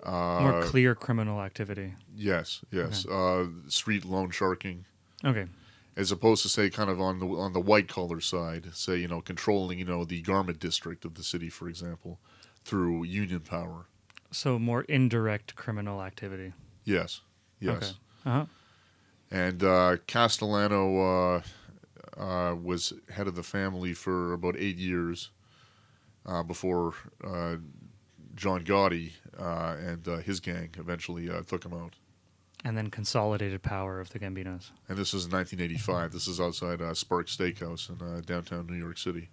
Uh, 0.03 0.39
More 0.41 0.63
clear 0.63 0.95
criminal 0.95 1.41
activity. 1.43 1.95
Yes, 2.15 2.61
yes. 2.71 3.05
Uh, 3.07 3.47
street 3.67 4.05
loan 4.05 4.31
sharking, 4.31 4.85
Okay. 5.25 5.47
as 5.97 6.13
opposed 6.13 6.43
to 6.43 6.49
say 6.49 6.71
kind 6.71 6.89
of 6.89 7.01
on 7.01 7.19
the 7.19 7.27
on 7.27 7.53
the 7.55 7.61
white 7.61 7.89
collar 7.89 8.21
side, 8.21 8.69
say 8.73 8.99
you 8.99 9.09
know 9.09 9.21
controlling 9.21 9.81
you 9.81 9.85
know 9.85 10.05
the 10.05 10.23
garment 10.23 10.61
district 10.61 11.05
of 11.05 11.15
the 11.15 11.25
city, 11.25 11.49
for 11.51 11.69
example, 11.69 12.21
through 12.65 13.03
union 13.03 13.41
power. 13.41 13.87
So 14.31 14.59
more 14.59 14.83
indirect 14.83 15.55
criminal 15.57 16.03
activity. 16.03 16.53
Yes, 16.85 17.21
yes. 17.61 17.77
Okay. 17.77 17.87
Uh-huh. 18.27 18.47
And 19.31 19.63
uh, 19.63 19.97
Castellano 20.07 21.37
uh, 21.37 21.43
uh, 22.17 22.55
was 22.55 22.93
head 23.11 23.27
of 23.27 23.35
the 23.35 23.43
family 23.43 23.93
for 23.93 24.33
about 24.33 24.57
eight 24.57 24.77
years 24.77 25.31
uh, 26.25 26.43
before 26.43 26.95
uh, 27.25 27.57
John 28.35 28.65
Gotti 28.65 29.13
uh, 29.39 29.77
and 29.79 30.07
uh, 30.07 30.17
his 30.19 30.41
gang 30.41 30.71
eventually 30.79 31.29
uh, 31.31 31.43
took 31.43 31.65
him 31.65 31.73
out. 31.73 31.95
And 32.65 32.77
then 32.77 32.91
consolidated 32.91 33.63
power 33.63 34.01
of 34.01 34.11
the 34.11 34.19
Gambinos. 34.19 34.71
And 34.89 34.99
this 34.99 35.15
is 35.15 35.27
in 35.27 35.33
1985. 35.33 36.13
This 36.13 36.27
is 36.27 36.41
outside 36.41 36.81
uh, 36.81 36.95
Spark 36.95 37.29
Steakhouse 37.29 37.89
in 37.89 38.05
uh, 38.05 38.21
downtown 38.25 38.67
New 38.67 38.77
York 38.77 38.99
City. 38.99 39.29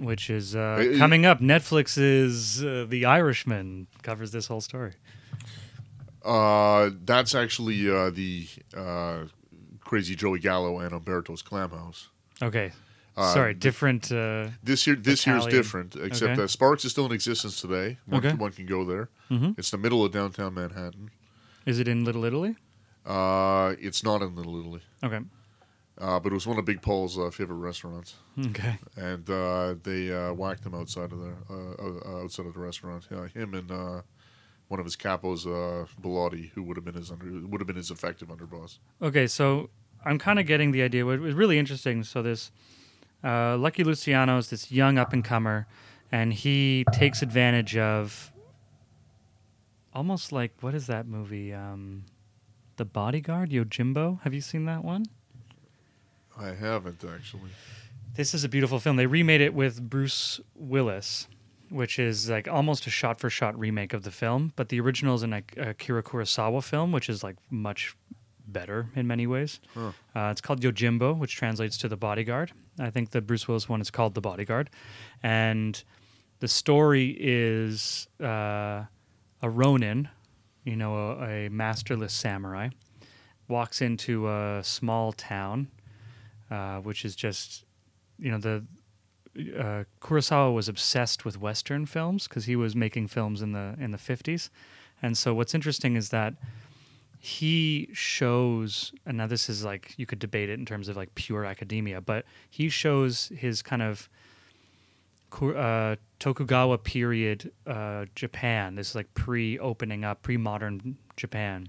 Which 0.00 0.30
is 0.30 0.54
uh, 0.56 0.60
Uh, 0.94 0.98
coming 0.98 1.24
up. 1.26 1.40
Netflix's 1.40 2.62
uh, 2.64 2.86
The 2.88 3.04
Irishman 3.04 3.86
covers 4.02 4.30
this 4.32 4.46
whole 4.48 4.60
story. 4.60 4.92
Uh, 6.24 6.90
that's 7.04 7.34
actually 7.34 7.90
uh, 7.90 8.10
the 8.10 8.46
uh, 8.76 9.24
Crazy 9.80 10.14
Joey 10.14 10.38
Gallo 10.38 10.78
and 10.78 10.92
Umberto's 10.92 11.42
Clam 11.42 11.70
House. 11.70 12.08
Okay. 12.40 12.72
Uh, 13.16 13.32
Sorry, 13.34 13.54
different. 13.54 14.10
Uh, 14.10 14.48
This 14.62 14.86
year, 14.86 14.96
this 14.96 15.26
year's 15.26 15.42
Italian. 15.44 15.50
different, 15.62 15.96
except 15.96 16.32
Okay. 16.32 16.40
that 16.42 16.48
Sparks 16.48 16.84
is 16.84 16.92
still 16.92 17.06
in 17.06 17.12
existence 17.12 17.60
today. 17.60 17.98
One, 18.06 18.24
Okay. 18.24 18.34
one 18.36 18.52
can 18.52 18.66
go 18.66 18.84
there. 18.84 19.10
Mhm. 19.30 19.58
It's 19.58 19.70
the 19.70 19.76
middle 19.78 20.04
of 20.04 20.12
downtown 20.12 20.54
Manhattan. 20.54 21.10
is 21.66 21.78
it 21.78 21.86
in 21.88 22.04
Little 22.04 22.24
Italy? 22.24 22.56
Uh, 23.04 23.74
it's 23.80 24.02
not 24.02 24.22
in 24.22 24.34
Little 24.34 24.56
Italy, 24.58 24.80
Okay. 25.04 25.20
Uh, 26.02 26.18
but 26.18 26.32
it 26.32 26.34
was 26.34 26.48
one 26.48 26.58
of 26.58 26.64
Big 26.64 26.82
Paul's 26.82 27.16
uh, 27.16 27.30
favorite 27.30 27.58
restaurants, 27.70 28.16
Okay. 28.48 28.76
and 28.96 29.30
uh, 29.30 29.74
they 29.84 30.12
uh, 30.12 30.32
whacked 30.32 30.66
him 30.66 30.74
outside 30.74 31.12
of 31.12 31.18
the 31.20 31.32
uh, 31.48 32.16
uh, 32.18 32.22
outside 32.24 32.44
of 32.46 32.54
the 32.54 32.58
restaurant. 32.60 33.04
Him 33.32 33.54
and 33.54 33.70
uh, 33.70 34.02
one 34.66 34.80
of 34.80 34.84
his 34.86 34.96
capos, 34.96 35.46
uh, 35.46 35.86
Bilotti, 36.02 36.50
who 36.54 36.64
would 36.64 36.76
have 36.76 36.84
been 36.84 36.94
his 36.94 37.12
under 37.12 37.26
would 37.46 37.60
have 37.60 37.68
been 37.68 37.76
his 37.76 37.90
effective 37.92 38.28
underboss. 38.34 38.78
Okay, 39.00 39.28
so 39.28 39.70
I'm 40.04 40.18
kind 40.18 40.40
of 40.40 40.46
getting 40.46 40.72
the 40.72 40.82
idea. 40.82 41.06
What 41.06 41.20
was 41.20 41.34
really 41.34 41.56
interesting. 41.58 42.02
So 42.02 42.20
this 42.20 42.50
uh, 43.22 43.56
Lucky 43.56 43.84
Luciano 43.84 44.38
is 44.38 44.50
this 44.50 44.72
young 44.72 44.98
up 44.98 45.12
and 45.12 45.24
comer, 45.24 45.68
and 46.10 46.32
he 46.32 46.84
takes 46.92 47.22
advantage 47.22 47.76
of 47.76 48.32
almost 49.94 50.32
like 50.32 50.52
what 50.62 50.74
is 50.74 50.86
that 50.88 51.06
movie? 51.06 51.52
Um, 51.54 52.06
the 52.76 52.84
Bodyguard, 52.84 53.50
Yojimbo. 53.50 54.20
Have 54.22 54.34
you 54.34 54.40
seen 54.40 54.64
that 54.64 54.82
one? 54.84 55.04
I 56.38 56.48
haven't 56.48 57.04
actually. 57.04 57.50
This 58.14 58.34
is 58.34 58.44
a 58.44 58.48
beautiful 58.48 58.78
film. 58.78 58.96
They 58.96 59.06
remade 59.06 59.40
it 59.40 59.54
with 59.54 59.88
Bruce 59.88 60.40
Willis, 60.54 61.28
which 61.70 61.98
is 61.98 62.28
like 62.28 62.46
almost 62.46 62.86
a 62.86 62.90
shot 62.90 63.18
for 63.18 63.30
shot 63.30 63.58
remake 63.58 63.94
of 63.94 64.02
the 64.02 64.10
film. 64.10 64.52
But 64.56 64.68
the 64.68 64.80
original 64.80 65.14
is 65.14 65.22
an 65.22 65.30
like, 65.30 65.54
Akira 65.56 66.02
Kurosawa 66.02 66.62
film, 66.62 66.92
which 66.92 67.08
is 67.08 67.22
like 67.24 67.36
much 67.50 67.96
better 68.46 68.88
in 68.94 69.06
many 69.06 69.26
ways. 69.26 69.60
Huh. 69.74 69.92
Uh, 70.14 70.28
it's 70.30 70.40
called 70.40 70.60
Yojimbo, 70.60 71.16
which 71.16 71.36
translates 71.36 71.78
to 71.78 71.88
The 71.88 71.96
Bodyguard. 71.96 72.52
I 72.78 72.90
think 72.90 73.10
the 73.10 73.20
Bruce 73.20 73.48
Willis 73.48 73.68
one 73.68 73.80
is 73.80 73.90
called 73.90 74.14
The 74.14 74.20
Bodyguard. 74.20 74.68
And 75.22 75.82
the 76.40 76.48
story 76.48 77.16
is 77.18 78.08
uh, 78.20 78.84
a 79.40 79.48
Ronin, 79.48 80.08
you 80.64 80.76
know, 80.76 81.18
a, 81.18 81.46
a 81.46 81.50
masterless 81.50 82.12
samurai, 82.12 82.68
walks 83.48 83.80
into 83.80 84.28
a 84.28 84.60
small 84.62 85.12
town, 85.12 85.68
uh, 86.52 86.78
which 86.86 87.04
is 87.04 87.14
just, 87.16 87.64
you 88.18 88.30
know, 88.30 88.40
the 88.48 88.56
uh, 89.58 89.84
Kurosawa 90.00 90.52
was 90.52 90.68
obsessed 90.68 91.24
with 91.24 91.36
Western 91.40 91.86
films 91.86 92.28
because 92.28 92.44
he 92.44 92.56
was 92.56 92.74
making 92.74 93.08
films 93.08 93.40
in 93.42 93.52
the 93.52 93.74
in 93.84 93.90
the 93.90 93.98
fifties, 93.98 94.50
and 95.00 95.16
so 95.16 95.28
what's 95.34 95.54
interesting 95.54 95.96
is 95.96 96.08
that 96.10 96.34
he 97.24 97.88
shows, 97.92 98.92
and 99.06 99.16
now 99.16 99.28
this 99.28 99.48
is 99.48 99.64
like 99.64 99.94
you 99.96 100.06
could 100.06 100.18
debate 100.18 100.50
it 100.50 100.58
in 100.58 100.66
terms 100.66 100.88
of 100.88 100.96
like 100.96 101.14
pure 101.14 101.44
academia, 101.44 102.00
but 102.00 102.24
he 102.50 102.68
shows 102.68 103.30
his 103.36 103.62
kind 103.62 103.82
of 103.82 104.08
uh, 105.40 105.96
Tokugawa 106.18 106.78
period 106.78 107.52
uh, 107.66 108.06
Japan. 108.14 108.74
This 108.74 108.90
is 108.90 108.94
like 108.94 109.14
pre-opening 109.14 110.04
up, 110.04 110.22
pre-modern 110.22 110.98
Japan, 111.16 111.68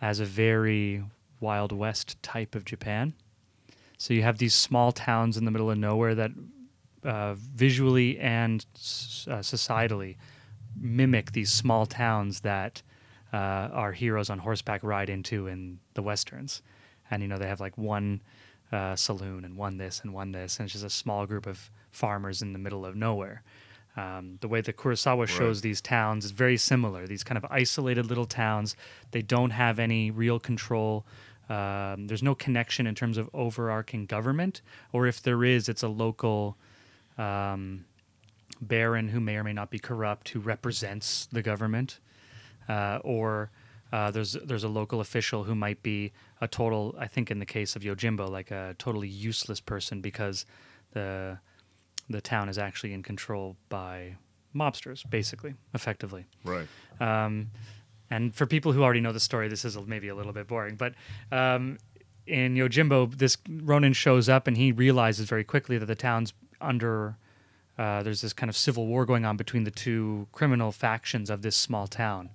as 0.00 0.20
a 0.20 0.24
very 0.26 1.02
Wild 1.40 1.72
West 1.72 2.22
type 2.22 2.54
of 2.54 2.64
Japan. 2.64 3.14
So 4.02 4.14
you 4.14 4.24
have 4.24 4.38
these 4.38 4.52
small 4.52 4.90
towns 4.90 5.36
in 5.36 5.44
the 5.44 5.52
middle 5.52 5.70
of 5.70 5.78
nowhere 5.78 6.16
that 6.16 6.32
uh, 7.04 7.34
visually 7.34 8.18
and 8.18 8.66
uh, 8.74 9.46
societally 9.46 10.16
mimic 10.76 11.30
these 11.30 11.52
small 11.52 11.86
towns 11.86 12.40
that 12.40 12.82
uh, 13.32 13.36
our 13.36 13.92
heroes 13.92 14.28
on 14.28 14.40
horseback 14.40 14.82
ride 14.82 15.08
into 15.08 15.46
in 15.46 15.78
the 15.94 16.02
westerns. 16.02 16.62
And 17.12 17.22
you 17.22 17.28
know 17.28 17.38
they 17.38 17.46
have 17.46 17.60
like 17.60 17.78
one 17.78 18.22
uh, 18.72 18.96
saloon 18.96 19.44
and 19.44 19.56
one 19.56 19.76
this 19.76 20.00
and 20.00 20.12
one 20.12 20.32
this, 20.32 20.58
and 20.58 20.66
it's 20.66 20.72
just 20.72 20.84
a 20.84 20.90
small 20.90 21.24
group 21.24 21.46
of 21.46 21.70
farmers 21.92 22.42
in 22.42 22.52
the 22.52 22.58
middle 22.58 22.84
of 22.84 22.96
nowhere. 22.96 23.44
Um, 23.96 24.38
the 24.40 24.48
way 24.48 24.62
that 24.62 24.76
Kurosawa 24.76 25.28
shows 25.28 25.60
these 25.60 25.80
towns 25.80 26.24
is 26.24 26.32
very 26.32 26.56
similar. 26.56 27.06
These 27.06 27.22
kind 27.22 27.38
of 27.38 27.44
isolated 27.50 28.06
little 28.06 28.24
towns. 28.24 28.74
They 29.12 29.22
don't 29.22 29.50
have 29.50 29.78
any 29.78 30.10
real 30.10 30.40
control. 30.40 31.06
Um, 31.52 32.06
there's 32.06 32.22
no 32.22 32.34
connection 32.34 32.86
in 32.86 32.94
terms 32.94 33.18
of 33.18 33.28
overarching 33.34 34.06
government, 34.06 34.62
or 34.92 35.06
if 35.06 35.22
there 35.22 35.44
is, 35.44 35.68
it's 35.68 35.82
a 35.82 35.88
local 35.88 36.56
um, 37.18 37.84
baron 38.62 39.08
who 39.08 39.20
may 39.20 39.36
or 39.36 39.44
may 39.44 39.52
not 39.52 39.70
be 39.70 39.78
corrupt 39.78 40.30
who 40.30 40.40
represents 40.40 41.26
the 41.30 41.42
government, 41.42 42.00
uh, 42.70 43.00
or 43.04 43.50
uh, 43.92 44.10
there's 44.10 44.32
there's 44.44 44.64
a 44.64 44.68
local 44.68 45.00
official 45.00 45.44
who 45.44 45.54
might 45.54 45.82
be 45.82 46.12
a 46.40 46.48
total. 46.48 46.94
I 46.98 47.06
think 47.06 47.30
in 47.30 47.38
the 47.38 47.46
case 47.46 47.76
of 47.76 47.82
Yojimbo, 47.82 48.30
like 48.30 48.50
a 48.50 48.74
totally 48.78 49.08
useless 49.08 49.60
person 49.60 50.00
because 50.00 50.46
the 50.92 51.38
the 52.08 52.22
town 52.22 52.48
is 52.48 52.56
actually 52.56 52.94
in 52.94 53.02
control 53.02 53.56
by 53.68 54.16
mobsters, 54.54 55.08
basically, 55.08 55.54
effectively. 55.74 56.24
Right. 56.44 56.68
Um, 56.98 57.50
and 58.12 58.34
for 58.34 58.44
people 58.44 58.72
who 58.72 58.82
already 58.82 59.00
know 59.00 59.12
the 59.12 59.20
story, 59.20 59.48
this 59.48 59.64
is 59.64 59.78
maybe 59.86 60.08
a 60.08 60.14
little 60.14 60.34
bit 60.34 60.46
boring. 60.46 60.76
But 60.76 60.92
um, 61.32 61.78
in 62.26 62.54
Yojimbo, 62.56 63.16
this 63.16 63.38
Ronin 63.48 63.94
shows 63.94 64.28
up 64.28 64.46
and 64.46 64.54
he 64.54 64.70
realizes 64.70 65.26
very 65.26 65.44
quickly 65.44 65.78
that 65.78 65.86
the 65.86 65.94
town's 65.94 66.34
under. 66.60 67.16
Uh, 67.78 68.02
there's 68.02 68.20
this 68.20 68.34
kind 68.34 68.50
of 68.50 68.56
civil 68.56 68.86
war 68.86 69.06
going 69.06 69.24
on 69.24 69.38
between 69.38 69.64
the 69.64 69.70
two 69.70 70.28
criminal 70.30 70.72
factions 70.72 71.30
of 71.30 71.40
this 71.40 71.56
small 71.56 71.86
town, 71.86 72.28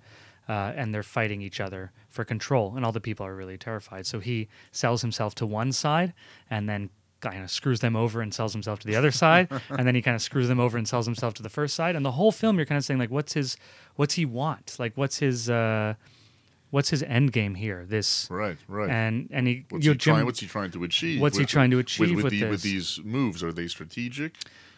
uh, 0.49 0.73
and 0.75 0.95
they're 0.95 1.03
fighting 1.03 1.43
each 1.43 1.59
other 1.59 1.91
for 2.09 2.25
control. 2.25 2.73
And 2.75 2.83
all 2.83 2.91
the 2.91 2.99
people 2.99 3.23
are 3.23 3.35
really 3.35 3.57
terrified. 3.57 4.07
So 4.07 4.19
he 4.19 4.47
sells 4.71 5.03
himself 5.03 5.35
to 5.35 5.45
one 5.45 5.71
side, 5.71 6.13
and 6.49 6.67
then 6.67 6.89
kind 7.21 7.43
of 7.43 7.51
screws 7.51 7.79
them 7.79 7.95
over 7.95 8.21
and 8.21 8.33
sells 8.33 8.53
himself 8.53 8.79
to 8.79 8.87
the 8.87 8.95
other 8.95 9.11
side, 9.11 9.49
and 9.69 9.87
then 9.87 9.95
he 9.95 10.01
kind 10.01 10.15
of 10.15 10.21
screws 10.21 10.47
them 10.47 10.59
over 10.59 10.77
and 10.77 10.87
sells 10.87 11.05
himself 11.05 11.33
to 11.35 11.43
the 11.43 11.49
first 11.49 11.75
side. 11.75 11.95
And 11.95 12.05
the 12.05 12.11
whole 12.11 12.31
film, 12.31 12.57
you're 12.57 12.65
kind 12.65 12.77
of 12.77 12.85
saying 12.85 12.99
like, 12.99 13.11
what's 13.11 13.33
his, 13.33 13.57
what's 13.95 14.15
he 14.15 14.25
want? 14.25 14.75
Like, 14.79 14.93
what's 14.95 15.19
his, 15.19 15.49
uh, 15.49 15.95
what's 16.71 16.89
his 16.89 17.03
end 17.03 17.31
game 17.31 17.55
here? 17.55 17.85
This 17.87 18.27
Right. 18.29 18.57
Right. 18.67 18.89
and 18.89 19.29
and 19.31 19.47
he, 19.47 19.65
what's, 19.69 19.85
you 19.85 19.91
know, 19.91 19.93
he 19.93 19.97
trying, 19.97 20.25
what's 20.25 20.39
he 20.39 20.47
trying 20.47 20.71
to 20.71 20.83
achieve? 20.83 21.21
what's 21.21 21.37
he 21.37 21.45
trying 21.45 21.71
to 21.71 21.79
achieve 21.79 22.15
with, 22.15 22.25
with 22.25 22.31
the, 22.31 22.45
with 22.45 22.61
these 22.61 22.99
moves? 23.03 23.43
Are 23.43 23.53
they 23.53 23.67
strategic? 23.67 24.35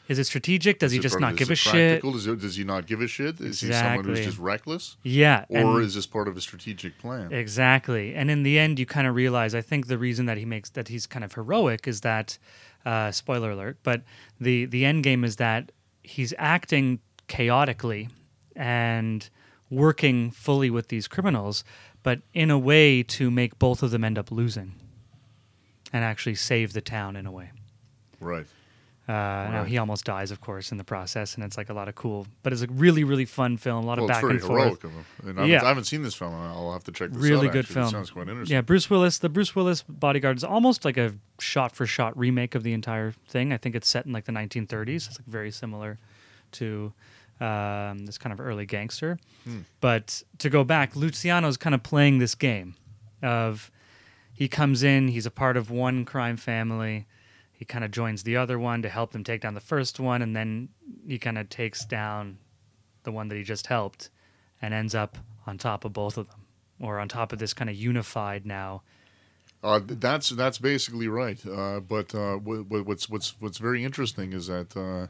Is 0.09 0.17
it 0.17 0.23
strategic? 0.25 0.79
Does 0.79 0.91
he 0.91 0.97
Is 0.97 1.05
it 1.05 1.09
just 1.09 1.19
not 1.19 1.35
give 1.35 1.51
a 1.51 1.55
shit? 1.55 2.03
it, 2.03 2.39
does 2.41 2.55
he 2.55 2.63
not 2.63 2.87
give 2.87 2.99
a 2.99 3.07
shit? 3.07 3.39
Is 3.39 3.61
he 3.61 3.71
someone 3.71 4.05
who's 4.05 4.25
just 4.25 4.39
reckless? 4.39 4.97
Yeah, 5.03 5.45
Or 5.49 5.81
is 5.81 5.93
this 5.93 6.07
part 6.07 6.27
of 6.27 6.35
a 6.35 6.41
strategic 6.41 6.97
plan? 6.97 7.31
Exactly. 7.31 8.15
And 8.15 8.31
in 8.31 8.41
the 8.41 8.57
end, 8.57 8.79
you 8.79 8.87
kind 8.87 9.05
of 9.05 9.13
realize, 9.13 9.53
I 9.53 9.61
think 9.61 9.85
the 9.85 9.99
reason 9.99 10.25
that 10.25 10.37
he 10.37 10.45
makes 10.45 10.71
that 10.71 10.87
he's 10.87 11.05
kind 11.05 11.23
of 11.23 11.33
heroic 11.33 11.87
is 11.87 12.01
that, 12.01 12.39
uh, 12.85 13.11
spoiler 13.11 13.51
alert, 13.51 13.77
but 13.83 14.01
the, 14.41 14.65
the 14.65 14.83
end 14.83 15.03
game 15.03 15.23
is 15.23 15.35
that 15.35 15.71
he's 16.01 16.33
acting 16.39 16.99
chaotically 17.27 18.09
and 18.55 19.29
working 19.69 20.31
fully 20.31 20.71
with 20.71 20.87
these 20.87 21.07
criminals, 21.07 21.63
but 22.01 22.21
in 22.33 22.49
a 22.49 22.57
way 22.57 23.03
to 23.03 23.29
make 23.29 23.59
both 23.59 23.83
of 23.83 23.91
them 23.91 24.03
end 24.03 24.17
up 24.17 24.31
losing 24.31 24.73
and 25.93 26.03
actually 26.03 26.33
save 26.35 26.73
the 26.73 26.81
town 26.81 27.15
in 27.15 27.27
a 27.27 27.31
way. 27.31 27.51
Right. 28.19 28.47
Uh, 29.09 29.49
Now 29.51 29.63
he 29.63 29.79
almost 29.79 30.05
dies, 30.05 30.29
of 30.29 30.39
course, 30.39 30.71
in 30.71 30.77
the 30.77 30.83
process, 30.83 31.33
and 31.33 31.43
it's 31.43 31.57
like 31.57 31.69
a 31.69 31.73
lot 31.73 31.87
of 31.87 31.95
cool. 31.95 32.27
But 32.43 32.53
it's 32.53 32.61
a 32.61 32.67
really, 32.67 33.03
really 33.03 33.25
fun 33.25 33.57
film. 33.57 33.83
A 33.83 33.87
lot 33.87 33.97
Well, 33.97 34.05
of 34.05 34.09
it's 34.11 34.17
back 34.17 34.21
very 34.21 34.33
and 34.33 34.41
forth. 34.43 34.61
heroic 34.61 34.83
of 34.83 34.91
him. 34.91 35.05
And 35.23 35.29
I, 35.29 35.41
haven't, 35.41 35.49
Yeah. 35.49 35.63
I 35.63 35.67
haven't 35.69 35.83
seen 35.85 36.03
this 36.03 36.13
film. 36.13 36.33
I'll 36.35 36.71
have 36.73 36.83
to 36.83 36.91
check 36.91 37.09
this 37.09 37.17
Really 37.21 37.47
out. 37.47 37.53
good 37.53 37.65
actually. 37.65 37.73
film. 37.73 37.87
It 37.87 37.91
sounds 37.91 38.11
quite 38.11 38.27
interesting. 38.29 38.53
Yeah, 38.53 38.61
Bruce 38.61 38.87
Willis. 38.87 39.17
The 39.17 39.29
Bruce 39.29 39.55
Willis 39.55 39.81
Bodyguard 39.81 40.37
is 40.37 40.43
almost 40.43 40.85
like 40.85 40.97
a 40.97 41.15
shot-for-shot 41.39 42.15
remake 42.15 42.53
of 42.53 42.61
the 42.61 42.73
entire 42.73 43.13
thing. 43.27 43.51
I 43.51 43.57
think 43.57 43.73
it's 43.75 43.87
set 43.89 44.05
in 44.05 44.11
like 44.13 44.25
the 44.25 44.31
1930s. 44.31 45.07
It's 45.07 45.19
like 45.19 45.25
very 45.27 45.49
similar 45.49 45.97
to 46.51 46.93
um, 47.41 48.05
this 48.05 48.17
kind 48.19 48.31
of 48.31 48.39
early 48.39 48.67
gangster. 48.67 49.17
Hmm. 49.43 49.59
But 49.81 50.21
to 50.37 50.49
go 50.51 50.63
back, 50.63 50.95
Luciano's 50.95 51.57
kind 51.57 51.73
of 51.73 51.81
playing 51.81 52.19
this 52.19 52.35
game 52.35 52.75
of 53.23 53.71
he 54.33 54.47
comes 54.47 54.83
in, 54.83 55.07
he's 55.07 55.25
a 55.25 55.31
part 55.31 55.57
of 55.57 55.71
one 55.71 56.05
crime 56.05 56.37
family. 56.37 57.07
He 57.59 57.65
kind 57.65 57.83
of 57.83 57.91
joins 57.91 58.23
the 58.23 58.37
other 58.37 58.57
one 58.57 58.81
to 58.83 58.89
help 58.89 59.11
them 59.11 59.25
take 59.25 59.41
down 59.41 59.53
the 59.53 59.59
first 59.59 59.99
one, 59.99 60.21
and 60.21 60.33
then 60.33 60.69
he 61.05 61.19
kind 61.19 61.37
of 61.37 61.49
takes 61.49 61.83
down 61.83 62.37
the 63.03 63.11
one 63.11 63.27
that 63.27 63.35
he 63.35 63.43
just 63.43 63.67
helped 63.67 64.09
and 64.61 64.73
ends 64.73 64.95
up 64.95 65.17
on 65.45 65.57
top 65.57 65.83
of 65.83 65.91
both 65.91 66.17
of 66.17 66.29
them 66.29 66.45
or 66.79 66.99
on 66.99 67.09
top 67.09 67.33
of 67.33 67.39
this 67.39 67.53
kind 67.53 67.69
of 67.69 67.75
unified 67.75 68.45
now. 68.45 68.81
Uh, 69.61 69.81
that's 69.83 70.29
that's 70.29 70.57
basically 70.57 71.09
right. 71.09 71.45
Uh, 71.45 71.81
but 71.81 72.15
uh, 72.15 72.37
wh- 72.37 72.63
wh- 72.65 72.87
what's 72.87 73.09
what's 73.09 73.35
what's 73.41 73.57
very 73.57 73.83
interesting 73.83 74.31
is 74.31 74.47
that 74.47 74.77
uh, 74.77 75.07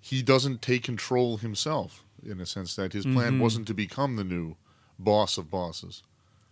he 0.00 0.20
doesn't 0.20 0.62
take 0.62 0.82
control 0.82 1.36
himself 1.36 2.02
in 2.26 2.40
a 2.40 2.46
sense 2.46 2.74
that 2.74 2.92
his 2.92 3.04
plan 3.04 3.34
Mhm. 3.34 3.40
wasn't 3.40 3.68
to 3.68 3.74
become 3.74 4.16
the 4.16 4.24
new 4.24 4.56
boss 4.98 5.38
of 5.38 5.48
bosses. 5.48 6.02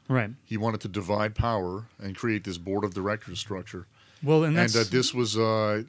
Right. 0.08 0.30
He 0.44 0.56
wanted 0.56 0.80
to 0.82 0.88
divide 0.88 1.34
power 1.34 1.86
and 1.98 2.14
create 2.14 2.44
this 2.44 2.58
board 2.58 2.84
of 2.84 2.94
directors 2.94 3.40
structure. 3.40 3.88
Well, 4.22 4.44
and 4.44 4.56
And, 4.58 4.74
uh, 4.76 4.84
this 4.90 5.14
was 5.14 5.36
uh, 5.38 5.82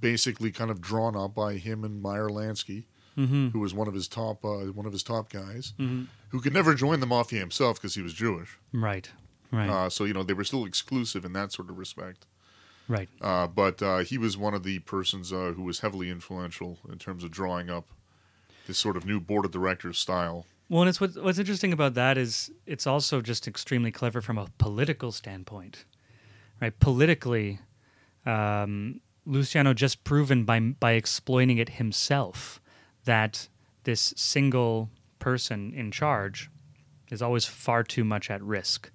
basically 0.00 0.50
kind 0.52 0.70
of 0.70 0.80
drawn 0.80 1.16
up 1.16 1.34
by 1.34 1.54
him 1.54 1.84
and 1.84 2.00
Meyer 2.00 2.28
Lansky, 2.28 2.84
Mhm. 3.16 3.50
who 3.52 3.58
was 3.58 3.74
one 3.74 3.88
of 3.88 3.94
his 3.94 4.06
top 4.08 4.44
uh, 4.44 4.66
one 4.72 4.86
of 4.86 4.92
his 4.92 5.02
top 5.02 5.30
guys, 5.30 5.74
Mhm. 5.78 6.06
who 6.28 6.40
could 6.40 6.52
never 6.52 6.74
join 6.74 7.00
the 7.00 7.06
mafia 7.06 7.40
himself 7.40 7.78
because 7.80 7.94
he 7.94 8.02
was 8.02 8.14
Jewish. 8.14 8.58
right, 8.72 9.10
right, 9.50 9.68
Uh, 9.68 9.90
so 9.90 10.04
you 10.04 10.12
know 10.14 10.22
they 10.22 10.34
were 10.34 10.44
still 10.44 10.64
exclusive 10.64 11.24
in 11.24 11.32
that 11.32 11.52
sort 11.52 11.68
of 11.70 11.78
respect. 11.78 12.26
right. 12.86 13.08
Uh, 13.20 13.46
but 13.46 13.82
uh, 13.82 13.98
he 13.98 14.16
was 14.16 14.36
one 14.38 14.54
of 14.54 14.62
the 14.62 14.78
persons 14.80 15.32
uh, 15.32 15.52
who 15.56 15.62
was 15.62 15.80
heavily 15.80 16.08
influential 16.10 16.78
in 16.90 16.98
terms 16.98 17.22
of 17.24 17.30
drawing 17.30 17.68
up 17.68 17.88
this 18.66 18.78
sort 18.78 18.96
of 18.96 19.04
new 19.04 19.18
board 19.20 19.44
of 19.44 19.50
directors 19.50 19.98
style. 19.98 20.46
Well, 20.70 20.82
and 20.82 20.88
it's 20.88 21.00
what, 21.00 21.14
what's 21.22 21.38
interesting 21.38 21.72
about 21.72 21.94
that 21.94 22.16
is 22.16 22.50
it's 22.66 22.86
also 22.86 23.20
just 23.20 23.46
extremely 23.48 23.90
clever 23.90 24.20
from 24.22 24.38
a 24.38 24.46
political 24.58 25.12
standpoint, 25.12 25.84
right? 26.60 26.78
Politically, 26.78 27.60
um, 28.26 29.00
Luciano 29.24 29.74
just 29.74 30.04
proven 30.04 30.44
by 30.44 30.60
by 30.60 30.92
exploiting 30.92 31.58
it 31.58 31.70
himself 31.70 32.60
that 33.04 33.48
this 33.84 34.12
single 34.16 34.90
person 35.18 35.72
in 35.74 35.90
charge 35.90 36.50
is 37.10 37.22
always 37.22 37.44
far 37.44 37.82
too 37.82 38.04
much 38.04 38.30
at 38.30 38.42
risk. 38.42 38.90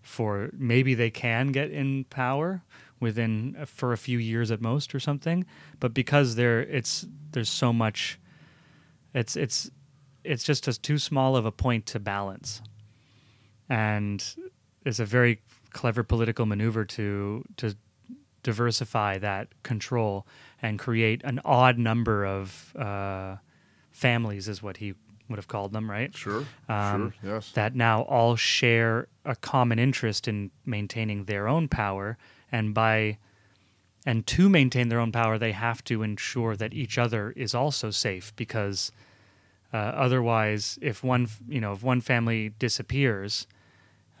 For 0.00 0.50
maybe 0.52 0.94
they 0.94 1.10
can 1.10 1.52
get 1.52 1.70
in 1.70 2.04
power 2.04 2.62
within 2.98 3.56
uh, 3.58 3.64
for 3.64 3.92
a 3.92 3.98
few 3.98 4.18
years 4.18 4.50
at 4.50 4.60
most 4.60 4.94
or 4.94 5.00
something, 5.00 5.44
but 5.80 5.94
because 5.94 6.34
there 6.34 6.60
it's 6.60 7.06
there's 7.32 7.50
so 7.50 7.72
much, 7.72 8.18
it's 9.14 9.36
it's 9.36 9.70
it's 10.24 10.44
just 10.44 10.68
a, 10.68 10.80
too 10.80 10.98
small 10.98 11.36
of 11.36 11.46
a 11.46 11.52
point 11.52 11.86
to 11.86 12.00
balance, 12.00 12.62
and 13.68 14.34
it's 14.84 14.98
a 14.98 15.04
very 15.04 15.40
clever 15.72 16.02
political 16.02 16.46
maneuver 16.46 16.84
to 16.84 17.44
to 17.56 17.74
diversify 18.42 19.18
that 19.18 19.48
control 19.62 20.26
and 20.60 20.78
create 20.78 21.20
an 21.24 21.40
odd 21.44 21.78
number 21.78 22.24
of 22.26 22.74
uh, 22.76 23.36
families, 23.92 24.48
is 24.48 24.62
what 24.62 24.78
he 24.78 24.94
would 25.28 25.36
have 25.36 25.48
called 25.48 25.72
them, 25.72 25.88
right? 25.90 26.14
Sure, 26.16 26.44
Um, 26.68 27.14
sure, 27.22 27.34
yes. 27.34 27.52
That 27.52 27.74
now 27.74 28.02
all 28.02 28.36
share 28.36 29.06
a 29.24 29.36
common 29.36 29.78
interest 29.78 30.26
in 30.28 30.50
maintaining 30.66 31.24
their 31.24 31.46
own 31.48 31.68
power, 31.68 32.18
and 32.50 32.74
by 32.74 33.18
and 34.04 34.26
to 34.26 34.48
maintain 34.48 34.88
their 34.88 34.98
own 34.98 35.12
power, 35.12 35.38
they 35.38 35.52
have 35.52 35.84
to 35.84 36.02
ensure 36.02 36.56
that 36.56 36.74
each 36.74 36.98
other 36.98 37.32
is 37.36 37.54
also 37.54 37.90
safe 37.90 38.34
because 38.34 38.90
uh, 39.72 39.76
otherwise, 39.76 40.78
if 40.82 41.04
one 41.04 41.28
you 41.48 41.60
know 41.60 41.72
if 41.72 41.82
one 41.82 42.00
family 42.00 42.50
disappears, 42.58 43.46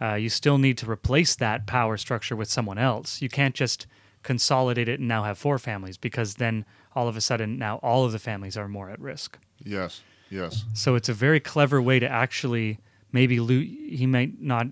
uh, 0.02 0.14
you 0.14 0.28
still 0.28 0.58
need 0.58 0.76
to 0.78 0.90
replace 0.90 1.36
that 1.36 1.66
power 1.66 1.96
structure 1.96 2.34
with 2.34 2.50
someone 2.50 2.78
else. 2.78 3.22
You 3.22 3.28
can't 3.28 3.54
just 3.54 3.86
consolidate 4.22 4.88
it 4.88 4.98
and 4.98 5.08
now 5.08 5.22
have 5.24 5.38
four 5.38 5.58
families 5.58 5.96
because 5.96 6.36
then 6.36 6.64
all 6.94 7.08
of 7.08 7.16
a 7.16 7.20
sudden 7.20 7.58
now 7.58 7.76
all 7.76 8.04
of 8.04 8.12
the 8.12 8.18
families 8.18 8.56
are 8.56 8.68
more 8.68 8.90
at 8.90 9.00
risk. 9.00 9.38
yes, 9.64 10.02
yes. 10.30 10.64
So 10.74 10.94
it's 10.94 11.08
a 11.08 11.14
very 11.14 11.40
clever 11.40 11.80
way 11.80 11.98
to 12.00 12.08
actually 12.08 12.78
maybe 13.12 13.36
he 13.36 14.06
might 14.06 14.40
not 14.40 14.66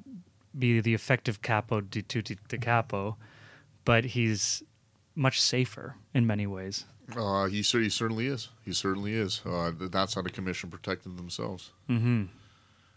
be 0.58 0.80
the 0.80 0.94
effective 0.94 1.42
capo 1.42 1.80
di 1.80 2.02
tutti 2.02 2.36
de 2.48 2.58
capo, 2.58 3.16
but 3.84 4.04
he's 4.04 4.62
much 5.14 5.40
safer 5.40 5.96
in 6.12 6.26
many 6.26 6.46
ways. 6.46 6.86
Uh, 7.16 7.46
he, 7.46 7.62
he 7.62 7.88
certainly 7.88 8.26
is. 8.26 8.48
He 8.64 8.72
certainly 8.72 9.14
is. 9.14 9.42
Uh, 9.44 9.72
that's 9.76 10.14
how 10.14 10.22
the 10.22 10.30
commission 10.30 10.70
protected 10.70 11.16
themselves. 11.16 11.72
Mm-hmm. 11.88 12.24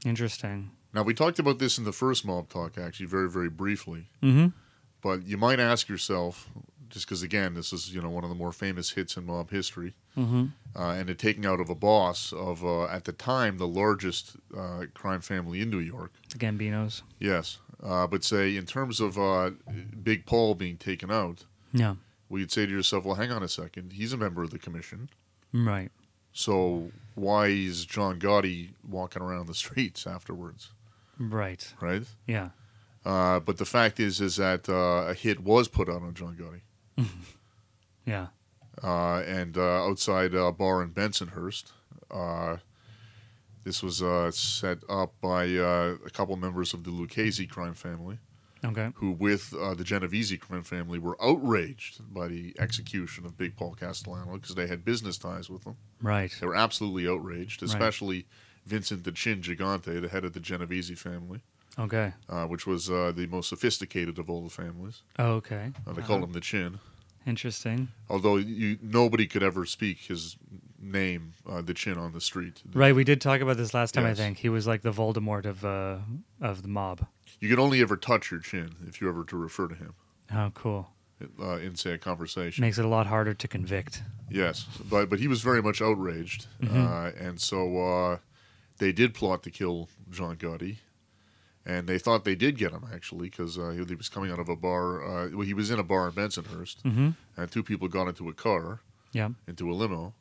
Interesting. 0.06 0.72
Now 0.94 1.04
we 1.04 1.14
talked 1.14 1.40
about 1.40 1.60
this 1.60 1.78
in 1.78 1.84
the 1.84 1.92
first 1.92 2.26
mob 2.26 2.50
talk, 2.50 2.78
actually, 2.78 3.08
very 3.08 3.30
very 3.30 3.50
briefly. 3.50 4.08
Mm-hmm. 4.22 4.48
But 5.02 5.26
you 5.26 5.38
might 5.38 5.60
ask 5.60 5.90
yourself, 5.90 6.50
just 6.90 7.06
because 7.06 7.24
again, 7.24 7.54
this 7.56 7.74
is 7.74 7.94
you 7.94 8.02
know 8.02 8.10
one 8.10 8.24
of 8.24 8.30
the 8.30 8.36
more 8.36 8.52
famous 8.52 8.92
hits 8.92 9.18
in 9.18 9.26
mob 9.26 9.50
history, 9.50 9.94
Mm-hmm. 10.18 10.46
uh, 10.76 10.92
and 10.94 11.10
the 11.10 11.16
taking 11.16 11.44
out 11.46 11.60
of 11.60 11.70
a 11.70 11.76
boss 11.76 12.32
of 12.32 12.64
uh, 12.64 12.84
at 12.86 13.06
the 13.06 13.12
time 13.12 13.58
the 13.58 13.68
largest 13.68 14.36
uh, 14.56 14.86
crime 14.94 15.22
family 15.22 15.60
in 15.62 15.70
New 15.72 15.80
York. 15.80 16.12
The 16.30 16.38
Gambinos. 16.38 17.02
Yes, 17.20 17.58
uh, 17.84 18.06
but 18.06 18.24
say 18.24 18.56
in 18.56 18.66
terms 18.68 19.00
of 19.02 19.18
uh, 19.18 19.52
Big 20.04 20.28
Paul 20.28 20.54
being 20.54 20.78
taken 20.78 21.10
out, 21.10 21.46
Yeah. 21.74 21.96
well, 22.30 22.40
you'd 22.40 22.52
say 22.52 22.68
to 22.68 22.72
yourself, 22.72 23.06
well, 23.06 23.16
hang 23.16 23.32
on 23.32 23.42
a 23.42 23.48
second, 23.48 23.94
he's 23.94 24.14
a 24.14 24.18
member 24.18 24.44
of 24.44 24.52
the 24.52 24.60
commission, 24.60 25.10
Right. 25.52 25.90
so 26.32 26.92
why 27.16 27.48
is 27.48 27.86
John 27.86 28.20
Gotti 28.20 28.70
walking 28.88 29.24
around 29.24 29.48
the 29.48 29.54
streets 29.66 30.06
afterwards, 30.06 30.70
Right. 31.20 31.74
right? 31.82 32.04
Yeah. 32.28 32.50
Uh, 33.06 33.40
but 33.40 33.58
the 33.58 33.66
fact 33.66 34.00
is, 34.00 34.22
is 34.22 34.38
that 34.38 34.70
uh, 34.70 35.10
a 35.10 35.14
hit 35.14 35.42
was 35.42 35.68
put 35.68 35.90
out 35.90 36.02
on 36.02 36.14
John 36.14 36.36
Gotti. 36.36 37.08
Yeah. 38.06 38.28
uh, 38.84 39.20
and 39.26 39.58
uh, 39.58 39.86
outside 39.86 40.34
a 40.34 40.52
bar 40.52 40.84
in 40.84 40.90
Bensonhurst. 40.92 41.72
Uh, 42.12 42.58
this 43.64 43.82
was 43.82 44.02
uh, 44.04 44.30
set 44.32 44.80
up 44.90 45.14
by 45.22 45.46
uh, 45.56 45.96
a 46.06 46.10
couple 46.10 46.36
members 46.36 46.74
of 46.74 46.84
the 46.84 46.92
Lucchese 46.92 47.48
crime 47.48 47.74
family, 47.76 48.18
Okay. 48.66 48.90
who, 48.96 49.12
with 49.12 49.54
uh, 49.54 49.74
the 49.74 49.86
Genovese 49.86 50.36
crime 50.38 50.64
family, 50.64 51.00
were 51.00 51.16
outraged 51.24 52.14
by 52.14 52.28
the 52.28 52.54
execution 52.60 53.26
of 53.26 53.38
Big 53.38 53.56
Paul 53.56 53.74
Castellano 53.80 54.34
because 54.34 54.56
they 54.56 54.68
had 54.68 54.84
business 54.84 55.18
ties 55.18 55.50
with 55.50 55.64
them. 55.64 55.78
Right. 56.02 56.36
They 56.42 56.46
were 56.48 56.56
absolutely 56.56 57.08
outraged, 57.08 57.62
Right. 57.62 57.80
Vincent 58.66 59.04
the 59.04 59.12
Chin 59.12 59.42
Gigante, 59.42 60.00
the 60.02 60.10
head 60.10 60.24
of 60.26 60.34
the 60.34 60.40
Genovese 60.40 60.98
family, 61.00 61.42
Okay. 61.78 62.14
uh, 62.30 62.46
which 62.46 62.66
was 62.66 62.90
uh, 62.90 63.12
the 63.16 63.28
most 63.28 63.50
sophisticated 63.50 64.18
of 64.20 64.30
all 64.30 64.42
the 64.44 64.50
families. 64.50 65.02
Oh, 65.20 65.34
okay. 65.34 65.72
Uh, 65.86 65.94
they 65.94 66.00
Uh-huh. 66.00 66.08
called 66.08 66.24
him 66.24 66.34
the 66.34 66.42
Chin. 66.42 66.80
Interesting. 67.26 67.88
although 68.10 68.36
you, 68.36 68.78
nobody 68.82 69.26
could 69.28 69.44
ever 69.44 69.66
speak 69.66 69.98
his 70.00 70.36
name, 70.78 71.34
uh, 71.50 71.62
the 71.62 71.74
chin 71.74 71.98
on 71.98 72.12
the 72.12 72.20
street. 72.20 72.62
Right. 72.74 72.94
We 72.94 73.06
did 73.06 73.22
talk 73.22 73.40
about 73.40 73.56
this 73.56 73.74
last 73.74 73.94
time. 73.94 74.06
I 74.06 74.14
think 74.14 74.40
he 74.40 74.50
was 74.50 74.68
like 74.68 74.82
the 74.82 74.92
Voldemort 74.92 75.46
of 75.46 75.64
uh 75.64 76.00
of 76.42 76.64
the 76.64 76.68
mob. 76.68 77.08
You 77.40 77.48
could 77.48 77.60
only 77.60 77.80
ever 77.82 77.96
touch 77.96 78.30
your 78.30 78.42
chin 78.42 78.76
if 78.90 79.00
you 79.00 79.08
ever 79.08 79.24
to 79.24 79.38
refer 79.38 79.70
to 79.70 79.76
him 79.76 79.94
Oh, 80.34 80.52
cool. 80.54 80.90
uh, 81.42 81.60
in 81.60 81.78
say 81.78 81.94
a 81.94 81.98
conversation. 81.98 82.62
Makes 82.62 82.78
it 82.78 82.84
a 82.84 82.90
lot 82.90 83.08
harder 83.08 83.34
to 83.34 83.48
convict. 83.48 84.04
yes, 84.30 84.66
but 84.90 85.10
but 85.10 85.20
he 85.20 85.30
was 85.30 85.42
very 85.42 85.62
much 85.62 85.82
outraged, 85.82 86.48
Mhm. 86.62 86.76
uh, 86.76 87.16
and 87.26 87.40
so 87.40 87.78
uh, 87.78 88.18
they 88.84 88.92
did 88.92 89.14
plot 89.14 89.44
to 89.44 89.50
kill 89.50 89.88
John 90.12 90.36
Gotti. 90.36 90.78
And 91.66 91.88
they 91.88 91.98
thought 91.98 92.26
they 92.26 92.36
did 92.36 92.58
get 92.58 92.72
him 92.74 92.86
actually 92.94 93.30
because 93.30 93.58
uh, 93.58 93.70
he, 93.70 93.84
he 93.86 93.96
was 93.96 94.10
coming 94.10 94.30
out 94.34 94.40
of 94.40 94.50
a 94.50 94.56
bar. 94.58 94.86
Uh, 95.02 95.30
well, 95.32 95.48
he 95.48 95.54
was 95.54 95.72
in 95.72 95.80
a 95.80 95.84
bar 95.84 96.08
in 96.10 96.14
Bensonhurst, 96.14 96.82
Mm-hmm. 96.84 97.10
and 97.38 97.50
two 97.52 97.64
people 97.64 97.88
got 97.88 98.08
into 98.10 98.28
a 98.28 98.34
car, 98.34 98.82
Yeah. 99.14 99.30
into 99.48 99.72
a 99.72 99.74
limo, 99.74 100.14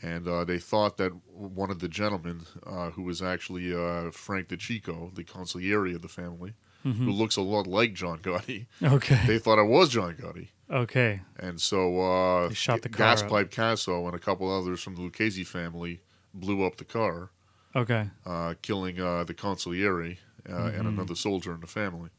and 0.00 0.26
uh, 0.28 0.44
they 0.44 0.58
thought 0.58 0.96
that 0.98 1.12
one 1.34 1.70
of 1.72 1.80
the 1.80 1.88
gentlemen, 1.88 2.42
uh, 2.64 2.90
who 2.90 3.02
was 3.02 3.20
actually 3.20 3.74
uh, 3.74 4.12
Frank 4.12 4.48
DeCicco, 4.48 5.12
the 5.14 5.24
consigliere 5.24 5.94
of 5.96 6.02
the 6.02 6.08
family, 6.22 6.52
Mm-hmm. 6.84 7.04
who 7.04 7.12
looks 7.12 7.36
a 7.36 7.42
lot 7.42 7.68
like 7.68 7.94
John 7.94 8.18
Gotti, 8.18 8.66
Okay. 8.82 9.20
they 9.28 9.38
thought 9.38 9.60
it 9.60 9.68
was 9.68 9.88
John 9.88 10.14
Gotti. 10.14 10.48
Okay. 10.68 11.20
And 11.38 11.60
so 11.60 12.00
uh, 12.00 12.48
They 12.48 12.54
shot 12.54 12.82
the 12.82 12.88
Gas. 12.88 13.22
Pipe 13.22 13.50
Casso 13.52 14.04
and 14.06 14.14
a 14.16 14.18
couple 14.18 14.50
others 14.50 14.80
from 14.82 14.96
the 14.96 15.02
Lucchese 15.02 15.44
family 15.44 16.00
blew 16.34 16.64
up 16.66 16.76
the 16.78 16.84
car, 16.84 17.30
Okay. 17.74 18.10
uh, 18.26 18.54
killing 18.62 19.00
uh, 19.00 19.24
the 19.24 19.34
consigliere 19.34 20.18
uh, 20.48 20.52
and 20.66 20.84
Mhm. 20.84 20.88
another 20.88 21.14
soldier 21.14 21.54
in 21.54 21.60
the 21.60 21.66
family. 21.66 22.10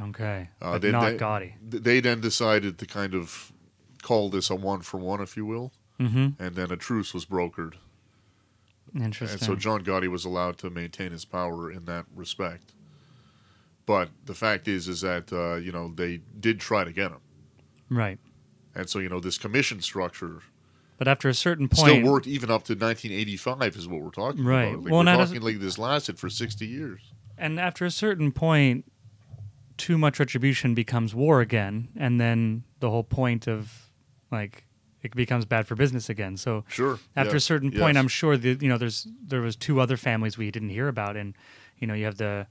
Okay. 0.00 0.48
Uh, 0.60 0.72
but 0.72 0.82
they- 0.82 0.92
not 0.92 1.10
they- 1.10 1.16
Gotti. 1.18 1.54
They 1.62 2.00
then 2.00 2.20
decided 2.20 2.78
to 2.78 2.86
kind 2.86 3.14
of 3.14 3.52
call 4.02 4.30
this 4.30 4.50
a 4.50 4.54
one 4.54 4.82
for 4.82 4.98
one, 4.98 5.20
if 5.22 5.36
you 5.36 5.44
will, 5.46 5.72
Mm-hmm. 5.98 6.40
and 6.42 6.54
then 6.54 6.70
a 6.70 6.76
truce 6.76 7.14
was 7.14 7.24
brokered. 7.26 7.74
Interesting. 8.94 9.38
And 9.38 9.40
so 9.40 9.56
John 9.56 9.82
Gotti 9.84 10.08
was 10.08 10.24
allowed 10.24 10.58
to 10.58 10.70
maintain 10.70 11.10
his 11.12 11.24
power 11.24 11.70
in 11.70 11.84
that 11.86 12.06
respect. 12.14 12.72
But 13.86 14.10
the 14.24 14.34
fact 14.34 14.68
is, 14.68 14.88
is 14.88 15.00
that 15.02 15.32
uh, 15.32 15.56
you 15.56 15.72
know 15.72 15.92
they 15.94 16.18
did 16.40 16.60
try 16.60 16.84
to 16.84 16.92
get 16.92 17.10
him, 17.12 17.20
right. 17.88 18.18
and 18.74 18.88
so 18.90 18.98
you 18.98 19.08
know 19.08 19.20
this 19.20 19.38
commission 19.38 19.80
structure 19.80 20.42
But 20.98 21.08
after 21.08 21.28
a 21.28 21.34
certain 21.34 21.68
point, 21.68 21.92
still 21.92 22.10
worked 22.12 22.26
even 22.26 22.50
up 22.50 22.64
to 22.64 22.72
1985, 22.74 23.76
is 23.76 23.86
what 23.88 24.00
we're 24.00 24.10
talking 24.10 24.44
Right. 24.44 24.64
about. 24.68 24.82
Like, 24.84 24.92
Well, 24.92 25.04
we're 25.04 25.10
and 25.12 25.20
as- 25.20 25.34
like 25.42 25.58
this 25.60 25.78
lasted 25.78 26.18
for 26.18 26.30
60 26.30 26.66
years. 26.66 27.12
and 27.36 27.60
after 27.60 27.84
a 27.84 27.90
certain 27.90 28.32
point, 28.32 28.90
too 29.76 29.98
much 29.98 30.18
retribution 30.18 30.74
becomes 30.74 31.14
war 31.14 31.40
again, 31.42 31.88
and 31.96 32.18
then 32.20 32.64
the 32.80 32.88
whole 32.90 33.04
point 33.04 33.46
of 33.46 33.90
like 34.30 34.64
it 35.02 35.14
becomes 35.14 35.44
bad 35.44 35.66
for 35.68 35.76
business 35.76 36.08
again. 36.08 36.36
So 36.36 36.64
Sure. 36.68 36.98
after 37.14 37.36
a 37.36 37.40
certain 37.40 37.70
point, 37.70 37.94
yes. 37.94 37.96
I'm 37.96 38.08
sure 38.08 38.36
that 38.38 38.62
you 38.62 38.68
know 38.68 38.78
there's 38.78 39.06
there 39.22 39.42
was 39.42 39.54
two 39.54 39.80
other 39.80 39.96
families 39.98 40.36
we 40.38 40.50
didn't 40.50 40.70
hear 40.70 40.88
about, 40.88 41.16
and 41.16 41.34
you 41.78 41.86
know 41.86 41.92
you 41.94 42.06
have 42.06 42.16
the 42.16 42.46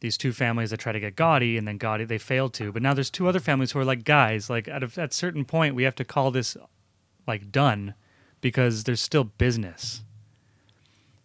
these 0.00 0.16
two 0.18 0.32
families 0.32 0.70
that 0.70 0.78
try 0.78 0.92
to 0.92 1.00
get 1.00 1.14
Gotti, 1.16 1.56
and 1.56 1.66
then 1.66 1.78
Gotti 1.78 2.06
they 2.06 2.18
failed 2.18 2.54
to. 2.54 2.72
But 2.72 2.82
now 2.82 2.92
there's 2.94 3.10
two 3.10 3.26
other 3.28 3.40
families 3.40 3.70
who 3.72 3.78
are 3.78 3.84
like 3.84 4.02
guys, 4.04 4.50
like 4.50 4.66
at 4.68 4.82
a 4.82 5.00
at 5.00 5.12
a 5.12 5.14
certain 5.14 5.44
point 5.44 5.74
we 5.76 5.84
have 5.84 5.94
to 5.94 6.04
call 6.04 6.30
this 6.32 6.56
like 7.28 7.52
done 7.52 7.94
because 8.40 8.84
there's 8.84 9.00
still 9.00 9.24
business. 9.24 10.02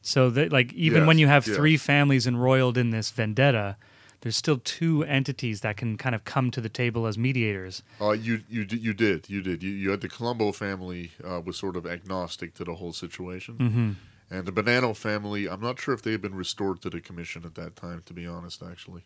So 0.02 0.30
that 0.32 0.52
like 0.52 0.74
even 0.74 1.06
when 1.06 1.18
you 1.18 1.28
have 1.28 1.48
yes. 1.48 1.56
three 1.56 1.78
families 1.78 2.28
embroiled 2.28 2.78
in 2.78 2.90
this 2.90 3.10
vendetta, 3.10 3.78
there's 4.22 4.36
still 4.36 4.58
two 4.58 5.04
entities 5.06 5.62
that 5.62 5.78
can 5.78 5.98
kind 5.98 6.14
of 6.14 6.24
come 6.26 6.52
to 6.52 6.60
the 6.62 6.70
table 6.70 7.08
as 7.08 7.18
mediators. 7.18 7.84
Uh, 8.02 8.12
you 8.12 8.42
you 8.50 8.66
you 8.70 8.94
did 8.94 9.30
you 9.30 9.42
did 9.42 9.64
you, 9.64 9.72
you 9.72 9.90
had 9.92 10.02
the 10.02 10.10
Colombo 10.10 10.52
family 10.52 11.12
uh, 11.24 11.40
was 11.40 11.56
sort 11.58 11.76
of 11.78 11.86
agnostic 11.88 12.54
to 12.56 12.64
the 12.66 12.76
whole 12.76 12.92
situation, 12.94 13.56
Mm-hmm. 13.58 13.92
and 14.36 14.46
the 14.46 14.52
Bonanno 14.52 14.96
family. 14.96 15.48
I'm 15.48 15.62
not 15.62 15.80
sure 15.80 15.94
if 15.94 16.02
they 16.02 16.12
had 16.12 16.22
been 16.22 16.36
restored 16.36 16.82
to 16.82 16.90
the 16.90 17.00
commission 17.00 17.44
at 17.46 17.56
that 17.56 17.76
time, 17.78 18.02
to 18.06 18.14
be 18.14 18.28
honest, 18.28 18.62
actually, 18.62 19.04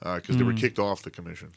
because 0.00 0.36
they 0.36 0.44
were 0.44 0.52
Mm. 0.52 0.58
kicked 0.60 0.78
off 0.78 1.02
the 1.02 1.10
commission 1.10 1.50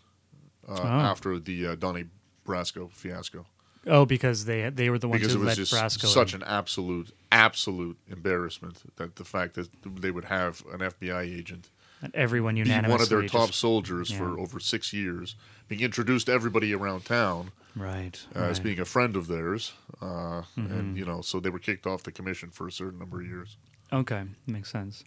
uh, 0.67 0.79
Oh. 0.79 0.87
after 0.87 1.37
the 1.39 1.67
uh, 1.67 1.75
Donnie 1.75 2.05
Brasco 2.47 2.91
fiasco 2.91 3.45
Oh, 3.87 4.05
because 4.05 4.45
they 4.45 4.69
they 4.69 4.89
were 4.89 4.99
the 4.99 5.07
ones 5.07 5.21
because 5.21 5.35
it 5.35 5.39
was 5.39 5.47
let 5.47 5.57
just 5.57 5.73
Brasco. 5.73 6.05
such 6.07 6.33
in. 6.35 6.41
an 6.43 6.47
absolute 6.47 7.11
absolute 7.31 7.97
embarrassment 8.07 8.83
that 8.97 9.15
the 9.15 9.23
fact 9.25 9.55
that 9.55 9.69
they 9.83 10.11
would 10.11 10.25
have 10.25 10.63
an 10.71 10.79
FBI 10.81 11.21
agent 11.23 11.69
And 12.03 12.13
everyone 12.15 12.53
be 12.55 12.59
unanimously 12.59 12.91
one 12.91 13.01
of 13.01 13.09
their 13.09 13.27
top 13.27 13.47
just- 13.49 13.59
soldiers 13.59 14.11
yeah. 14.11 14.17
for 14.19 14.39
over 14.39 14.59
six 14.59 14.93
years, 14.93 15.35
being 15.67 15.81
introduced 15.81 16.27
to 16.27 16.31
everybody 16.31 16.73
around 16.73 17.05
town. 17.05 17.51
right, 17.75 18.23
uh, 18.35 18.39
as 18.39 18.59
being 18.59 18.79
a 18.79 18.85
friend 18.85 19.15
of 19.15 19.27
theirs, 19.27 19.73
uh, 20.01 20.41
Mhm. 20.57 20.71
and 20.79 20.97
you 20.97 21.05
know, 21.05 21.21
so 21.21 21.39
they 21.39 21.49
were 21.49 21.57
kicked 21.59 21.87
off 21.87 22.03
the 22.03 22.11
commission 22.11 22.49
for 22.51 22.67
a 22.67 22.71
certain 22.71 22.99
number 22.99 23.21
of 23.21 23.25
years. 23.27 23.57
Okay, 23.93 24.23
makes 24.45 24.69
sense. 24.69 25.03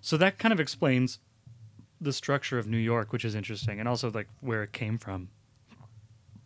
So 0.00 0.16
that 0.16 0.38
kind 0.38 0.52
of 0.52 0.60
explains 0.60 1.18
the 2.00 2.12
structure 2.12 2.58
of 2.58 2.66
New 2.68 2.78
York, 2.78 3.12
which 3.12 3.24
is 3.24 3.34
interesting, 3.34 3.80
and 3.80 3.88
also 3.88 4.10
like 4.10 4.28
where 4.40 4.62
it 4.62 4.72
came 4.72 4.96
from. 4.96 5.28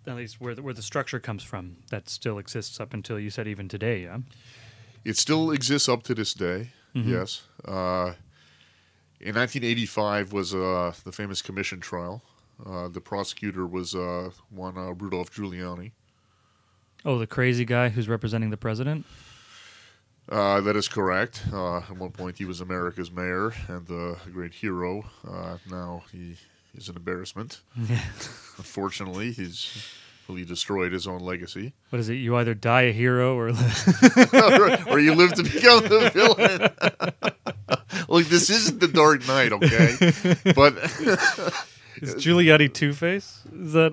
At 0.06 0.16
least 0.16 0.40
where 0.40 0.54
the, 0.54 0.62
where 0.62 0.74
the 0.74 0.82
structure 0.82 1.20
comes 1.20 1.42
from, 1.44 1.76
that 1.90 2.08
still 2.08 2.38
exists 2.38 2.80
up 2.80 2.92
until 2.92 3.18
you 3.20 3.30
said 3.30 3.46
even 3.46 3.68
today. 3.68 4.02
Yeah. 4.02 4.18
It 5.04 5.16
still 5.16 5.50
exists 5.50 5.88
up 5.88 6.02
to 6.04 6.14
this 6.14 6.34
day. 6.34 6.70
Mhm. 6.94 7.08
Yes. 7.08 7.42
Uh, 7.64 8.14
in 9.20 9.36
1985 9.36 10.32
was 10.32 10.54
uh, 10.54 10.92
the 11.04 11.12
famous 11.12 11.40
commission 11.40 11.80
trial. 11.80 12.22
Uh, 12.64 12.88
the 12.88 13.00
prosecutor 13.00 13.66
was 13.66 13.94
uh, 13.94 14.30
one 14.50 14.76
uh, 14.76 14.92
Rudolph 14.92 15.32
Giuliani. 15.32 15.92
Oh, 17.04 17.18
the 17.18 17.26
crazy 17.26 17.64
guy 17.64 17.88
who's 17.88 18.08
representing 18.08 18.50
the 18.50 18.56
president. 18.56 19.04
Uh, 20.28 20.60
that 20.60 20.76
is 20.76 20.86
correct. 20.88 21.42
Uh, 21.52 21.78
at 21.78 21.96
one 21.96 22.10
point, 22.10 22.38
he 22.38 22.44
was 22.44 22.60
America's 22.60 23.10
mayor 23.10 23.52
and 23.68 23.90
uh, 23.90 24.14
a 24.24 24.30
great 24.32 24.54
hero. 24.54 25.04
Uh, 25.28 25.56
now 25.68 26.02
he 26.12 26.36
is 26.74 26.88
an 26.88 26.96
embarrassment. 26.96 27.60
Unfortunately, 27.76 29.32
he's 29.32 29.86
really 30.28 30.44
destroyed 30.44 30.92
his 30.92 31.06
own 31.06 31.20
legacy. 31.20 31.74
What 31.90 31.98
is 31.98 32.08
it? 32.08 32.14
You 32.14 32.36
either 32.36 32.54
die 32.54 32.82
a 32.82 32.92
hero 32.92 33.36
or 33.36 33.48
or 34.88 34.98
you 35.00 35.14
live 35.14 35.34
to 35.34 35.42
become 35.42 35.82
the 35.82 36.10
villain. 36.12 36.70
Look, 38.08 38.26
this 38.26 38.50
isn't 38.50 38.80
the 38.80 38.88
Dark 38.88 39.26
Knight, 39.26 39.52
okay? 39.52 39.96
But 40.54 40.76
is 42.00 42.14
Giuliani 42.16 42.72
Two 42.72 42.92
Face? 42.92 43.40
Is 43.54 43.72
that? 43.74 43.92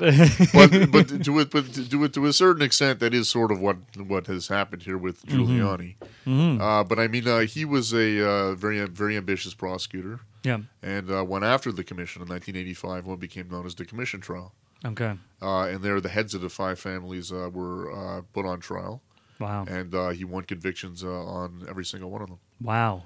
but 0.53 0.91
but 0.91 1.23
to 1.23 1.39
it 1.39 1.51
but 1.51 1.73
to 1.73 2.03
it 2.03 2.13
to 2.13 2.25
a 2.25 2.34
certain 2.34 2.61
extent, 2.61 2.99
that 2.99 3.13
is 3.13 3.30
sort 3.30 3.51
of 3.51 3.59
what 3.59 3.77
what 3.97 4.27
has 4.27 4.47
happened 4.47 4.84
here 4.84 4.97
with 4.97 5.25
Giuliani. 5.25 5.95
Mhm. 6.25 6.59
Uh, 6.61 6.84
but 6.84 6.99
I 6.99 7.07
mean, 7.07 7.27
uh, 7.27 7.39
he 7.41 7.65
was 7.65 7.93
a 7.93 8.25
uh, 8.27 8.55
very 8.55 8.84
very 8.86 9.15
ambitious 9.17 9.53
prosecutor, 9.53 10.21
Yeah. 10.43 10.59
and 10.81 11.11
uh, 11.11 11.23
went 11.25 11.43
after 11.43 11.71
the 11.71 11.83
commission 11.83 12.21
in 12.21 12.27
1985, 12.29 13.05
what 13.05 13.19
became 13.19 13.49
known 13.49 13.65
as 13.65 13.75
the 13.75 13.85
commission 13.85 14.21
trial. 14.21 14.53
Okay. 14.85 15.17
Uh, 15.41 15.63
and 15.63 15.81
there, 15.83 15.99
the 15.99 16.07
heads 16.09 16.33
of 16.33 16.41
the 16.41 16.49
five 16.49 16.79
families 16.79 17.31
uh, 17.31 17.49
were 17.51 17.91
uh, 17.91 18.21
put 18.33 18.45
on 18.45 18.59
trial, 18.61 19.01
Wow. 19.39 19.65
and 19.67 19.93
uh, 19.93 20.09
he 20.09 20.23
won 20.23 20.43
convictions 20.43 21.03
uh, 21.03 21.09
on 21.09 21.65
every 21.69 21.83
single 21.85 22.09
one 22.09 22.21
of 22.21 22.29
them. 22.29 22.39
Wow. 22.61 23.03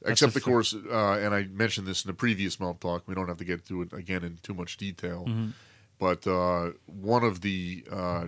That's 0.00 0.22
Except, 0.22 0.36
of 0.36 0.42
course, 0.42 0.74
uh, 0.74 1.12
and 1.22 1.34
I 1.34 1.44
mentioned 1.44 1.86
this 1.86 2.04
in 2.04 2.08
the 2.08 2.14
previous 2.14 2.60
Mob 2.60 2.78
Talk. 2.80 3.04
We 3.06 3.14
don't 3.14 3.28
have 3.28 3.38
to 3.38 3.44
get 3.44 3.66
to 3.68 3.82
it 3.82 3.92
again 3.92 4.22
in 4.22 4.38
too 4.42 4.52
much 4.54 4.76
detail. 4.76 5.24
Mhm. 5.26 5.52
But 5.98 6.26
uh, 6.26 6.72
one 6.86 7.24
of 7.24 7.40
the 7.40 7.84
uh, 7.90 8.24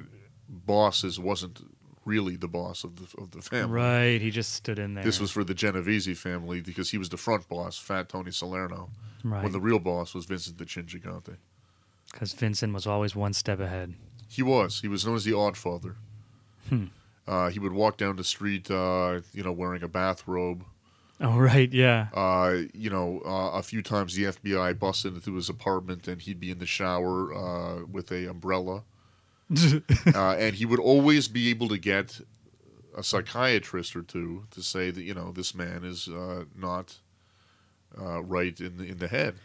bosses 0.49 1.18
wasn't 1.18 1.61
really 2.07 2.37
the 2.37 2.49
boss 2.49 2.85
of 2.85 2.97
the 2.97 3.21
of 3.21 3.33
the 3.33 3.43
family. 3.43 3.79
Right. 3.81 4.21
He 4.21 4.31
just 4.31 4.55
stood 4.55 4.79
in 4.79 4.95
there. 4.95 5.05
This 5.05 5.21
was 5.21 5.31
for 5.31 5.45
the 5.45 5.53
Genovese 5.55 6.19
family 6.19 6.63
because 6.63 6.91
he 6.91 6.97
was 6.99 7.11
the 7.11 7.19
front 7.19 7.47
boss, 7.49 7.77
Fat 7.77 8.09
Tony 8.09 8.31
Salerno, 8.31 8.89
right 9.25 9.43
when 9.43 9.53
the 9.53 9.61
real 9.61 9.79
boss 9.81 10.15
was 10.15 10.25
Vincent 10.25 10.57
the 10.57 10.65
Chin 10.65 10.87
Gigante. 10.87 11.37
because 12.11 12.33
Vincent 12.33 12.73
was 12.73 12.87
always 12.87 13.15
one 13.15 13.35
step 13.35 13.61
ahead. 13.61 13.93
He 14.29 14.43
was. 14.43 14.81
He 14.81 14.89
was 14.89 15.05
known 15.05 15.17
as 15.17 15.25
the 15.25 15.37
Odd 15.37 15.57
Father. 15.57 15.97
Hmm. 16.69 16.87
Uh, 17.29 17.49
he 17.51 17.59
would 17.59 17.73
walk 17.73 17.97
down 17.97 18.17
the 18.17 18.25
street, 18.25 18.71
uh, 18.71 19.21
you 19.35 19.43
know, 19.43 19.53
wearing 19.53 19.83
a 19.83 19.89
bathrobe. 19.89 20.65
Oh 21.21 21.39
right. 21.39 21.73
Yeah. 21.73 22.09
Uh, 22.15 22.63
you 22.75 22.91
know, 22.91 23.23
uh, 23.25 23.51
a 23.59 23.63
few 23.63 23.83
times 23.83 24.15
the 24.15 24.25
FBI 24.25 24.79
busted 24.79 25.15
into 25.15 25.35
his 25.35 25.49
apartment 25.49 26.07
and 26.09 26.21
he'd 26.21 26.39
be 26.39 26.51
in 26.51 26.59
the 26.59 26.67
shower 26.67 27.33
uh, 27.35 27.85
with 27.87 28.13
a 28.13 28.27
umbrella. 28.29 28.83
uh, 30.14 30.32
and 30.38 30.57
he 30.57 30.66
would 30.66 30.80
always 30.80 31.28
be 31.28 31.51
able 31.51 31.68
to 31.68 31.78
get 31.78 32.20
a 32.97 33.03
psychiatrist 33.03 33.94
or 33.94 34.03
two 34.03 34.44
to 34.51 34.62
say 34.62 34.90
that 34.90 35.03
you 35.03 35.14
know 35.14 35.30
this 35.30 35.55
man 35.55 35.84
is 35.84 36.09
uh, 36.09 36.44
not 36.57 36.99
uh, 38.01 38.22
right 38.22 38.59
in 38.61 38.78
the, 38.78 38.84
in 38.84 38.99
the 38.99 39.09
head, 39.09 39.36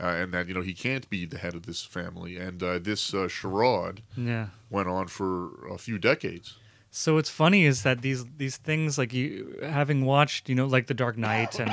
uh, 0.00 0.06
and 0.06 0.32
that 0.32 0.48
you 0.48 0.54
know 0.54 0.62
he 0.62 0.72
can't 0.72 1.08
be 1.10 1.26
the 1.26 1.38
head 1.38 1.54
of 1.54 1.66
this 1.66 1.84
family. 1.84 2.36
And 2.36 2.62
uh, 2.62 2.78
this 2.78 3.12
uh, 3.12 3.28
charade 3.28 4.02
yeah. 4.16 4.46
went 4.70 4.88
on 4.88 5.08
for 5.08 5.66
a 5.68 5.78
few 5.78 5.98
decades. 5.98 6.54
So 6.90 7.16
what's 7.16 7.28
funny 7.28 7.64
is 7.64 7.82
that 7.82 8.00
these 8.00 8.24
these 8.38 8.56
things 8.56 8.96
like 8.96 9.12
you 9.12 9.58
having 9.62 10.04
watched 10.04 10.48
you 10.48 10.54
know 10.54 10.66
like 10.66 10.86
The 10.86 10.94
Dark 10.94 11.18
Knight 11.18 11.60
and 11.60 11.72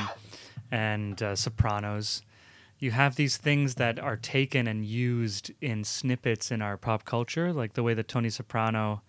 and 0.72 1.22
uh, 1.22 1.36
Sopranos, 1.36 2.24
you 2.84 2.92
have 2.92 3.16
these 3.16 3.38
things 3.38 3.76
that 3.76 3.98
are 3.98 4.18
taken 4.18 4.68
and 4.68 4.86
used 4.86 5.52
in 5.62 5.86
snippets 5.86 6.52
in 6.52 6.62
our 6.62 6.76
pop 6.76 7.06
culture, 7.06 7.54
like 7.54 7.74
the 7.74 7.82
way 7.82 7.94
that 7.94 8.10
Tony 8.10 8.30
Soprano, 8.30 9.02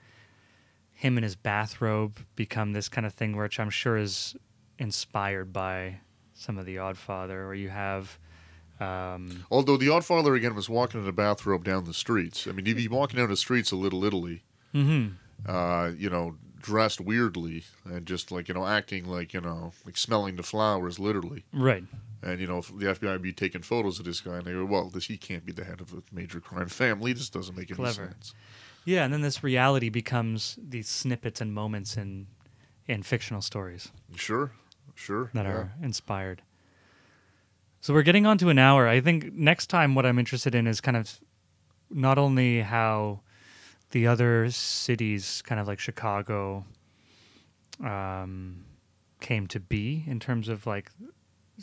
him 0.93 1.17
in 1.17 1.25
his 1.25 1.35
bathrobe, 1.35 2.21
become 2.37 2.73
this 2.73 2.89
kind 2.89 3.05
of 3.05 3.13
thing, 3.13 3.37
which 3.37 3.59
I'm 3.59 3.71
sure 3.71 3.97
is 3.97 4.37
inspired 4.79 5.53
by 5.53 5.99
some 6.35 6.57
of 6.57 6.67
The 6.67 6.77
Oddfather, 6.77 7.45
or 7.45 7.53
you 7.53 7.69
have. 7.69 8.17
Um, 8.79 9.45
Although 9.51 9.77
the 9.77 9.89
Odd 9.89 10.05
Father 10.05 10.37
again 10.37 10.55
was 10.55 10.69
walking 10.69 11.03
in 11.03 11.09
a 11.09 11.13
bathrobe 11.13 11.65
down 11.65 11.85
the 11.85 11.95
streets. 11.95 12.47
I 12.47 12.53
mean, 12.53 12.67
he'd 12.67 12.77
be 12.77 12.87
walking 12.87 13.19
down 13.19 13.29
the 13.29 13.37
streets 13.37 13.73
of 13.73 13.79
Little 13.79 14.05
Italy, 14.05 14.45
mhm. 14.73 15.15
uh, 15.49 15.91
you 15.99 16.09
know, 16.09 16.37
dressed 16.65 17.01
weirdly 17.01 17.63
and 17.85 18.07
just 18.07 18.33
like 18.33 18.49
you 18.49 18.55
know 18.55 18.67
acting 18.67 19.05
like 19.05 19.35
you 19.35 19.41
know 19.41 19.71
like 19.85 19.99
smelling 19.99 20.37
the 20.37 20.43
flowers 20.43 20.99
literally. 20.99 21.45
Right. 21.53 21.85
And 22.25 22.41
you 22.41 22.47
know, 22.47 22.59
if 22.59 22.69
the 22.69 22.87
FBI 22.87 23.13
would 23.13 23.23
be 23.23 23.33
taking 23.33 23.61
photos 23.63 23.99
of 23.99 24.07
this 24.07 24.21
guy, 24.21 24.37
and 24.39 24.45
they 24.47 24.53
go, 24.53 24.65
"Well, 24.65 24.89
this 24.89 25.05
he 25.07 25.17
can't 25.19 25.45
be 25.45 25.53
the 25.53 25.65
head 25.65 25.81
of 25.81 25.93
a 25.93 26.03
major 26.11 26.41
crime 26.41 26.69
family. 26.69 27.13
This 27.13 27.29
doesn't 27.29 27.57
make 27.57 27.71
any 27.71 27.77
Clever. 27.77 28.07
sense." 28.07 28.35
Yeah, 28.87 29.05
and 29.05 29.13
then 29.13 29.21
this 29.21 29.43
reality 29.45 29.91
becomes 29.91 30.59
these 30.63 30.89
snippets 30.89 31.41
and 31.41 31.53
moments 31.53 31.97
in 31.97 32.27
in 32.87 33.03
fictional 33.03 33.41
stories 33.43 33.91
Sure, 34.15 34.53
sure. 34.95 35.31
that 35.35 35.45
yeah. 35.47 35.51
are 35.53 35.73
inspired. 35.83 36.43
So 37.81 37.93
we're 37.95 38.03
getting 38.03 38.27
on 38.27 38.39
to 38.39 38.49
an 38.49 38.59
hour. 38.59 38.89
I 38.89 39.01
think 39.01 39.33
next 39.35 39.67
time 39.69 39.95
what 39.95 40.05
I'm 40.07 40.19
interested 40.19 40.55
in 40.55 40.67
is 40.67 40.81
kind 40.81 40.97
of 40.97 41.19
not 41.91 42.17
only 42.19 42.61
how 42.63 43.21
the 43.91 44.07
other 44.07 44.51
cities, 44.51 45.43
kind 45.47 45.61
of 45.61 45.67
like 45.67 45.79
Chicago, 45.79 46.65
um, 47.83 48.65
came 49.21 49.47
to 49.49 49.61
be 49.61 50.05
in 50.07 50.21
terms 50.21 50.49
of 50.49 50.67
like 50.67 50.91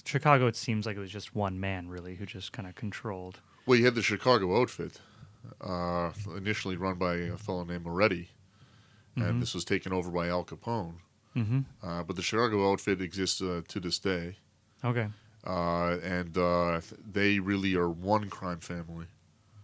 Chicago. 0.05 0.47
It 0.47 0.55
seems 0.55 0.85
like 0.85 0.95
it 0.97 0.99
was 0.99 1.11
just 1.11 1.35
one 1.35 1.59
man 1.59 1.87
really 1.89 2.15
who 2.15 2.25
just 2.25 2.51
kind 2.53 2.67
of 2.67 2.75
controlled. 2.75 3.39
Well, 3.65 3.77
you 3.77 3.85
had 3.85 3.95
the 3.95 4.01
Chicago 4.01 4.59
outfit, 4.61 4.99
uh, 5.59 6.11
initially 6.35 6.75
run 6.77 6.95
by 6.95 7.15
a 7.15 7.37
fellow 7.37 7.63
named 7.63 7.85
Moretti, 7.85 8.29
Mhm. 9.17 9.29
and 9.29 9.41
this 9.41 9.53
was 9.53 9.65
taken 9.65 9.91
over 9.93 10.09
by 10.09 10.29
Al 10.29 10.45
Capone. 10.45 10.95
Mm-hmm. 11.35 11.59
Uh, 11.81 12.03
but 12.03 12.15
the 12.15 12.21
Chicago 12.21 12.71
outfit 12.71 13.01
exists 13.01 13.41
uh, 13.41 13.61
to 13.67 13.79
this 13.79 13.99
day, 13.99 14.37
Okay. 14.83 15.07
uh, 15.45 15.97
and 16.03 16.37
uh, 16.37 16.81
they 17.09 17.39
really 17.39 17.75
are 17.75 17.89
one 17.89 18.29
crime 18.29 18.59
family 18.59 19.05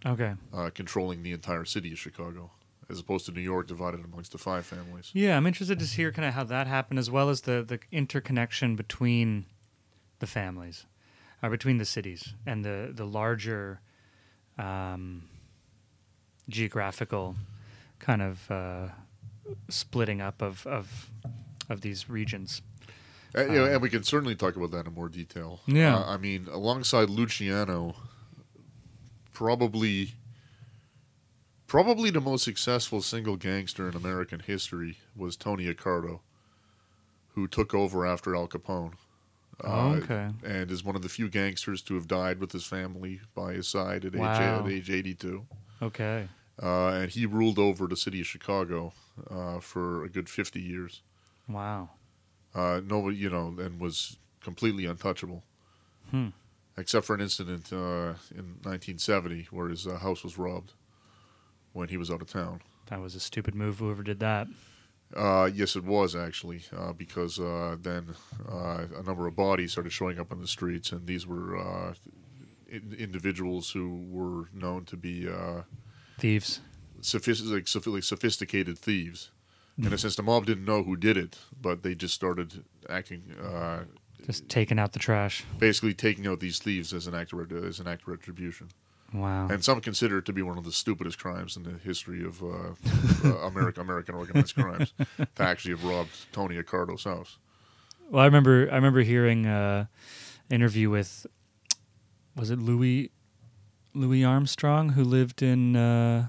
Okay. 0.06 0.34
uh, 0.52 0.70
controlling 0.74 1.22
the 1.22 1.32
entire 1.32 1.64
city 1.66 1.92
of 1.92 1.98
Chicago, 1.98 2.50
as 2.88 2.98
opposed 3.00 3.26
to 3.26 3.32
New 3.32 3.40
York 3.42 3.66
divided 3.66 4.02
amongst 4.04 4.32
the 4.32 4.38
five 4.38 4.64
families. 4.64 5.10
Yeah, 5.12 5.36
I'm 5.36 5.46
interested 5.46 5.78
to 5.80 5.84
hear 5.84 6.10
kind 6.12 6.26
of 6.28 6.34
how 6.34 6.44
that 6.44 6.66
happened, 6.66 6.98
as 6.98 7.10
well 7.10 7.28
as 7.28 7.42
the 7.42 7.62
the 7.66 7.80
interconnection 7.92 8.74
between 8.76 9.44
the 10.18 10.26
families, 10.26 10.86
or 11.42 11.50
between 11.50 11.78
the 11.78 11.84
cities, 11.84 12.34
and 12.46 12.64
the 12.64 12.90
the 12.94 13.04
larger 13.04 13.80
um, 14.58 15.22
geographical 16.48 17.36
kind 17.98 18.22
of 18.22 18.50
uh, 18.50 18.88
splitting 19.68 20.20
up 20.20 20.42
of 20.42 20.66
of 20.66 21.10
of 21.68 21.80
these 21.80 22.08
regions. 22.08 22.62
Uh, 23.36 23.42
you 23.42 23.52
know, 23.52 23.64
Um, 23.64 23.72
and 23.72 23.82
we 23.82 23.90
can 23.90 24.02
certainly 24.02 24.34
talk 24.34 24.56
about 24.56 24.70
that 24.70 24.86
in 24.86 24.94
more 24.94 25.08
detail. 25.08 25.60
Yeah. 25.66 25.96
Uh, 25.96 26.14
I 26.14 26.16
mean, 26.16 26.48
alongside 26.50 27.10
Luciano, 27.10 27.94
probably 29.32 30.14
probably 31.66 32.10
the 32.10 32.20
most 32.20 32.44
successful 32.44 33.02
single 33.02 33.36
gangster 33.36 33.88
in 33.88 33.94
American 33.94 34.40
history 34.40 34.96
was 35.14 35.36
Tony 35.36 35.72
Accardo, 35.72 36.20
who 37.34 37.46
took 37.46 37.74
over 37.74 38.06
after 38.06 38.34
Al 38.34 38.48
Capone. 38.48 38.94
Oh, 39.64 39.92
Uh, 39.92 39.94
okay. 39.96 40.28
And 40.44 40.70
is 40.70 40.84
one 40.84 40.94
of 40.96 41.02
the 41.02 41.08
few 41.08 41.28
gangsters 41.28 41.82
to 41.82 41.94
have 41.94 42.06
died 42.06 42.38
with 42.38 42.52
his 42.52 42.64
family 42.64 43.20
by 43.34 43.54
his 43.54 43.66
side 43.68 44.04
at, 44.04 44.14
Wow. 44.14 44.64
age, 44.66 44.66
at 44.66 44.72
age 44.72 44.90
82. 44.90 45.46
Okay. 45.82 46.28
Uh, 46.62 46.88
and 46.88 47.10
he 47.10 47.26
ruled 47.26 47.58
over 47.58 47.86
the 47.86 47.96
city 47.96 48.20
of 48.20 48.26
Chicago 48.26 48.92
uh, 49.30 49.60
for 49.60 50.04
a 50.04 50.08
good 50.08 50.28
50 50.28 50.60
years. 50.60 51.02
Wow. 51.48 51.90
Uh, 52.54 52.80
nobody, 52.84 53.16
you 53.16 53.30
know, 53.30 53.54
and 53.58 53.80
was 53.80 54.16
completely 54.40 54.86
untouchable, 54.86 55.44
Hmm. 56.10 56.28
except 56.76 57.06
for 57.06 57.14
an 57.14 57.20
incident 57.20 57.72
uh, 57.72 58.14
in 58.34 58.58
1970 58.62 59.48
where 59.50 59.68
his 59.68 59.86
uh, 59.86 59.98
house 59.98 60.24
was 60.24 60.38
robbed 60.38 60.72
when 61.72 61.88
he 61.88 61.96
was 61.96 62.10
out 62.10 62.22
of 62.22 62.28
town. 62.30 62.60
That 62.86 63.00
was 63.00 63.14
a 63.14 63.20
stupid 63.20 63.54
move. 63.54 63.78
Whoever 63.78 64.02
did 64.02 64.20
that. 64.20 64.48
Uh, 65.16 65.48
yes, 65.52 65.74
it 65.74 65.84
was 65.84 66.14
actually 66.14 66.62
uh, 66.76 66.92
because 66.92 67.40
uh, 67.40 67.76
then 67.80 68.14
uh, 68.50 68.84
a 68.98 69.02
number 69.02 69.26
of 69.26 69.34
bodies 69.34 69.72
started 69.72 69.90
showing 69.92 70.18
up 70.18 70.30
on 70.32 70.40
the 70.40 70.46
streets, 70.46 70.92
and 70.92 71.06
these 71.06 71.26
were 71.26 71.56
uh, 71.56 71.94
in- 72.68 72.94
individuals 72.98 73.70
who 73.70 74.04
were 74.10 74.48
known 74.52 74.84
to 74.84 74.96
be 74.96 75.26
uh, 75.28 75.62
Thieves. 76.18 76.60
sophist- 77.00 77.44
like, 77.46 77.66
soph- 77.66 77.86
like 77.86 78.02
sophisticated 78.02 78.78
thieves. 78.78 79.30
In 79.80 79.92
a 79.92 79.98
sense, 79.98 80.16
the 80.16 80.24
mob 80.24 80.44
didn't 80.44 80.64
know 80.64 80.82
who 80.82 80.96
did 80.96 81.16
it, 81.16 81.38
but 81.62 81.84
they 81.84 81.94
just 81.94 82.12
started 82.12 82.64
acting, 82.90 83.22
uh, 83.40 83.84
Just 84.26 84.48
taking 84.48 84.76
out 84.76 84.92
the 84.92 84.98
trash. 84.98 85.44
basically 85.60 85.94
taking 85.94 86.26
out 86.26 86.40
these 86.40 86.58
thieves 86.58 86.92
as 86.92 87.06
an 87.06 87.14
act 87.14 87.32
of, 87.32 87.52
as 87.64 87.78
an 87.78 87.86
act 87.86 88.02
of 88.02 88.08
retribution. 88.08 88.70
Wow. 89.12 89.48
And 89.48 89.64
some 89.64 89.80
consider 89.80 90.18
it 90.18 90.26
to 90.26 90.32
be 90.32 90.42
one 90.42 90.58
of 90.58 90.64
the 90.64 90.72
stupidest 90.72 91.18
crimes 91.18 91.56
in 91.56 91.62
the 91.62 91.78
history 91.78 92.24
of 92.24 92.42
uh, 92.42 92.74
uh, 93.24 93.28
American 93.46 93.82
American 93.82 94.14
organized 94.14 94.54
crimes 94.54 94.92
to 95.16 95.42
actually 95.42 95.72
have 95.72 95.84
robbed 95.84 96.10
Tony 96.32 96.56
Accardo's 96.56 97.04
house. 97.04 97.38
Well, 98.10 98.22
I 98.22 98.26
remember 98.26 98.68
I 98.70 98.74
remember 98.74 99.00
hearing 99.00 99.46
uh 99.46 99.86
interview 100.50 100.90
with 100.90 101.26
was 102.36 102.50
it 102.50 102.58
Louis 102.58 103.10
Louis 103.94 104.24
Armstrong 104.24 104.90
who 104.90 105.04
lived 105.04 105.42
in 105.42 105.74
uh 105.74 106.28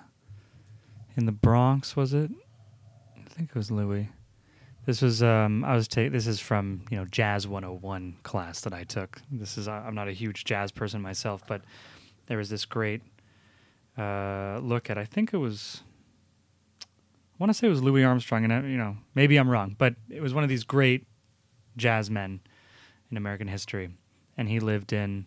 in 1.17 1.25
the 1.25 1.31
Bronx, 1.33 1.97
was 1.97 2.13
it? 2.13 2.31
I 3.17 3.29
think 3.29 3.49
it 3.49 3.55
was 3.55 3.71
Louis. 3.71 4.09
This 4.85 5.01
was 5.01 5.21
um 5.21 5.65
I 5.65 5.75
was 5.75 5.89
ta- 5.89 6.09
this 6.09 6.27
is 6.27 6.39
from, 6.39 6.85
you 6.89 6.97
know, 6.97 7.05
Jazz 7.05 7.45
101 7.45 8.17
class 8.23 8.61
that 8.61 8.73
I 8.73 8.85
took. 8.85 9.21
This 9.29 9.57
is 9.57 9.67
I'm 9.67 9.95
not 9.95 10.07
a 10.07 10.13
huge 10.13 10.45
jazz 10.45 10.71
person 10.71 11.01
myself, 11.01 11.43
but 11.45 11.61
there 12.29 12.37
was 12.37 12.49
this 12.49 12.63
great 12.63 13.01
uh 13.97 14.59
look 14.61 14.89
at 14.89 14.97
I 14.97 15.03
think 15.03 15.33
it 15.33 15.37
was 15.37 15.83
I 16.81 17.43
want 17.43 17.51
to 17.51 17.53
say 17.53 17.67
it 17.67 17.69
was 17.69 17.81
Louis 17.81 18.03
Armstrong, 18.03 18.43
and 18.43 18.51
I, 18.51 18.61
you 18.61 18.77
know 18.77 18.97
maybe 19.15 19.37
I'm 19.37 19.49
wrong, 19.49 19.75
but 19.77 19.95
it 20.09 20.21
was 20.21 20.33
one 20.33 20.43
of 20.43 20.49
these 20.49 20.63
great 20.63 21.05
jazz 21.77 22.09
men 22.09 22.41
in 23.09 23.17
American 23.17 23.47
history, 23.47 23.89
and 24.37 24.49
he 24.49 24.59
lived 24.59 24.91
in 24.91 25.25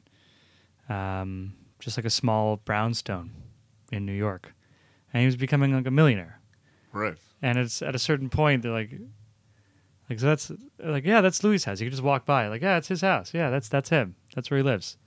um, 0.90 1.55
just 1.78 1.96
like 1.96 2.05
a 2.05 2.11
small 2.11 2.59
brownstone 2.59 3.30
in 3.90 4.05
New 4.05 4.12
York, 4.12 4.55
and 5.12 5.20
he 5.20 5.26
was 5.26 5.36
becoming 5.36 5.74
like 5.74 5.86
a 5.86 5.90
millionaire. 5.90 6.38
Right. 6.92 7.16
And 7.40 7.59
it's 7.59 7.80
at 7.80 7.94
a 7.94 7.98
certain 7.98 8.28
point 8.28 8.62
they're 8.62 8.72
like, 8.72 8.92
like 10.11 10.20
so 10.20 10.26
that's 10.26 10.53
like 10.78 11.05
yeah 11.05 11.22
that's 11.22 11.42
Louis' 11.42 11.64
house. 11.64 11.80
You 11.80 11.86
could 11.86 11.92
just 11.92 12.03
walk 12.03 12.26
by 12.26 12.48
like 12.48 12.61
yeah 12.61 12.76
it's 12.76 12.88
his 12.88 13.00
house. 13.00 13.32
Yeah 13.32 13.48
that's 13.48 13.70
that's 13.70 13.88
him. 13.88 14.16
That's 14.34 14.50
where 14.50 14.59
he 14.59 14.64
lives. 14.64 14.98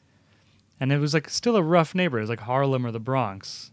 And 0.80 0.92
it 0.92 1.00
was 1.00 1.14
like 1.14 1.30
still 1.30 1.56
a 1.56 1.64
rough 1.64 1.96
neighborhood. 1.96 2.22
It 2.22 2.24
was 2.24 2.30
like 2.30 2.42
Harlem 2.42 2.86
or 2.86 2.92
the 2.92 3.00
Bronx. 3.00 3.72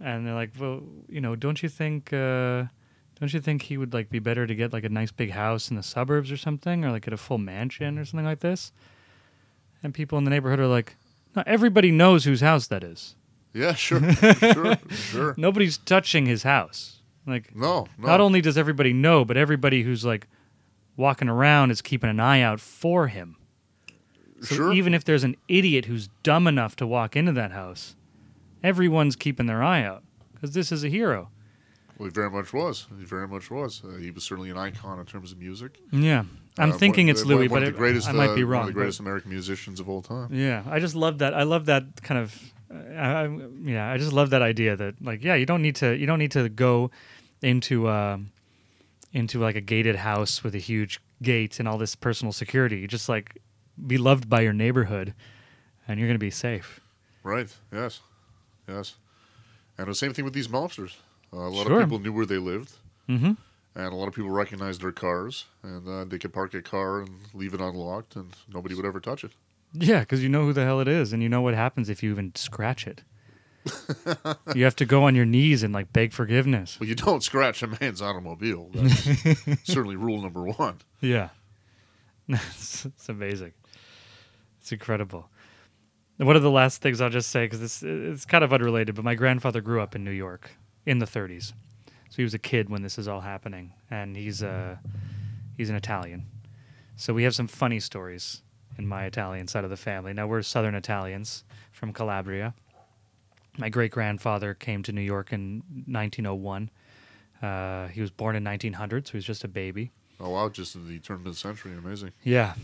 And 0.00 0.26
they're 0.26 0.34
like, 0.34 0.50
well, 0.58 0.82
you 1.08 1.20
know, 1.20 1.36
don't 1.36 1.62
you 1.62 1.68
think, 1.68 2.12
uh, 2.12 2.64
don't 3.20 3.32
you 3.32 3.40
think 3.40 3.62
he 3.62 3.76
would 3.76 3.92
like 3.94 4.10
be 4.10 4.18
better 4.18 4.46
to 4.46 4.54
get 4.54 4.72
like 4.72 4.84
a 4.84 4.88
nice 4.88 5.10
big 5.10 5.30
house 5.30 5.70
in 5.70 5.76
the 5.76 5.82
suburbs 5.82 6.30
or 6.30 6.36
something, 6.36 6.84
or 6.84 6.90
like 6.90 7.04
get 7.04 7.14
a 7.14 7.18
full 7.18 7.38
mansion 7.38 7.98
or 7.98 8.04
something 8.04 8.26
like 8.26 8.40
this? 8.40 8.72
And 9.82 9.92
people 9.94 10.18
in 10.18 10.24
the 10.24 10.30
neighborhood 10.30 10.60
are 10.60 10.66
like, 10.66 10.96
no, 11.34 11.42
everybody 11.46 11.90
knows 11.90 12.24
whose 12.24 12.40
house 12.40 12.66
that 12.68 12.82
is. 12.82 13.14
Yeah, 13.54 13.72
sure, 13.74 14.12
sure, 14.34 14.76
sure. 14.90 15.34
Nobody's 15.38 15.78
touching 15.78 16.26
his 16.26 16.42
house. 16.42 17.00
Like, 17.26 17.54
No, 17.56 17.86
no. 17.98 18.06
not 18.06 18.20
only 18.20 18.40
does 18.40 18.58
everybody 18.58 18.92
know, 18.92 19.24
but 19.24 19.36
everybody 19.36 19.82
who's 19.82 20.04
like 20.04 20.28
walking 20.96 21.28
around 21.28 21.70
is 21.70 21.80
keeping 21.82 22.10
an 22.10 22.20
eye 22.20 22.40
out 22.42 22.60
for 22.60 23.08
him. 23.08 23.36
So 24.42 24.54
sure. 24.54 24.72
even 24.72 24.92
if 24.94 25.04
there's 25.04 25.24
an 25.24 25.36
idiot 25.48 25.86
who's 25.86 26.08
dumb 26.22 26.46
enough 26.46 26.76
to 26.76 26.86
walk 26.86 27.16
into 27.16 27.32
that 27.32 27.52
house, 27.52 27.96
everyone's 28.62 29.16
keeping 29.16 29.46
their 29.46 29.62
eye 29.62 29.82
out 29.82 30.02
because 30.34 30.52
this 30.52 30.70
is 30.72 30.84
a 30.84 30.88
hero. 30.88 31.30
well, 31.98 32.08
he 32.08 32.12
very 32.12 32.30
much 32.30 32.52
was. 32.52 32.86
He 32.98 33.04
very 33.04 33.26
much 33.26 33.50
was. 33.50 33.82
Uh, 33.84 33.96
he 33.96 34.10
was 34.10 34.24
certainly 34.24 34.50
an 34.50 34.58
icon 34.58 34.98
in 35.00 35.06
terms 35.06 35.32
of 35.32 35.38
music. 35.38 35.78
Yeah, 35.90 36.24
I'm 36.58 36.72
Uh, 36.72 36.76
thinking 36.78 37.06
one- 37.06 37.10
it's 37.16 37.24
Louis, 37.24 37.48
but 37.48 37.62
it- 37.62 37.76
greatest, 37.76 38.08
I 38.08 38.12
might 38.12 38.34
be 38.34 38.42
uh, 38.42 38.46
wrong. 38.46 38.60
One 38.60 38.68
of 38.68 38.74
the 38.74 38.78
greatest 38.80 39.00
American 39.00 39.30
musicians 39.30 39.80
of 39.80 39.88
all 39.88 40.02
time. 40.02 40.28
yeah, 40.32 40.62
I 40.68 40.80
just 40.80 40.94
love 40.94 41.18
that. 41.18 41.32
I 41.34 41.44
love 41.44 41.66
that 41.66 41.84
kind 42.02 42.20
of. 42.20 42.38
I, 42.70 43.28
yeah, 43.62 43.90
I 43.90 43.96
just 43.96 44.12
love 44.12 44.30
that 44.30 44.42
idea 44.42 44.76
that 44.76 45.02
like 45.02 45.22
yeah, 45.24 45.34
you 45.36 45.46
don't 45.46 45.62
need 45.62 45.76
to 45.76 45.96
you 45.96 46.04
don't 46.06 46.18
need 46.18 46.32
to 46.32 46.48
go 46.50 46.90
into 47.40 47.86
uh, 47.86 48.18
into 49.12 49.40
like 49.40 49.56
a 49.56 49.60
gated 49.62 49.96
house 49.96 50.42
with 50.44 50.54
a 50.54 50.58
huge 50.58 51.00
gate 51.22 51.58
and 51.60 51.66
all 51.68 51.78
this 51.78 51.94
personal 51.94 52.32
security. 52.32 52.78
You 52.80 52.88
just 52.88 53.08
like 53.08 53.38
be 53.84 53.98
loved 53.98 54.28
by 54.28 54.40
your 54.42 54.52
neighborhood, 54.52 55.14
and 55.88 55.98
you're 55.98 56.08
gonna 56.08 56.18
be 56.18 56.30
safe. 56.30 56.80
Right. 57.22 57.54
Yes. 57.72 58.00
Yes. 58.68 58.94
And 59.78 59.88
the 59.88 59.94
same 59.94 60.12
thing 60.12 60.24
with 60.24 60.34
these 60.34 60.48
mobsters. 60.48 60.96
Uh, 61.32 61.38
a 61.38 61.50
lot 61.50 61.66
Sure. 61.66 61.80
of 61.80 61.86
people 61.86 61.98
knew 61.98 62.12
where 62.12 62.26
they 62.26 62.38
lived, 62.38 62.72
Mm-hmm. 63.08 63.32
and 63.74 63.92
a 63.92 63.96
lot 63.96 64.08
of 64.08 64.14
people 64.14 64.30
recognized 64.30 64.80
their 64.80 64.92
cars, 64.92 65.44
and 65.62 65.86
uh, 65.88 66.04
they 66.04 66.18
could 66.18 66.32
park 66.32 66.54
a 66.54 66.62
car 66.62 67.00
and 67.00 67.10
leave 67.34 67.52
it 67.54 67.60
unlocked, 67.60 68.16
and 68.16 68.34
nobody 68.52 68.74
would 68.74 68.84
ever 68.86 69.00
touch 69.00 69.22
it. 69.24 69.32
Yeah, 69.72 70.00
because 70.00 70.22
you 70.22 70.28
know 70.28 70.44
who 70.44 70.52
the 70.52 70.64
hell 70.64 70.80
it 70.80 70.88
is, 70.88 71.12
and 71.12 71.22
you 71.22 71.28
know 71.28 71.42
what 71.42 71.54
happens 71.54 71.88
if 71.90 72.02
you 72.02 72.10
even 72.10 72.34
scratch 72.34 72.86
it. 72.86 73.02
you 74.54 74.62
have 74.64 74.76
to 74.76 74.84
go 74.84 75.02
on 75.04 75.14
your 75.16 75.24
knees 75.24 75.62
and 75.64 75.74
like 75.74 75.92
beg 75.92 76.12
forgiveness. 76.12 76.78
Well, 76.78 76.88
you 76.88 76.94
don't 76.94 77.22
scratch 77.22 77.62
a 77.64 77.66
man's 77.80 78.00
automobile. 78.00 78.70
That's 78.72 79.64
certainly 79.64 79.96
rule 79.96 80.22
number 80.22 80.44
one. 80.44 80.78
Yeah, 81.00 81.30
it's, 82.28 82.86
it's 82.86 83.08
amazing. 83.08 83.52
It's 84.66 84.72
incredible. 84.72 85.30
One 86.16 86.34
of 86.34 86.42
the 86.42 86.50
last 86.50 86.82
things 86.82 87.00
I'll 87.00 87.08
just 87.08 87.30
say 87.30 87.46
because 87.46 87.62
it's 87.62 87.84
it's 87.84 88.24
kind 88.24 88.42
of 88.42 88.52
unrelated, 88.52 88.96
but 88.96 89.04
my 89.04 89.14
grandfather 89.14 89.60
grew 89.60 89.80
up 89.80 89.94
in 89.94 90.02
New 90.02 90.10
York 90.10 90.50
in 90.86 90.98
the 90.98 91.06
30s, 91.06 91.52
so 91.86 92.16
he 92.16 92.24
was 92.24 92.34
a 92.34 92.38
kid 92.40 92.68
when 92.68 92.82
this 92.82 92.98
is 92.98 93.06
all 93.06 93.20
happening, 93.20 93.72
and 93.92 94.16
he's 94.16 94.42
uh 94.42 94.74
he's 95.56 95.70
an 95.70 95.76
Italian, 95.76 96.26
so 96.96 97.14
we 97.14 97.22
have 97.22 97.32
some 97.32 97.46
funny 97.46 97.78
stories 97.78 98.42
in 98.76 98.88
my 98.88 99.04
Italian 99.04 99.46
side 99.46 99.62
of 99.62 99.70
the 99.70 99.76
family. 99.76 100.12
Now 100.12 100.26
we're 100.26 100.42
Southern 100.42 100.74
Italians 100.74 101.44
from 101.70 101.92
Calabria. 101.92 102.52
My 103.58 103.68
great 103.68 103.92
grandfather 103.92 104.52
came 104.52 104.82
to 104.82 104.90
New 104.90 105.00
York 105.00 105.32
in 105.32 105.62
1901. 105.86 106.70
Uh, 107.40 107.86
he 107.86 108.00
was 108.00 108.10
born 108.10 108.34
in 108.34 108.42
1900, 108.42 109.06
so 109.06 109.12
he 109.12 109.18
was 109.18 109.24
just 109.24 109.44
a 109.44 109.48
baby. 109.48 109.92
Oh 110.18 110.30
wow! 110.30 110.48
Just 110.48 110.74
in 110.74 110.88
the 110.88 110.98
turn 110.98 111.18
of 111.18 111.24
the 111.24 111.34
century, 111.34 111.70
amazing. 111.78 112.14
Yeah, 112.24 112.54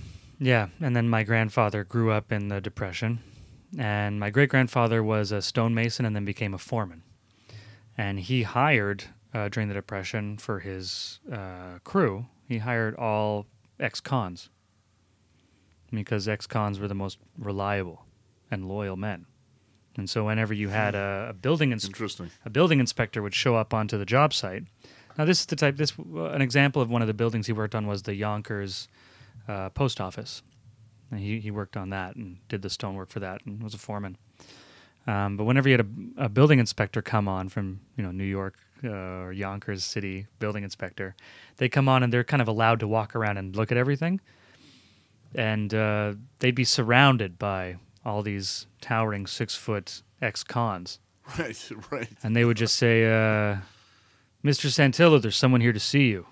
yeah. 0.43 0.68
And 0.80 0.95
then 0.95 1.09
my 1.09 1.22
grandfather 1.22 1.84
grew 1.84 2.11
up 2.11 2.32
in 2.32 2.49
the 2.49 2.61
Depression, 2.61 3.20
and 3.78 4.18
my 4.20 4.30
great 4.30 4.51
grandfather 4.51 5.03
was 5.03 5.32
a 5.32 5.40
stonemason 5.40 6.05
and 6.05 6.14
then 6.14 6.24
became 6.24 6.53
a 6.53 6.59
foreman. 6.59 7.03
And 7.97 8.18
he 8.20 8.43
hired 8.43 9.05
uh, 9.32 9.49
during 9.49 9.68
the 9.68 9.74
Depression 9.74 10.36
for 10.38 10.59
his 10.61 11.20
uh, 11.30 11.78
crew. 11.84 12.26
He 12.49 12.59
hired 12.59 12.95
all 12.97 13.47
ex-cons 13.80 14.51
because 15.90 16.28
ex-cons 16.28 16.78
were 16.78 16.88
the 16.88 16.95
most 16.95 17.18
reliable 17.38 18.05
and 18.51 18.68
loyal 18.68 18.97
men. 18.97 19.26
And 19.97 20.09
so 20.09 20.24
whenever 20.24 20.55
you 20.55 20.68
had 20.70 20.95
a, 20.95 21.28
a 21.30 21.32
building 21.34 21.72
ins- 21.72 21.84
Interesting. 21.84 22.30
a 22.45 22.51
building 22.51 22.80
inspector 22.80 23.22
would 23.22 23.34
show 23.34 23.57
up 23.57 23.74
onto 23.74 23.99
the 23.99 24.07
job 24.07 24.32
site. 24.32 24.64
Now, 25.18 25.26
this 25.26 25.40
is 25.40 25.47
the 25.47 25.57
type. 25.57 25.76
This 25.76 25.93
an 25.99 26.40
example 26.40 26.80
of 26.80 26.88
one 26.88 27.03
of 27.03 27.09
the 27.09 27.14
buildings 27.14 27.47
he 27.47 27.53
worked 27.53 27.74
on 27.74 27.86
was 27.86 28.03
the 28.05 28.14
Yonkers 28.14 28.88
uh, 29.49 29.70
post 29.70 30.01
office. 30.01 30.43
And 31.11 31.20
he 31.20 31.40
he 31.40 31.51
worked 31.51 31.76
on 31.76 31.90
that 31.90 32.16
and 32.16 32.38
did 32.49 32.62
the 32.62 32.70
stonework 32.70 33.11
for 33.11 33.20
that 33.20 33.45
and 33.45 33.62
was 33.62 33.74
a 33.74 33.78
foreman. 33.78 34.16
Um, 35.07 35.36
but 35.36 35.45
whenever 35.45 35.68
you 35.68 35.76
had 35.76 35.86
a, 36.18 36.24
a 36.24 36.28
building 36.28 36.59
inspector 36.59 37.03
come 37.03 37.28
on 37.28 37.49
from 37.49 37.80
you 37.97 38.03
know 38.05 38.12
New 38.12 38.24
York 38.24 38.55
uh, 38.84 38.88
or 38.88 39.32
Yonkers 39.32 39.84
City 39.84 40.26
building 40.38 40.64
inspector, 40.64 41.14
they 41.59 41.68
come 41.68 41.88
on 41.88 42.03
and 42.03 42.12
they're 42.12 42.24
kind 42.24 42.40
of 42.40 42.49
allowed 42.49 42.80
to 42.80 42.88
walk 42.88 43.14
around 43.14 43.36
and 43.36 43.55
look 43.55 43.70
at 43.70 43.76
everything, 43.76 44.20
and 45.34 45.74
uh, 45.74 46.14
they'd 46.38 46.55
be 46.55 46.64
surrounded 46.64 47.38
by 47.38 47.76
all 48.05 48.22
these 48.22 48.66
towering 48.80 49.26
six 49.26 49.55
foot 49.55 50.03
ex 50.20 50.43
cons 50.43 50.99
Right, 51.38 51.70
right. 51.90 52.09
and 52.22 52.34
they 52.34 52.45
would 52.45 52.57
just 52.57 52.76
say, 52.76 53.05
uh, 53.05 53.57
"Mr. 54.45 54.70
Santillo, 54.70 55.20
there's 55.20 55.36
someone 55.36 55.61
here 55.61 55.72
to 55.72 55.80
see 55.80 56.09
you," 56.09 56.26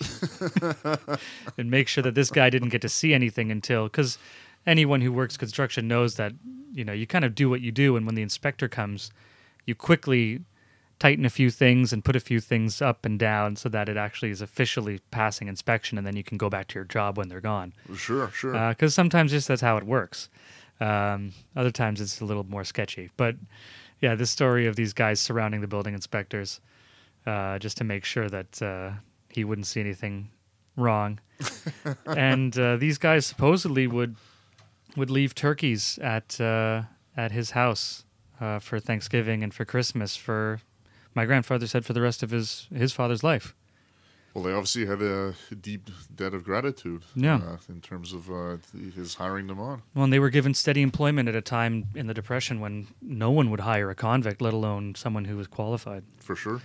and 1.58 1.70
make 1.70 1.88
sure 1.88 2.02
that 2.02 2.14
this 2.14 2.30
guy 2.30 2.50
didn't 2.50 2.70
get 2.70 2.82
to 2.82 2.88
see 2.88 3.14
anything 3.14 3.50
until 3.50 3.84
because 3.84 4.18
anyone 4.66 5.00
who 5.00 5.12
works 5.12 5.36
construction 5.36 5.88
knows 5.88 6.16
that 6.16 6.32
you 6.72 6.84
know 6.84 6.92
you 6.92 7.06
kind 7.06 7.24
of 7.24 7.34
do 7.34 7.48
what 7.50 7.60
you 7.60 7.72
do, 7.72 7.96
and 7.96 8.06
when 8.06 8.14
the 8.14 8.22
inspector 8.22 8.68
comes, 8.68 9.10
you 9.66 9.74
quickly 9.74 10.40
tighten 10.98 11.24
a 11.24 11.30
few 11.30 11.50
things 11.50 11.92
and 11.92 12.04
put 12.04 12.14
a 12.14 12.20
few 12.20 12.38
things 12.38 12.80
up 12.80 13.04
and 13.04 13.18
down 13.18 13.56
so 13.56 13.68
that 13.68 13.88
it 13.88 13.96
actually 13.96 14.30
is 14.30 14.40
officially 14.40 15.00
passing 15.10 15.48
inspection, 15.48 15.98
and 15.98 16.06
then 16.06 16.14
you 16.14 16.22
can 16.22 16.38
go 16.38 16.48
back 16.48 16.68
to 16.68 16.74
your 16.76 16.84
job 16.84 17.18
when 17.18 17.28
they're 17.28 17.40
gone 17.40 17.72
Sure, 17.96 18.30
sure. 18.30 18.68
because 18.68 18.94
sometimes 18.94 19.32
just 19.32 19.48
that's 19.48 19.60
how 19.62 19.76
it 19.76 19.84
works. 19.84 20.28
Um, 20.80 21.32
other 21.56 21.70
times 21.70 22.00
it's 22.00 22.20
a 22.20 22.24
little 22.24 22.44
more 22.44 22.64
sketchy. 22.64 23.10
But 23.16 23.36
yeah, 24.00 24.14
this 24.14 24.30
story 24.30 24.66
of 24.66 24.76
these 24.76 24.92
guys 24.92 25.20
surrounding 25.20 25.60
the 25.60 25.66
building 25.66 25.94
inspectors 25.94 26.60
uh, 27.26 27.58
just 27.58 27.76
to 27.78 27.84
make 27.84 28.04
sure 28.04 28.28
that 28.28 28.62
uh, 28.62 28.90
he 29.34 29.44
wouldn't 29.44 29.66
see 29.66 29.80
anything 29.80 30.30
wrong. 30.76 31.18
and 32.06 32.56
uh, 32.58 32.76
these 32.76 32.98
guys 32.98 33.26
supposedly 33.26 33.86
would 33.86 34.16
would 34.96 35.10
leave 35.10 35.34
turkeys 35.34 35.98
at 36.02 36.40
uh, 36.40 36.82
at 37.16 37.32
his 37.32 37.50
house 37.50 38.04
uh, 38.40 38.58
for 38.58 38.78
Thanksgiving 38.78 39.42
and 39.42 39.52
for 39.52 39.64
Christmas 39.64 40.16
for 40.16 40.60
my 41.14 41.24
grandfather 41.26 41.66
said 41.66 41.84
for 41.84 41.92
the 41.92 42.00
rest 42.00 42.22
of 42.22 42.30
his 42.30 42.68
his 42.74 42.92
father's 42.92 43.22
life. 43.24 43.54
well, 44.34 44.44
they 44.44 44.52
obviously 44.52 44.86
had 44.86 45.02
a 45.02 45.34
deep 45.60 45.90
debt 46.14 46.32
of 46.34 46.42
gratitude. 46.44 47.02
Yeah. 47.14 47.36
Uh, 47.36 47.56
in 47.68 47.80
terms 47.80 48.12
of 48.12 48.30
uh, 48.30 48.56
his 48.94 49.14
hiring 49.16 49.46
them 49.46 49.60
on. 49.60 49.82
Well, 49.94 50.04
and 50.04 50.12
they 50.12 50.18
were 50.18 50.30
given 50.30 50.54
steady 50.54 50.80
employment 50.82 51.28
at 51.28 51.34
a 51.34 51.42
time 51.42 51.86
in 51.94 52.06
the 52.06 52.14
Depression 52.14 52.60
when 52.60 52.86
no 53.02 53.30
one 53.30 53.50
would 53.50 53.60
hire 53.60 53.90
a 53.90 53.94
convict, 53.94 54.40
let 54.40 54.54
alone 54.54 54.94
someone 54.94 55.26
who 55.26 55.36
was 55.36 55.48
qualified. 55.48 56.04
For 56.20 56.34
sure. 56.36 56.60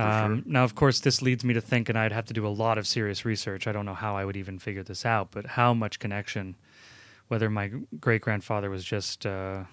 Um, 0.00 0.42
Now, 0.46 0.64
of 0.64 0.74
course, 0.74 1.00
this 1.00 1.22
leads 1.22 1.44
me 1.44 1.54
to 1.54 1.60
think, 1.60 1.88
and 1.88 1.98
I'd 1.98 2.12
have 2.12 2.26
to 2.26 2.34
do 2.34 2.46
a 2.46 2.48
lot 2.48 2.78
of 2.78 2.86
serious 2.86 3.24
research. 3.24 3.66
I 3.66 3.72
don't 3.72 3.86
know 3.86 3.94
how 3.94 4.16
I 4.16 4.24
would 4.24 4.36
even 4.36 4.58
figure 4.58 4.82
this 4.82 5.04
out, 5.04 5.30
but 5.30 5.46
how 5.46 5.74
much 5.74 5.98
connection, 5.98 6.56
whether 7.28 7.50
my 7.50 7.70
great 8.00 8.22
grandfather 8.22 8.70
was 8.70 8.84
just, 8.84 9.26
uh, 9.26 9.64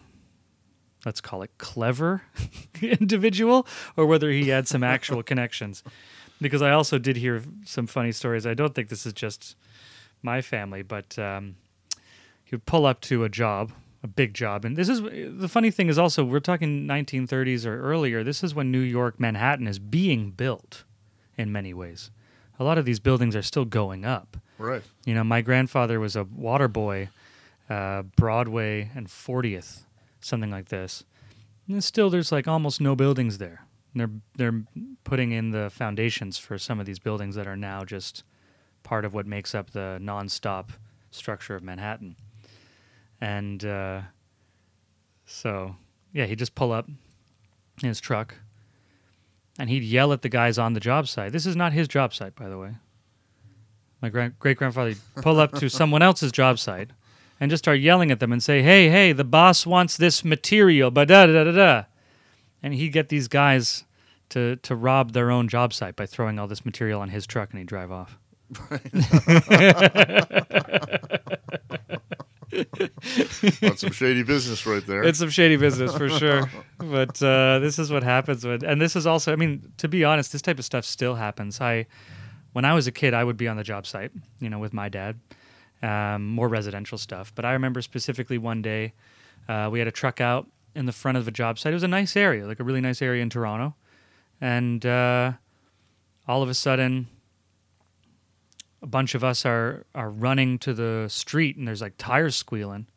let's 1.06 1.22
call 1.22 1.42
it 1.42 1.52
clever 1.58 2.24
individual, 2.82 3.68
or 3.96 4.06
whether 4.06 4.30
he 4.32 4.50
had 4.50 4.68
some 4.68 4.84
actual 4.84 5.24
connections. 5.32 5.84
Because 6.40 6.62
I 6.62 6.72
also 6.72 6.98
did 7.00 7.18
hear 7.18 7.42
some 7.66 7.88
funny 7.88 8.12
stories. 8.12 8.46
I 8.46 8.54
don't 8.54 8.76
think 8.76 8.90
this 8.90 9.06
is 9.06 9.14
just 9.14 9.56
my 10.22 10.42
family, 10.42 10.84
but 10.84 11.18
um, 11.18 11.56
he 12.44 12.56
would 12.56 12.66
pull 12.66 12.86
up 12.86 13.02
to 13.02 13.24
a 13.24 13.30
job, 13.30 13.72
a 14.04 14.08
big 14.08 14.34
job, 14.34 14.64
and 14.64 14.76
this 14.76 14.90
is 14.90 15.02
the 15.02 15.48
funny 15.50 15.72
thing 15.72 15.90
is 15.90 15.98
also 15.98 16.24
we're 16.24 16.40
talking 16.40 16.88
1930s 16.88 17.66
or 17.66 17.82
earlier. 17.82 18.24
This 18.24 18.44
is 18.44 18.54
when 18.54 18.72
New 18.72 18.80
York, 18.80 19.20
Manhattan 19.20 19.68
is 19.68 19.80
being 19.80 20.32
built 20.32 20.84
in 21.38 21.52
many 21.52 21.74
ways. 21.74 22.12
A 22.60 22.64
lot 22.64 22.78
of 22.78 22.86
these 22.86 23.00
buildings 23.00 23.36
are 23.36 23.42
still 23.42 23.66
going 23.66 24.06
up. 24.06 24.38
Right. 24.58 24.82
You 25.06 25.14
know, 25.14 25.24
my 25.24 25.42
grandfather 25.42 26.00
was 26.00 26.16
a 26.16 26.24
water 26.24 26.68
boy, 26.68 27.10
uh, 27.70 28.04
Broadway 28.16 28.92
and 28.96 29.08
40th, 29.08 29.84
something 30.22 30.50
like 30.50 30.70
this. 30.70 31.04
And 31.68 31.84
still, 31.84 32.10
there's 32.10 32.32
like 32.32 32.48
almost 32.48 32.82
no 32.82 32.96
buildings 32.96 33.38
there. 33.38 33.66
And 33.94 34.02
they're 34.02 34.52
they're 34.52 34.64
putting 35.04 35.32
in 35.32 35.52
the 35.52 35.70
foundations 35.70 36.38
for 36.38 36.58
some 36.58 36.80
of 36.80 36.86
these 36.86 37.00
buildings 37.00 37.36
that 37.36 37.48
are 37.48 37.58
now 37.58 37.84
just 37.84 38.24
part 38.84 39.06
of 39.06 39.14
what 39.14 39.28
makes 39.28 39.54
up 39.54 39.72
the 39.72 40.00
nonstop 40.02 40.70
structure 41.12 41.56
of 41.56 41.64
Manhattan. 41.64 42.16
And 43.20 43.64
uh, 43.66 44.02
so, 45.26 45.76
yeah, 46.14 46.26
he'd 46.26 46.40
just 46.40 46.56
pull 46.56 46.72
up 46.72 46.88
in 46.88 47.88
his 47.88 48.00
truck, 48.00 48.36
and 49.60 49.70
he'd 49.70 49.84
yell 49.84 50.14
at 50.14 50.22
the 50.22 50.30
guys 50.30 50.58
on 50.58 50.74
the 50.74 50.80
job 50.80 51.08
site. 51.08 51.32
This 51.32 51.46
is 51.46 51.56
not 51.56 51.74
his 51.74 51.88
job 51.88 52.14
site, 52.14 52.36
by 52.36 52.50
the 52.50 52.58
way. 52.58 52.76
My 54.02 54.10
grand- 54.10 54.38
great 54.40 54.58
grandfather 54.58 54.94
pull 55.22 55.40
up 55.40 55.54
to 55.54 55.70
someone 55.70 56.02
else's 56.02 56.32
job 56.32 56.60
site 56.60 56.92
and 57.40 57.50
just 57.50 57.64
start 57.64 57.80
yelling 57.80 58.12
at 58.12 58.20
them 58.20 58.32
and 58.32 58.42
say, 58.42 58.62
"Hey, 58.62 58.90
hey, 58.90 59.12
the 59.12 59.24
boss 59.24 59.66
wants 59.66 59.98
this 59.98 60.24
material, 60.24 60.92
but 60.92 61.08
da 61.08 61.26
da 61.26 61.44
da 61.44 61.52
da." 61.52 61.84
And 62.62 62.74
he'd 62.74 62.94
get 62.94 63.10
these 63.10 63.28
guys 63.28 63.84
to 64.30 64.58
to 64.58 64.76
rob 64.76 65.14
their 65.14 65.32
own 65.32 65.48
job 65.48 65.74
site 65.74 65.96
by 65.96 66.06
throwing 66.06 66.38
all 66.38 66.48
this 66.48 66.66
material 66.66 67.02
on 67.02 67.10
his 67.10 67.26
truck, 67.26 67.52
and 67.52 67.60
he'd 67.60 67.68
drive 67.68 67.92
off. 67.92 68.18
That's 73.62 73.82
some 73.82 73.92
shady 73.92 74.24
business 74.24 74.66
right 74.66 74.86
there. 74.86 75.04
It's 75.04 75.20
some 75.20 75.30
shady 75.30 75.58
business 75.58 75.96
for 75.96 76.10
sure. 76.10 76.50
But 76.80 77.22
uh, 77.24 77.60
this 77.60 77.80
is 77.80 77.92
what 77.92 78.04
happens 78.04 78.46
when, 78.46 78.64
and 78.64 78.80
this 78.80 78.96
is 78.96 79.08
also, 79.08 79.34
I 79.34 79.36
mean, 79.36 79.72
to 79.78 79.88
be 79.88 80.04
honest, 80.06 80.32
this 80.32 80.44
type 80.44 80.60
of 80.60 80.66
stuff 80.66 80.86
still 80.86 81.16
happens. 81.16 81.60
I, 81.60 81.88
when 82.54 82.66
I 82.66 82.74
was 82.74 82.88
a 82.88 82.92
kid, 82.92 83.14
I 83.14 83.24
would 83.24 83.38
be 83.38 83.48
on 83.48 83.58
the 83.58 83.64
job 83.64 83.88
site, 83.88 84.12
you 84.40 84.50
know, 84.50 84.60
with 84.60 84.74
my 84.74 84.88
dad, 84.88 85.20
um, 85.82 86.28
more 86.28 86.48
residential 86.48 86.98
stuff. 86.98 87.34
But 87.34 87.46
I 87.46 87.54
remember 87.54 87.82
specifically 87.82 88.38
one 88.38 88.62
day, 88.62 88.94
uh, 89.50 89.70
we 89.72 89.80
had 89.80 89.88
a 89.88 89.92
truck 89.92 90.22
out 90.22 90.48
in 90.76 90.86
the 90.86 90.92
front 90.92 91.18
of 91.18 91.28
a 91.28 91.32
job 91.32 91.58
site. 91.58 91.74
It 91.74 91.76
was 91.76 91.84
a 91.84 91.88
nice 91.88 92.16
area, 92.16 92.46
like 92.46 92.60
a 92.60 92.64
really 92.64 92.82
nice 92.82 93.02
area 93.02 93.24
in 93.24 93.30
Toronto, 93.30 93.76
and 94.40 94.86
uh, 94.86 95.34
all 96.28 96.44
of 96.44 96.50
a 96.50 96.54
sudden, 96.54 97.08
a 98.82 98.88
bunch 98.88 99.16
of 99.16 99.24
us 99.24 99.46
are 99.46 99.86
are 99.96 100.10
running 100.10 100.60
to 100.60 100.74
the 100.74 101.08
street, 101.10 101.58
and 101.58 101.68
there's 101.68 101.82
like 101.82 101.96
tires 101.98 102.36
squealing. 102.36 102.88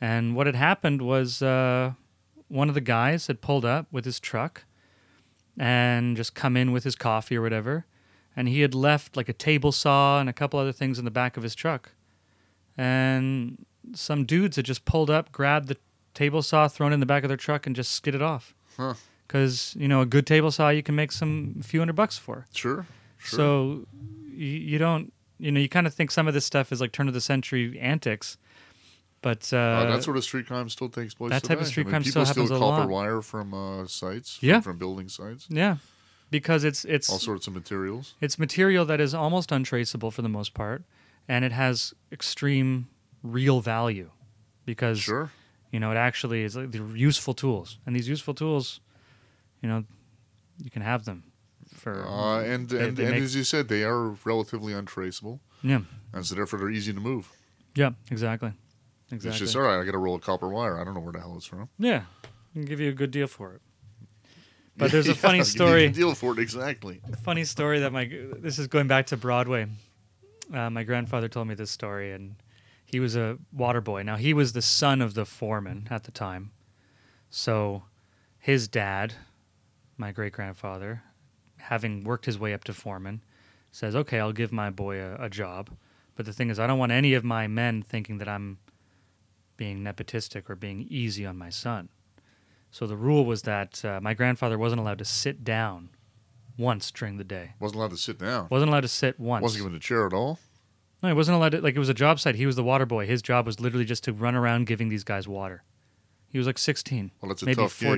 And 0.00 0.34
what 0.34 0.46
had 0.46 0.56
happened 0.56 1.02
was 1.02 1.42
uh, 1.42 1.92
one 2.48 2.68
of 2.68 2.74
the 2.74 2.80
guys 2.80 3.26
had 3.26 3.40
pulled 3.40 3.64
up 3.64 3.86
with 3.92 4.04
his 4.04 4.18
truck 4.18 4.64
and 5.58 6.16
just 6.16 6.34
come 6.34 6.56
in 6.56 6.72
with 6.72 6.84
his 6.84 6.96
coffee 6.96 7.36
or 7.36 7.42
whatever. 7.42 7.84
And 8.34 8.48
he 8.48 8.62
had 8.62 8.74
left 8.74 9.16
like 9.16 9.28
a 9.28 9.34
table 9.34 9.72
saw 9.72 10.18
and 10.20 10.28
a 10.28 10.32
couple 10.32 10.58
other 10.58 10.72
things 10.72 10.98
in 10.98 11.04
the 11.04 11.10
back 11.10 11.36
of 11.36 11.42
his 11.42 11.54
truck. 11.54 11.92
And 12.78 13.66
some 13.92 14.24
dudes 14.24 14.56
had 14.56 14.64
just 14.64 14.84
pulled 14.86 15.10
up, 15.10 15.32
grabbed 15.32 15.68
the 15.68 15.76
table 16.14 16.40
saw, 16.40 16.66
thrown 16.66 16.92
it 16.92 16.94
in 16.94 17.00
the 17.00 17.06
back 17.06 17.24
of 17.24 17.28
their 17.28 17.36
truck, 17.36 17.66
and 17.66 17.76
just 17.76 17.92
skidded 17.92 18.22
off. 18.22 18.54
Huh. 18.76 18.94
Because, 19.26 19.74
you 19.78 19.86
know, 19.86 20.00
a 20.00 20.06
good 20.06 20.26
table 20.26 20.50
saw 20.50 20.70
you 20.70 20.82
can 20.82 20.94
make 20.94 21.12
some 21.12 21.60
few 21.62 21.80
hundred 21.80 21.96
bucks 21.96 22.16
for. 22.16 22.46
Sure. 22.54 22.86
Sure. 23.18 23.36
So 23.36 23.86
you, 24.40 24.58
you 24.72 24.78
don't, 24.78 25.12
you 25.38 25.50
know, 25.52 25.60
you 25.60 25.68
kind 25.68 25.86
of 25.86 25.94
think 25.94 26.10
some 26.10 26.26
of 26.28 26.34
this 26.34 26.44
stuff 26.44 26.72
is 26.72 26.80
like 26.80 26.92
turn 26.92 27.08
of 27.08 27.14
the 27.14 27.20
century 27.20 27.78
antics. 27.80 28.36
But 29.22 29.52
uh, 29.52 29.56
Uh, 29.58 29.90
that 29.96 30.02
sort 30.02 30.16
of 30.16 30.24
street 30.24 30.46
crime 30.46 30.68
still 30.70 30.88
takes 30.88 31.12
place. 31.14 31.30
that 31.30 31.44
type 31.44 31.60
of 31.60 31.66
street 31.66 31.82
I 31.82 31.86
mean, 31.86 31.90
crime 31.92 32.02
people 32.04 32.24
still 32.24 32.44
happens 32.44 32.50
a 32.50 32.58
copper 32.58 32.82
lot. 32.82 32.88
wire 32.88 33.20
from 33.22 33.52
uh, 33.54 33.86
sites. 33.86 34.36
From, 34.36 34.48
Yeah. 34.48 34.60
From 34.60 34.78
building 34.78 35.08
sites. 35.08 35.46
yeah, 35.50 35.76
because 36.30 36.64
it's 36.64 36.84
it's 36.86 37.08
All 37.10 37.18
sorts 37.18 37.46
of 37.46 37.52
materials. 37.54 38.14
it's 38.20 38.38
material 38.38 38.84
that 38.86 39.00
is 39.00 39.12
almost 39.14 39.52
untraceable 39.52 40.10
for 40.10 40.22
the 40.22 40.28
most 40.38 40.54
part, 40.54 40.84
and 41.28 41.44
it 41.44 41.52
has 41.52 41.92
extreme 42.10 42.88
real 43.22 43.60
value 43.60 44.10
because 44.64 44.98
Sure. 45.00 45.30
you 45.72 45.78
know 45.80 45.90
it 45.92 45.96
actually 46.08 46.42
is 46.44 46.56
like 46.56 46.70
they're 46.72 46.96
useful 47.10 47.34
tools, 47.34 47.78
and 47.84 47.94
these 47.94 48.08
useful 48.08 48.32
tools, 48.34 48.80
you 49.62 49.68
know, 49.68 49.84
you 50.64 50.70
can 50.70 50.80
have 50.82 51.04
them 51.04 51.24
for 51.80 52.06
Uh, 52.06 52.40
and 52.42 52.68
they- 52.68 52.88
and, 52.88 52.96
they 52.96 53.04
and 53.06 53.12
make- 53.14 53.22
as 53.22 53.34
you 53.34 53.44
said, 53.44 53.68
they 53.68 53.82
are 53.84 54.10
relatively 54.24 54.72
untraceable, 54.72 55.40
yeah 55.62 55.80
and 56.12 56.24
so 56.26 56.34
therefore 56.34 56.58
they're 56.58 56.70
easy 56.70 56.92
to 56.92 57.00
move. 57.00 57.30
yeah 57.74 57.90
exactly 58.10 58.52
Exactly. 59.12 59.30
It's 59.30 59.38
just 59.40 59.56
all 59.56 59.62
right. 59.62 59.80
I 59.80 59.84
got 59.84 59.96
a 59.96 59.98
roll 59.98 60.14
of 60.14 60.22
copper 60.22 60.48
wire. 60.48 60.78
I 60.80 60.84
don't 60.84 60.94
know 60.94 61.00
where 61.00 61.12
the 61.12 61.18
hell 61.18 61.34
it's 61.36 61.44
from. 61.46 61.68
yeah, 61.78 62.02
can 62.52 62.64
give 62.64 62.78
you 62.78 62.90
a 62.90 62.92
good 62.92 63.10
deal 63.10 63.26
for 63.26 63.54
it. 63.54 63.60
But 64.76 64.92
there's 64.92 65.06
a 65.06 65.10
Yeah, 65.10 65.14
funny 65.16 65.38
give 65.38 65.46
you 65.48 65.50
story. 65.50 65.88
deal 65.88 66.14
for 66.14 66.32
it 66.32 66.38
exactly. 66.38 67.00
funny 67.24 67.44
story 67.44 67.80
that 67.80 67.92
my 67.92 68.04
this 68.38 68.58
is 68.60 68.68
going 68.68 68.86
back 68.86 69.06
to 69.06 69.16
Broadway. 69.16 69.66
Uh, 70.54 70.70
my 70.70 70.84
grandfather 70.84 71.28
told 71.28 71.48
me 71.48 71.54
this 71.54 71.70
story, 71.72 72.12
and 72.12 72.36
He 72.86 73.00
was 73.00 73.16
a 73.16 73.38
water 73.52 73.80
boy. 73.80 74.02
Now 74.04 74.16
he 74.16 74.32
was 74.32 74.52
the 74.52 74.62
son 74.62 75.00
of 75.02 75.14
the 75.14 75.24
foreman 75.26 75.88
at 75.90 76.04
the 76.04 76.12
time, 76.12 76.52
so 77.30 77.82
his 78.38 78.68
dad, 78.68 79.14
my 79.96 80.12
great 80.12 80.32
grandfather, 80.32 81.02
having 81.62 82.04
worked 82.04 82.26
his 82.26 82.38
way 82.38 82.52
up 82.52 82.64
to 82.64 82.72
foreman, 82.72 83.22
says, 83.70 83.94
"Okay, 83.94 84.18
I'll 84.20 84.32
give 84.32 84.52
my 84.52 84.70
boy 84.70 85.00
a, 85.00 85.14
a 85.16 85.28
job." 85.30 85.70
But 86.16 86.26
the 86.26 86.32
thing 86.32 86.50
is, 86.50 86.58
I 86.58 86.66
don't 86.66 86.78
want 86.78 86.92
any 86.92 87.14
of 87.14 87.24
my 87.24 87.46
men 87.46 87.82
thinking 87.82 88.18
that 88.18 88.28
I'm 88.28 88.58
being 89.56 89.82
nepotistic 89.82 90.48
or 90.50 90.56
being 90.56 90.86
easy 90.88 91.24
on 91.24 91.36
my 91.36 91.50
son. 91.50 91.88
So 92.70 92.86
the 92.86 92.96
rule 92.96 93.24
was 93.24 93.42
that 93.42 93.84
uh, 93.84 94.00
my 94.02 94.14
grandfather 94.14 94.58
wasn't 94.58 94.80
allowed 94.80 94.98
to 94.98 95.04
sit 95.04 95.44
down 95.44 95.90
once 96.56 96.90
during 96.90 97.16
the 97.16 97.24
day. 97.24 97.52
Wasn't 97.58 97.76
allowed 97.78 97.90
to 97.90 97.96
sit 97.96 98.18
down. 98.18 98.48
Wasn't 98.50 98.68
allowed 98.68 98.82
to 98.82 98.88
sit 98.88 99.18
once. 99.18 99.42
Wasn't 99.42 99.62
given 99.62 99.76
a 99.76 99.80
chair 99.80 100.06
at 100.06 100.12
all. 100.12 100.38
No, 101.02 101.08
he 101.08 101.14
wasn't 101.14 101.36
allowed 101.36 101.52
to. 101.52 101.60
Like 101.60 101.74
it 101.74 101.78
was 101.78 101.88
a 101.88 101.94
job 101.94 102.20
site. 102.20 102.34
He 102.34 102.46
was 102.46 102.56
the 102.56 102.62
water 102.62 102.86
boy. 102.86 103.06
His 103.06 103.22
job 103.22 103.46
was 103.46 103.60
literally 103.60 103.84
just 103.84 104.04
to 104.04 104.12
run 104.12 104.34
around 104.34 104.66
giving 104.66 104.88
these 104.88 105.04
guys 105.04 105.26
water. 105.26 105.62
He 106.28 106.38
was 106.38 106.46
like 106.46 106.58
16, 106.58 107.10
Well, 107.20 107.28
that's 107.28 107.42
a 107.42 107.46
maybe 107.46 107.56
tough 107.62 107.78
gig. 107.80 107.88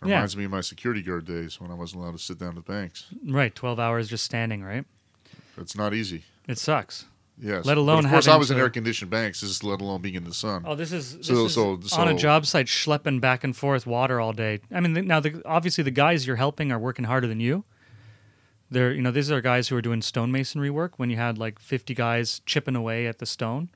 14. 0.00 0.10
Yeah. 0.10 0.16
Reminds 0.16 0.36
me 0.36 0.44
of 0.44 0.50
my 0.50 0.60
security 0.60 1.02
guard 1.02 1.24
days 1.26 1.60
when 1.60 1.70
I 1.70 1.74
wasn't 1.74 2.02
allowed 2.02 2.12
to 2.12 2.18
sit 2.18 2.38
down 2.38 2.56
at 2.58 2.64
banks. 2.64 3.06
Right, 3.26 3.54
12 3.54 3.78
hours 3.80 4.08
just 4.08 4.24
standing. 4.24 4.62
Right. 4.62 4.84
It's 5.56 5.76
not 5.76 5.94
easy. 5.94 6.24
It 6.48 6.58
sucks. 6.58 7.06
Yes. 7.38 7.64
Let 7.64 7.74
But 7.74 7.78
alone 7.78 8.04
of 8.04 8.10
course, 8.12 8.28
I 8.28 8.36
was 8.36 8.50
in 8.52 8.58
air 8.58 8.70
conditioned 8.70 9.10
banks. 9.10 9.40
This 9.40 9.50
is 9.50 9.64
let 9.64 9.80
alone 9.80 10.00
being 10.02 10.14
in 10.14 10.22
the 10.24 10.32
sun. 10.34 10.62
Oh, 10.66 10.74
this 10.76 10.92
is, 10.92 11.16
this 11.18 11.26
So- 11.26 11.44
is 11.46 11.54
so- 11.54 12.00
on 12.00 12.08
a 12.08 12.14
job 12.14 12.46
site 12.46 12.66
schlepping 12.66 13.20
back 13.20 13.42
and 13.42 13.56
forth 13.56 13.86
water 13.86 14.20
all 14.20 14.32
day. 14.32 14.60
I 14.72 14.80
mean, 14.80 15.06
now 15.06 15.18
the, 15.20 15.42
obviously 15.44 15.82
the 15.82 15.90
guys 15.90 16.26
you're 16.26 16.36
helping 16.36 16.70
are 16.70 16.78
working 16.78 17.06
harder 17.06 17.26
than 17.26 17.40
you. 17.40 17.64
They're, 18.70 18.92
you 18.92 19.02
know, 19.02 19.10
these 19.10 19.30
are 19.30 19.40
guys 19.40 19.68
who 19.68 19.76
are 19.76 19.82
doing 19.82 20.00
stonemasonry 20.00 20.70
work 20.70 20.98
when 20.98 21.10
you 21.10 21.16
had 21.16 21.36
like 21.38 21.58
50 21.58 21.94
guys 21.94 22.40
chipping 22.46 22.76
away 22.76 23.06
at 23.06 23.18
the 23.18 23.26
stone, 23.26 23.68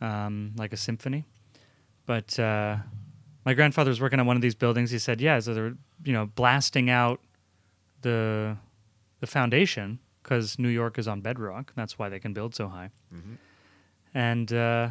um, 0.00 0.52
like 0.56 0.72
a 0.72 0.76
symphony. 0.76 1.24
But 2.06 2.38
uh, 2.38 2.76
my 3.46 3.54
grandfather 3.54 3.88
was 3.90 4.00
working 4.00 4.20
on 4.20 4.26
one 4.26 4.36
of 4.36 4.42
these 4.42 4.54
buildings. 4.56 4.90
He 4.90 4.98
said, 4.98 5.20
yeah, 5.20 5.38
so 5.38 5.54
they're, 5.54 5.74
you 6.04 6.12
know, 6.12 6.26
blasting 6.26 6.90
out 6.90 7.20
the 8.02 8.56
the 9.20 9.26
foundation 9.26 9.98
because 10.22 10.58
New 10.58 10.68
York 10.68 10.98
is 10.98 11.08
on 11.08 11.20
bedrock. 11.22 11.72
That's 11.76 11.98
why 11.98 12.08
they 12.10 12.18
can 12.18 12.34
build 12.34 12.54
so 12.54 12.68
high. 12.68 12.90
Mhm. 13.14 13.36
And 14.12 14.52
uh, 14.52 14.90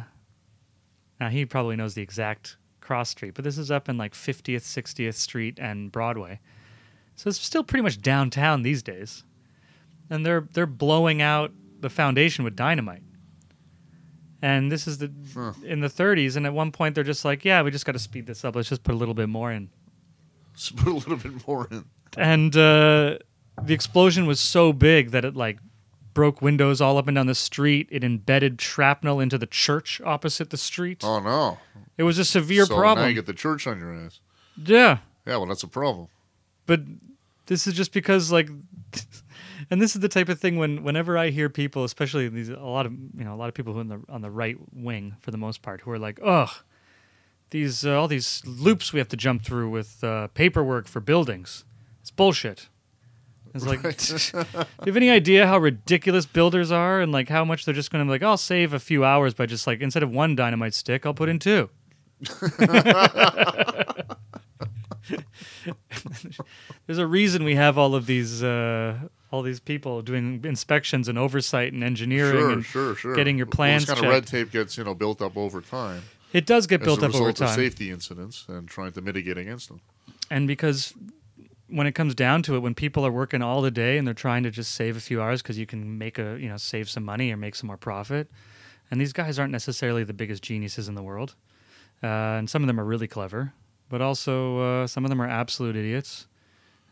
now 1.20 1.28
he 1.28 1.44
probably 1.46 1.76
knows 1.76 1.94
the 1.94 2.02
exact 2.02 2.56
cross 2.80 3.10
street, 3.10 3.34
but 3.34 3.44
this 3.44 3.58
is 3.58 3.70
up 3.70 3.88
in 3.88 3.98
like 3.98 4.14
50th, 4.14 4.62
60th 4.62 5.14
Street 5.14 5.58
and 5.60 5.92
Broadway. 5.92 6.40
So 7.16 7.28
it's 7.28 7.38
still 7.40 7.64
pretty 7.64 7.82
much 7.82 8.00
downtown 8.00 8.62
these 8.62 8.82
days. 8.82 9.24
And 10.10 10.24
they're 10.24 10.48
they're 10.52 10.66
blowing 10.66 11.20
out 11.20 11.52
the 11.80 11.90
foundation 11.90 12.44
with 12.44 12.56
dynamite. 12.56 13.02
And 14.42 14.70
this 14.70 14.86
is 14.86 14.98
the 14.98 15.10
Huh. 15.34 15.52
in 15.64 15.80
the 15.80 15.88
30s, 15.88 16.36
and 16.36 16.44
at 16.46 16.52
one 16.52 16.70
point 16.72 16.94
they're 16.94 17.04
just 17.04 17.24
like, 17.24 17.44
"Yeah, 17.44 17.62
we 17.62 17.70
just 17.70 17.86
got 17.86 17.92
to 17.92 17.98
speed 17.98 18.26
this 18.26 18.44
up. 18.44 18.54
Let's 18.54 18.68
just 18.68 18.82
put 18.82 18.94
a 18.94 18.98
little 18.98 19.14
bit 19.14 19.28
more 19.28 19.50
in." 19.50 19.70
Just 20.54 20.76
put 20.76 20.88
a 20.88 20.94
little 20.96 21.16
bit 21.16 21.46
more 21.46 21.66
in. 21.70 21.84
and 22.16 22.54
uh, 22.56 23.18
the 23.62 23.74
explosion 23.74 24.26
was 24.26 24.38
so 24.40 24.72
big 24.72 25.10
that 25.10 25.24
it 25.24 25.34
like 25.36 25.58
broke 26.14 26.40
windows 26.40 26.80
all 26.80 26.96
up 26.98 27.08
and 27.08 27.14
down 27.14 27.26
the 27.26 27.34
street. 27.34 27.88
It 27.90 28.02
embedded 28.04 28.60
shrapnel 28.60 29.20
into 29.20 29.36
the 29.38 29.46
church 29.46 30.00
opposite 30.04 30.50
the 30.50 30.56
street. 30.56 31.02
Oh 31.04 31.18
no! 31.20 31.58
It 31.98 32.02
was 32.04 32.18
a 32.18 32.24
severe 32.24 32.66
problem. 32.66 32.98
so 32.98 33.02
Now 33.02 33.08
you 33.08 33.14
get 33.14 33.26
the 33.26 33.32
church 33.34 33.66
on 33.66 33.78
your 33.78 33.92
ass. 33.94 34.20
yeah, 34.56 34.98
Yeah, 35.26 35.36
well, 35.38 35.46
that's 35.46 35.62
a 35.62 35.68
problem. 35.68 36.08
but 36.66 36.80
this 37.46 37.66
is 37.66 37.74
just 37.74 37.92
because 37.92 38.30
like, 38.32 38.48
and 39.70 39.80
this 39.80 39.94
is 39.94 40.00
the 40.00 40.08
type 40.08 40.28
of 40.28 40.38
thing 40.38 40.56
when 40.56 40.82
whenever 40.82 41.18
I 41.18 41.30
hear 41.30 41.48
people, 41.48 41.84
especially 41.84 42.28
these 42.28 42.48
a 42.48 42.58
lot 42.58 42.86
of 42.86 42.92
you 42.92 43.24
know 43.24 43.34
a 43.34 43.36
lot 43.36 43.48
of 43.48 43.54
people 43.54 43.72
who 43.72 43.80
are 43.80 43.82
in 43.82 43.88
the 43.88 44.00
on 44.08 44.22
the 44.22 44.30
right 44.30 44.56
wing 44.72 45.16
for 45.20 45.30
the 45.30 45.38
most 45.38 45.62
part 45.62 45.82
who 45.82 45.90
are 45.90 45.98
like, 45.98 46.18
ugh. 46.22 46.50
These 47.50 47.86
uh, 47.86 47.98
all 47.98 48.08
these 48.08 48.42
loops 48.44 48.92
we 48.92 48.98
have 48.98 49.08
to 49.08 49.16
jump 49.16 49.44
through 49.44 49.70
with 49.70 50.02
uh, 50.02 50.28
paperwork 50.28 50.88
for 50.88 51.00
buildings. 51.00 51.64
It's 52.00 52.10
bullshit. 52.10 52.68
It's 53.54 53.64
like, 53.64 53.82
Right. 53.82 53.96
do 53.98 54.14
you 54.84 54.86
have 54.86 54.96
any 54.96 55.10
idea 55.10 55.46
how 55.46 55.58
ridiculous 55.58 56.26
builders 56.26 56.70
are 56.70 57.00
and 57.00 57.12
like 57.12 57.28
how 57.28 57.44
much 57.44 57.64
they're 57.64 57.74
just 57.74 57.90
going 57.90 58.04
to 58.04 58.06
be 58.06 58.10
like, 58.10 58.22
I'll 58.22 58.36
save 58.36 58.74
a 58.74 58.80
few 58.80 59.04
hours 59.04 59.32
by 59.32 59.46
just 59.46 59.66
like 59.66 59.80
instead 59.80 60.02
of 60.02 60.10
one 60.10 60.36
dynamite 60.36 60.74
stick, 60.74 61.06
I'll 61.06 61.14
put 61.14 61.28
in 61.28 61.38
two. 61.38 61.70
There's 66.86 66.98
a 66.98 67.06
reason 67.06 67.44
we 67.44 67.54
have 67.54 67.78
all 67.78 67.94
of 67.94 68.06
these 68.06 68.42
uh, 68.42 68.98
all 69.32 69.42
these 69.42 69.60
people 69.60 70.02
doing 70.02 70.40
inspections 70.44 71.08
and 71.08 71.18
oversight 71.18 71.72
and 71.72 71.82
engineering 71.82 72.32
Sure, 72.40 72.52
and 72.52 72.64
sure, 72.64 72.94
sure. 72.94 73.14
getting 73.16 73.36
your 73.36 73.46
Well, 73.46 73.52
plans 73.52 73.86
this 73.86 73.94
kind 73.94 74.06
of 74.06 74.12
red 74.12 74.26
tape 74.26 74.50
gets 74.52 74.76
you 74.78 74.84
know 74.84 74.94
built 74.94 75.20
up 75.22 75.36
over 75.36 75.60
time 75.60 76.02
it 76.32 76.44
does 76.46 76.66
get 76.66 76.82
built 76.82 76.98
as 77.02 77.14
a 77.14 77.16
up 77.16 77.22
over 77.22 77.32
time. 77.32 77.54
safety 77.54 77.90
incidents 77.90 78.44
and 78.48 78.68
trying 78.68 78.92
to 78.92 79.00
mitigate 79.00 79.38
against 79.38 79.68
them. 79.68 79.80
and 80.30 80.46
because 80.46 80.92
when 81.68 81.86
it 81.86 81.92
comes 81.92 82.14
down 82.14 82.42
to 82.42 82.54
it 82.54 82.60
when 82.60 82.74
people 82.74 83.04
are 83.04 83.10
working 83.10 83.42
all 83.42 83.60
the 83.62 83.70
day 83.70 83.98
and 83.98 84.06
they're 84.06 84.14
trying 84.14 84.42
to 84.44 84.50
just 84.50 84.72
save 84.72 84.96
a 84.96 85.00
few 85.00 85.20
hours 85.20 85.42
because 85.42 85.58
you 85.58 85.66
can 85.66 85.98
make 85.98 86.18
a 86.18 86.38
you 86.40 86.48
know 86.48 86.56
save 86.56 86.88
some 86.88 87.04
money 87.04 87.32
or 87.32 87.36
make 87.36 87.54
some 87.56 87.66
more 87.66 87.76
profit 87.76 88.30
and 88.90 89.00
these 89.00 89.12
guys 89.12 89.38
aren't 89.38 89.50
necessarily 89.52 90.04
the 90.04 90.12
biggest 90.14 90.42
geniuses 90.44 90.88
in 90.88 90.94
the 90.94 91.02
world 91.02 91.34
uh, 92.04 92.06
and 92.38 92.48
some 92.48 92.62
of 92.62 92.66
them 92.68 92.78
are 92.78 92.84
really 92.84 93.08
clever 93.08 93.52
but 93.88 94.00
also 94.00 94.58
uh, 94.82 94.86
some 94.86 95.04
of 95.04 95.08
them 95.10 95.20
are 95.20 95.28
absolute 95.28 95.74
idiots 95.76 96.26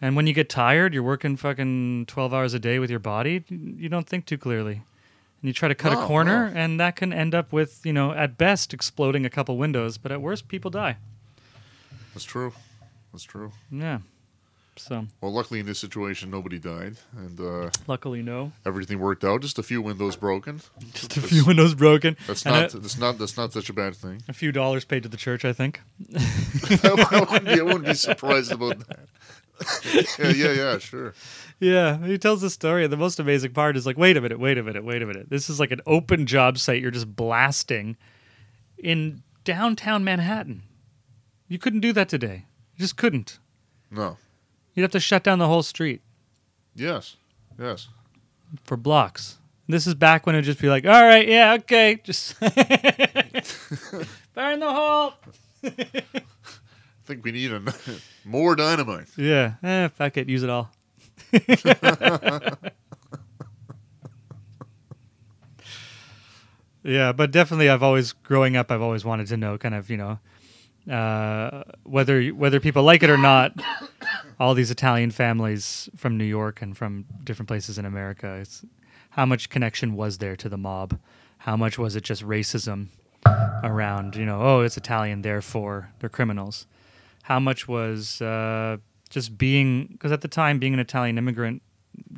and 0.05 0.17
when 0.17 0.27
you 0.27 0.35
get 0.35 0.49
tired 0.51 0.93
you're 0.95 1.03
working 1.03 1.37
fucking 1.37 2.05
12 2.07 2.35
hours 2.35 2.53
a 2.55 2.59
day 2.59 2.79
with 2.79 2.91
your 2.91 2.99
body 3.01 3.45
you 3.49 3.89
don't 3.89 4.07
think 4.07 4.27
too 4.27 4.39
clearly 4.39 4.75
and 4.75 5.49
you 5.49 5.53
try 5.53 5.69
to 5.69 5.75
cut 5.75 5.93
No, 5.93 6.03
a 6.03 6.07
corner 6.07 6.51
no. 6.51 6.61
and 6.61 6.79
that 6.81 6.97
can 6.97 7.13
end 7.13 7.35
up 7.35 7.53
with 7.53 7.85
you 7.87 7.93
know 7.93 8.13
at 8.13 8.37
best 8.37 8.75
exploding 8.75 9.25
a 9.25 9.31
couple 9.31 9.57
windows 9.57 9.97
but 9.99 10.13
at 10.13 10.21
worst 10.21 10.49
people 10.49 10.71
die 10.71 10.97
That's 12.13 12.25
true. 12.25 12.53
That's 13.13 13.25
true. 13.25 13.53
yeah 13.71 13.99
so 14.77 15.07
Well, 15.21 15.33
luckily 15.33 15.61
in 15.61 15.67
this 15.67 15.79
situation, 15.79 16.31
nobody 16.33 16.59
died, 16.59 16.97
and 17.17 17.39
uh, 17.41 17.71
luckily 17.87 18.23
no 18.23 18.51
everything 18.67 18.99
worked 18.99 19.23
out. 19.23 19.41
Just 19.41 19.57
a 19.57 19.63
few 19.63 19.81
windows 19.81 20.17
broken. 20.17 20.61
Just 20.95 21.17
a 21.17 21.21
few 21.21 21.45
windows 21.45 21.75
broken. 21.77 22.17
That's 22.27 22.45
and 22.45 22.55
not. 22.57 22.75
a, 22.75 22.79
that's 22.79 22.99
not. 22.99 23.19
That's 23.19 23.37
not 23.37 23.53
such 23.53 23.69
a 23.71 23.73
bad 23.73 23.95
thing. 23.95 24.23
a 24.29 24.33
few 24.33 24.51
dollars 24.51 24.85
paid 24.85 25.05
to 25.05 25.09
the 25.09 25.17
church, 25.17 25.45
I 25.45 25.53
think. 25.53 25.81
I, 26.83 27.21
wouldn't 27.31 27.45
be, 27.45 27.61
I 27.61 27.63
wouldn't 27.63 27.85
be 27.87 27.95
surprised 27.95 28.51
about 28.51 28.81
that. 28.89 29.07
Yeah, 30.19 30.29
yeah, 30.31 30.53
yeah, 30.53 30.79
sure. 30.79 31.15
Yeah, 31.61 32.05
he 32.05 32.19
tells 32.19 32.41
the 32.41 32.51
story, 32.51 32.83
and 32.83 32.93
the 32.93 32.97
most 32.97 33.21
amazing 33.21 33.53
part 33.53 33.77
is 33.77 33.87
like, 33.87 33.97
wait 33.97 34.17
a 34.17 34.21
minute, 34.21 34.41
wait 34.41 34.59
a 34.59 34.63
minute, 34.63 34.85
wait 34.85 35.03
a 35.03 35.07
minute. 35.07 35.31
This 35.31 35.49
is 35.49 35.61
like 35.61 35.71
an 35.71 35.81
open 35.87 36.27
job 36.27 36.59
site 36.59 36.83
you're 36.83 36.91
just 36.91 37.15
blasting 37.15 37.97
in 38.77 39.23
downtown 39.45 40.03
Manhattan. 40.03 40.65
You 41.47 41.59
couldn't 41.59 41.81
do 41.81 41.93
that 41.93 42.09
today. 42.09 42.45
You 42.75 42.81
just 42.81 42.97
couldn't. 42.97 43.39
No. 43.91 44.17
You'd 44.75 44.83
have 44.83 44.91
to 44.91 45.01
shut 45.01 45.23
down 45.23 45.39
the 45.39 45.47
whole 45.47 45.63
street 45.63 46.03
Yes. 46.75 47.17
Yes. 47.59 47.87
for 48.65 48.77
blocks. 48.77 49.39
This 49.69 49.87
is 49.87 49.95
back 49.95 50.27
when 50.27 50.35
it'd 50.35 50.45
just 50.45 50.61
be 50.61 50.69
like, 50.69 50.85
all 50.85 51.03
right, 51.03 51.27
yeah, 51.27 51.55
okay, 51.61 52.01
just 52.03 52.39
burn 52.41 52.51
the 54.59 54.71
hole. 54.71 55.15
I 57.05 57.07
think 57.07 57.23
we 57.23 57.33
need 57.33 57.53
a, 57.53 57.63
more 58.25 58.57
dynamite. 58.57 59.09
Yeah, 59.15 59.55
eh, 59.63 59.89
fuck 59.89 60.17
it, 60.17 60.27
use 60.27 60.43
it 60.43 60.49
all. 60.49 60.71
yeah, 66.83 67.13
but 67.13 67.31
definitely, 67.31 67.69
I've 67.69 67.83
always 67.83 68.13
growing 68.13 68.57
up, 68.57 68.73
I've 68.73 68.81
always 68.81 69.05
wanted 69.05 69.27
to 69.27 69.37
know, 69.37 69.59
kind 69.59 69.75
of, 69.75 69.91
you 69.91 69.99
know, 69.99 70.19
uh, 70.91 71.65
whether 71.83 72.23
whether 72.29 72.59
people 72.59 72.83
like 72.85 73.03
it 73.03 73.11
or 73.11 73.19
not. 73.19 73.53
All 74.41 74.55
these 74.55 74.71
Italian 74.71 75.11
families 75.11 75.91
from 75.97 76.17
New 76.17 76.25
York 76.25 76.63
and 76.63 76.77
from 76.77 77.05
different 77.23 77.49
places 77.49 77.79
in 77.79 77.85
America. 77.85 78.37
It's, 78.41 78.65
how 79.11 79.27
much 79.27 79.51
connection 79.51 79.95
was 79.95 80.17
there 80.19 80.37
to 80.37 80.49
the 80.49 80.57
mob? 80.57 80.99
How 81.39 81.57
much 81.57 81.79
was 81.79 81.97
it 81.97 82.03
just 82.03 82.23
racism 82.23 82.89
around? 83.63 84.17
You 84.17 84.25
know, 84.25 84.41
oh, 84.41 84.61
it's 84.61 84.79
Italian, 84.79 85.21
therefore 85.21 85.91
they're 86.01 86.09
criminals 86.09 86.67
how 87.25 87.39
much 87.41 87.67
was 87.69 88.21
uh, 88.23 88.77
just 89.11 89.37
being 89.39 89.89
because 89.93 90.13
at 90.13 90.21
the 90.23 90.29
time 90.29 90.59
being 90.59 90.73
an 90.75 90.81
Italian 90.81 91.19
immigrant, 91.19 91.63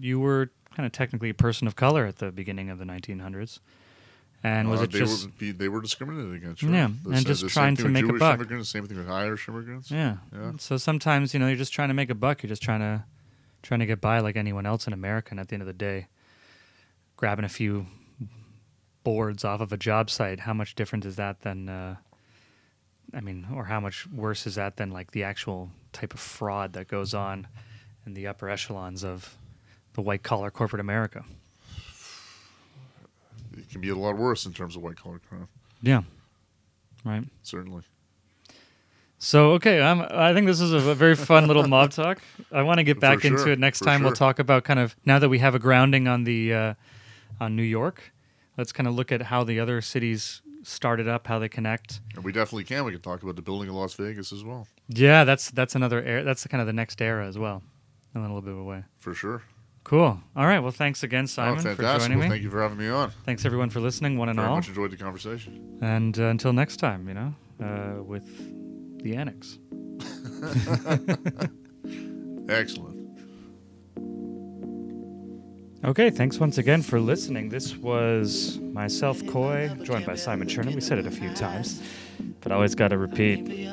you 0.01 0.19
were 0.21 0.51
kind 0.77 0.87
of 0.87 0.93
technically 0.93 1.31
a 1.31 1.35
person 1.35 1.67
of 1.67 1.75
color 1.77 2.05
at 2.07 2.17
the 2.19 2.31
beginning 2.31 2.69
of 2.71 2.79
the 2.79 2.85
1900s, 2.85 3.61
and 4.45 4.69
was 4.69 4.81
Uh, 4.81 4.85
it 4.85 4.93
they 4.93 4.99
just 4.99 5.27
were 5.27 5.33
be, 5.39 5.51
they 5.53 5.69
were 5.69 5.81
discriminated 5.81 6.35
against? 6.35 6.61
Sure. 6.61 6.71
Yeah, 6.71 6.89
The 7.05 7.11
and 7.11 7.27
just 7.27 7.43
the 7.43 7.49
trying 7.49 7.77
to 7.77 7.89
make 7.89 8.05
a 8.05 8.13
buck. 8.13 8.37
Immigrants, 8.37 8.69
same 8.69 8.87
thing 8.87 8.99
with 8.99 9.09
Irish 9.09 9.49
immigrants. 9.49 9.91
yeah. 9.91 10.17
Yeah. 10.33 10.53
So 10.59 10.77
sometimes 10.77 11.33
you 11.35 11.41
know 11.41 11.47
you're 11.49 11.57
just 11.57 11.73
trying 11.73 11.89
to 11.89 11.95
make 11.95 12.11
a 12.11 12.15
buck. 12.15 12.43
You're 12.43 12.49
just 12.49 12.63
trying 12.63 12.81
to 12.81 13.05
trying 13.63 13.81
to 13.81 13.87
get 13.87 14.01
by 14.01 14.19
like 14.21 14.37
anyone 14.37 14.67
else 14.67 14.87
in 14.87 14.93
America. 14.93 15.29
And 15.33 15.41
at 15.41 15.49
the 15.49 15.55
end 15.55 15.63
of 15.63 15.67
the 15.67 15.73
day, 15.73 16.07
grabbing 17.17 17.45
a 17.45 17.49
few 17.49 17.87
boards 19.05 19.45
off 19.45 19.61
of 19.61 19.73
a 19.73 19.77
job 19.77 20.11
site, 20.11 20.41
how 20.41 20.53
much 20.53 20.75
different 20.75 21.05
is 21.05 21.17
that 21.17 21.41
than? 21.43 21.69
Uh, 21.69 21.97
I 23.17 23.21
mean, 23.21 23.47
or 23.55 23.65
how 23.65 23.81
much 23.81 24.07
worse 24.09 24.47
is 24.47 24.57
that 24.57 24.77
than 24.77 24.91
like 24.91 25.13
the 25.13 25.25
actual 25.25 25.71
type 25.95 26.13
of 26.13 26.21
fraud 26.21 26.75
that 26.75 26.87
goes 26.87 27.15
on 27.15 27.49
in 28.05 28.13
the 28.13 28.27
upper 28.27 28.51
echelons 28.51 29.03
of 29.03 29.39
the 29.95 30.03
white 30.03 30.23
collar 30.23 30.51
corporate 30.51 30.81
America? 30.81 31.25
It 33.57 33.71
can 33.71 33.81
be 33.81 33.89
a 33.89 33.97
lot 33.97 34.19
worse 34.19 34.45
in 34.45 34.53
terms 34.53 34.77
of 34.77 34.83
white 34.83 34.99
collar 34.99 35.19
crime. 35.19 35.49
Yeah. 35.81 36.03
Right. 37.07 37.25
Certainly. 37.43 37.85
So 39.19 39.53
okay, 39.53 39.81
I'm, 39.81 40.03
I 40.11 40.35
think 40.35 40.47
this 40.47 40.61
is 40.61 40.75
a, 40.75 40.95
very 40.95 41.17
fun 41.17 41.47
little 41.47 41.67
mob 41.69 41.93
talk. 41.93 42.19
I 42.53 42.63
want 42.63 42.79
to 42.79 42.85
get 42.85 43.01
back 43.01 43.25
into 43.25 43.39
sure, 43.39 43.53
it 43.53 43.59
next 43.59 43.81
time. 43.81 44.03
We'll 44.03 44.13
talk 44.13 44.39
about 44.39 44.65
kind 44.65 44.79
of 44.79 44.95
now 45.07 45.19
that 45.19 45.31
we 45.31 45.39
have 45.39 45.55
a 45.55 45.59
grounding 45.59 46.07
on 46.07 46.25
the 46.25 46.53
uh, 46.53 46.75
on 47.41 47.57
New 47.57 47.63
York. 47.63 48.13
Let's 48.59 48.73
kind 48.73 48.87
of 48.87 48.95
look 48.95 49.11
at 49.11 49.23
how 49.23 49.43
the 49.43 49.59
other 49.59 49.81
cities 49.81 50.43
started 50.67 51.09
up, 51.09 51.27
how 51.27 51.39
they 51.39 51.49
connect. 51.49 52.01
And 52.15 52.25
we 52.25 52.33
definitely 52.33 52.65
can. 52.65 52.85
We 52.85 52.93
can 52.93 53.01
talk 53.01 53.23
about 53.23 53.37
the 53.37 53.43
building 53.43 53.69
of 53.69 53.75
Las 53.77 53.95
Vegas 53.95 54.33
as 54.33 54.45
well. 54.45 54.67
Yeah, 54.89 55.25
that's 55.25 55.51
that's 55.51 55.75
another 55.75 56.03
era. 56.03 56.23
That's 56.23 56.47
kind 56.47 56.61
of 56.61 56.67
the 56.67 56.73
next 56.73 57.01
era 57.01 57.27
as 57.27 57.39
well, 57.39 57.63
and 58.15 58.25
then 58.25 58.31
a 58.31 58.35
little 58.35 58.43
bit 58.43 58.61
away. 58.61 58.85
For 58.99 59.15
sure. 59.15 59.43
Cool. 59.85 60.21
All 60.35 60.47
right. 60.47 60.59
Well, 60.59 60.73
thanks 60.73 61.05
again, 61.05 61.29
Simon, 61.29 61.65
oh, 61.65 61.75
for 61.77 61.83
joining 61.83 62.19
Well, 62.19 62.29
thank 62.29 62.43
you 62.43 62.51
for 62.51 62.61
having 62.61 62.77
me 62.77 62.89
on. 62.89 63.13
Thanks 63.25 63.45
everyone 63.45 63.71
for 63.71 63.79
listening, 63.79 64.19
one 64.19 64.29
and 64.29 64.37
Very 64.37 64.49
all. 64.49 64.57
much 64.57 64.67
enjoyed 64.67 64.91
the 64.91 64.97
conversation. 64.97 65.79
And 65.81 66.19
uh, 66.19 66.25
until 66.25 66.53
next 66.53 66.79
time, 66.79 67.07
you 67.07 67.15
know, 67.15 67.33
uh, 67.63 68.03
with 68.03 68.27
the 69.05 69.15
annex. 69.15 69.59
Excellent. 72.49 72.96
Okay, 75.87 76.11
thanks 76.11 76.41
once 76.41 76.59
again 76.59 76.83
for 76.83 76.99
listening. 76.99 77.49
This 77.49 77.77
was 77.77 78.59
myself, 78.59 79.25
Koy, 79.29 79.71
joined 79.85 80.05
by 80.05 80.17
Simon 80.17 80.49
Chernin. 80.49 80.75
We 80.75 80.81
said 80.81 80.99
it 80.99 81.07
a 81.07 81.13
few 81.13 81.33
times, 81.33 81.81
but 82.41 82.51
always 82.51 82.75
got 82.75 82.89
to 82.89 82.99
repeat. 82.99 83.69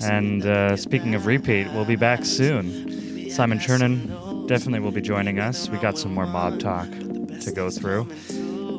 And 0.00 0.46
uh, 0.46 0.76
speaking 0.76 1.16
of 1.16 1.26
repeat, 1.26 1.66
we'll 1.72 1.86
be 1.86 1.96
back 1.96 2.24
soon. 2.24 3.28
Simon 3.30 3.58
Chernin 3.58 4.46
definitely 4.46 4.78
will 4.78 4.92
be 4.92 5.00
joining 5.00 5.40
us. 5.40 5.68
We 5.68 5.78
got 5.78 5.98
some 5.98 6.14
more 6.14 6.28
mob 6.28 6.60
talk 6.60 6.88
to 6.88 7.52
go 7.52 7.68
through, 7.68 8.08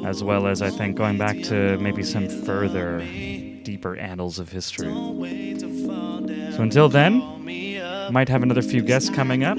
as 0.06 0.24
well 0.24 0.48
as 0.48 0.62
I 0.62 0.70
think 0.70 0.96
going 0.96 1.18
back 1.18 1.42
to 1.44 1.78
maybe 1.80 2.04
some 2.04 2.30
further, 2.46 3.00
deeper 3.64 3.98
annals 3.98 4.40
of 4.40 4.50
history. 4.50 4.94
So 6.54 6.62
until 6.62 6.88
then, 6.88 7.20
might 8.14 8.30
have 8.30 8.44
another 8.44 8.62
few 8.62 8.82
guests 8.82 9.10
coming 9.10 9.44
up. 9.44 9.58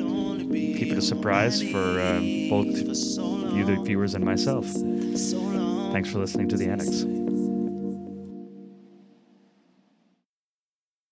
It 0.97 1.01
a 1.01 1.03
surprise 1.03 1.63
for 1.63 2.01
uh, 2.01 2.21
both 2.49 2.69
you, 2.69 3.65
the 3.67 3.79
viewers, 3.85 4.15
and 4.15 4.25
myself. 4.25 4.65
Thanks 4.65 6.11
for 6.11 6.21
listening 6.21 6.49
to 6.49 6.57
the 6.57 6.71
Annex. 6.71 7.05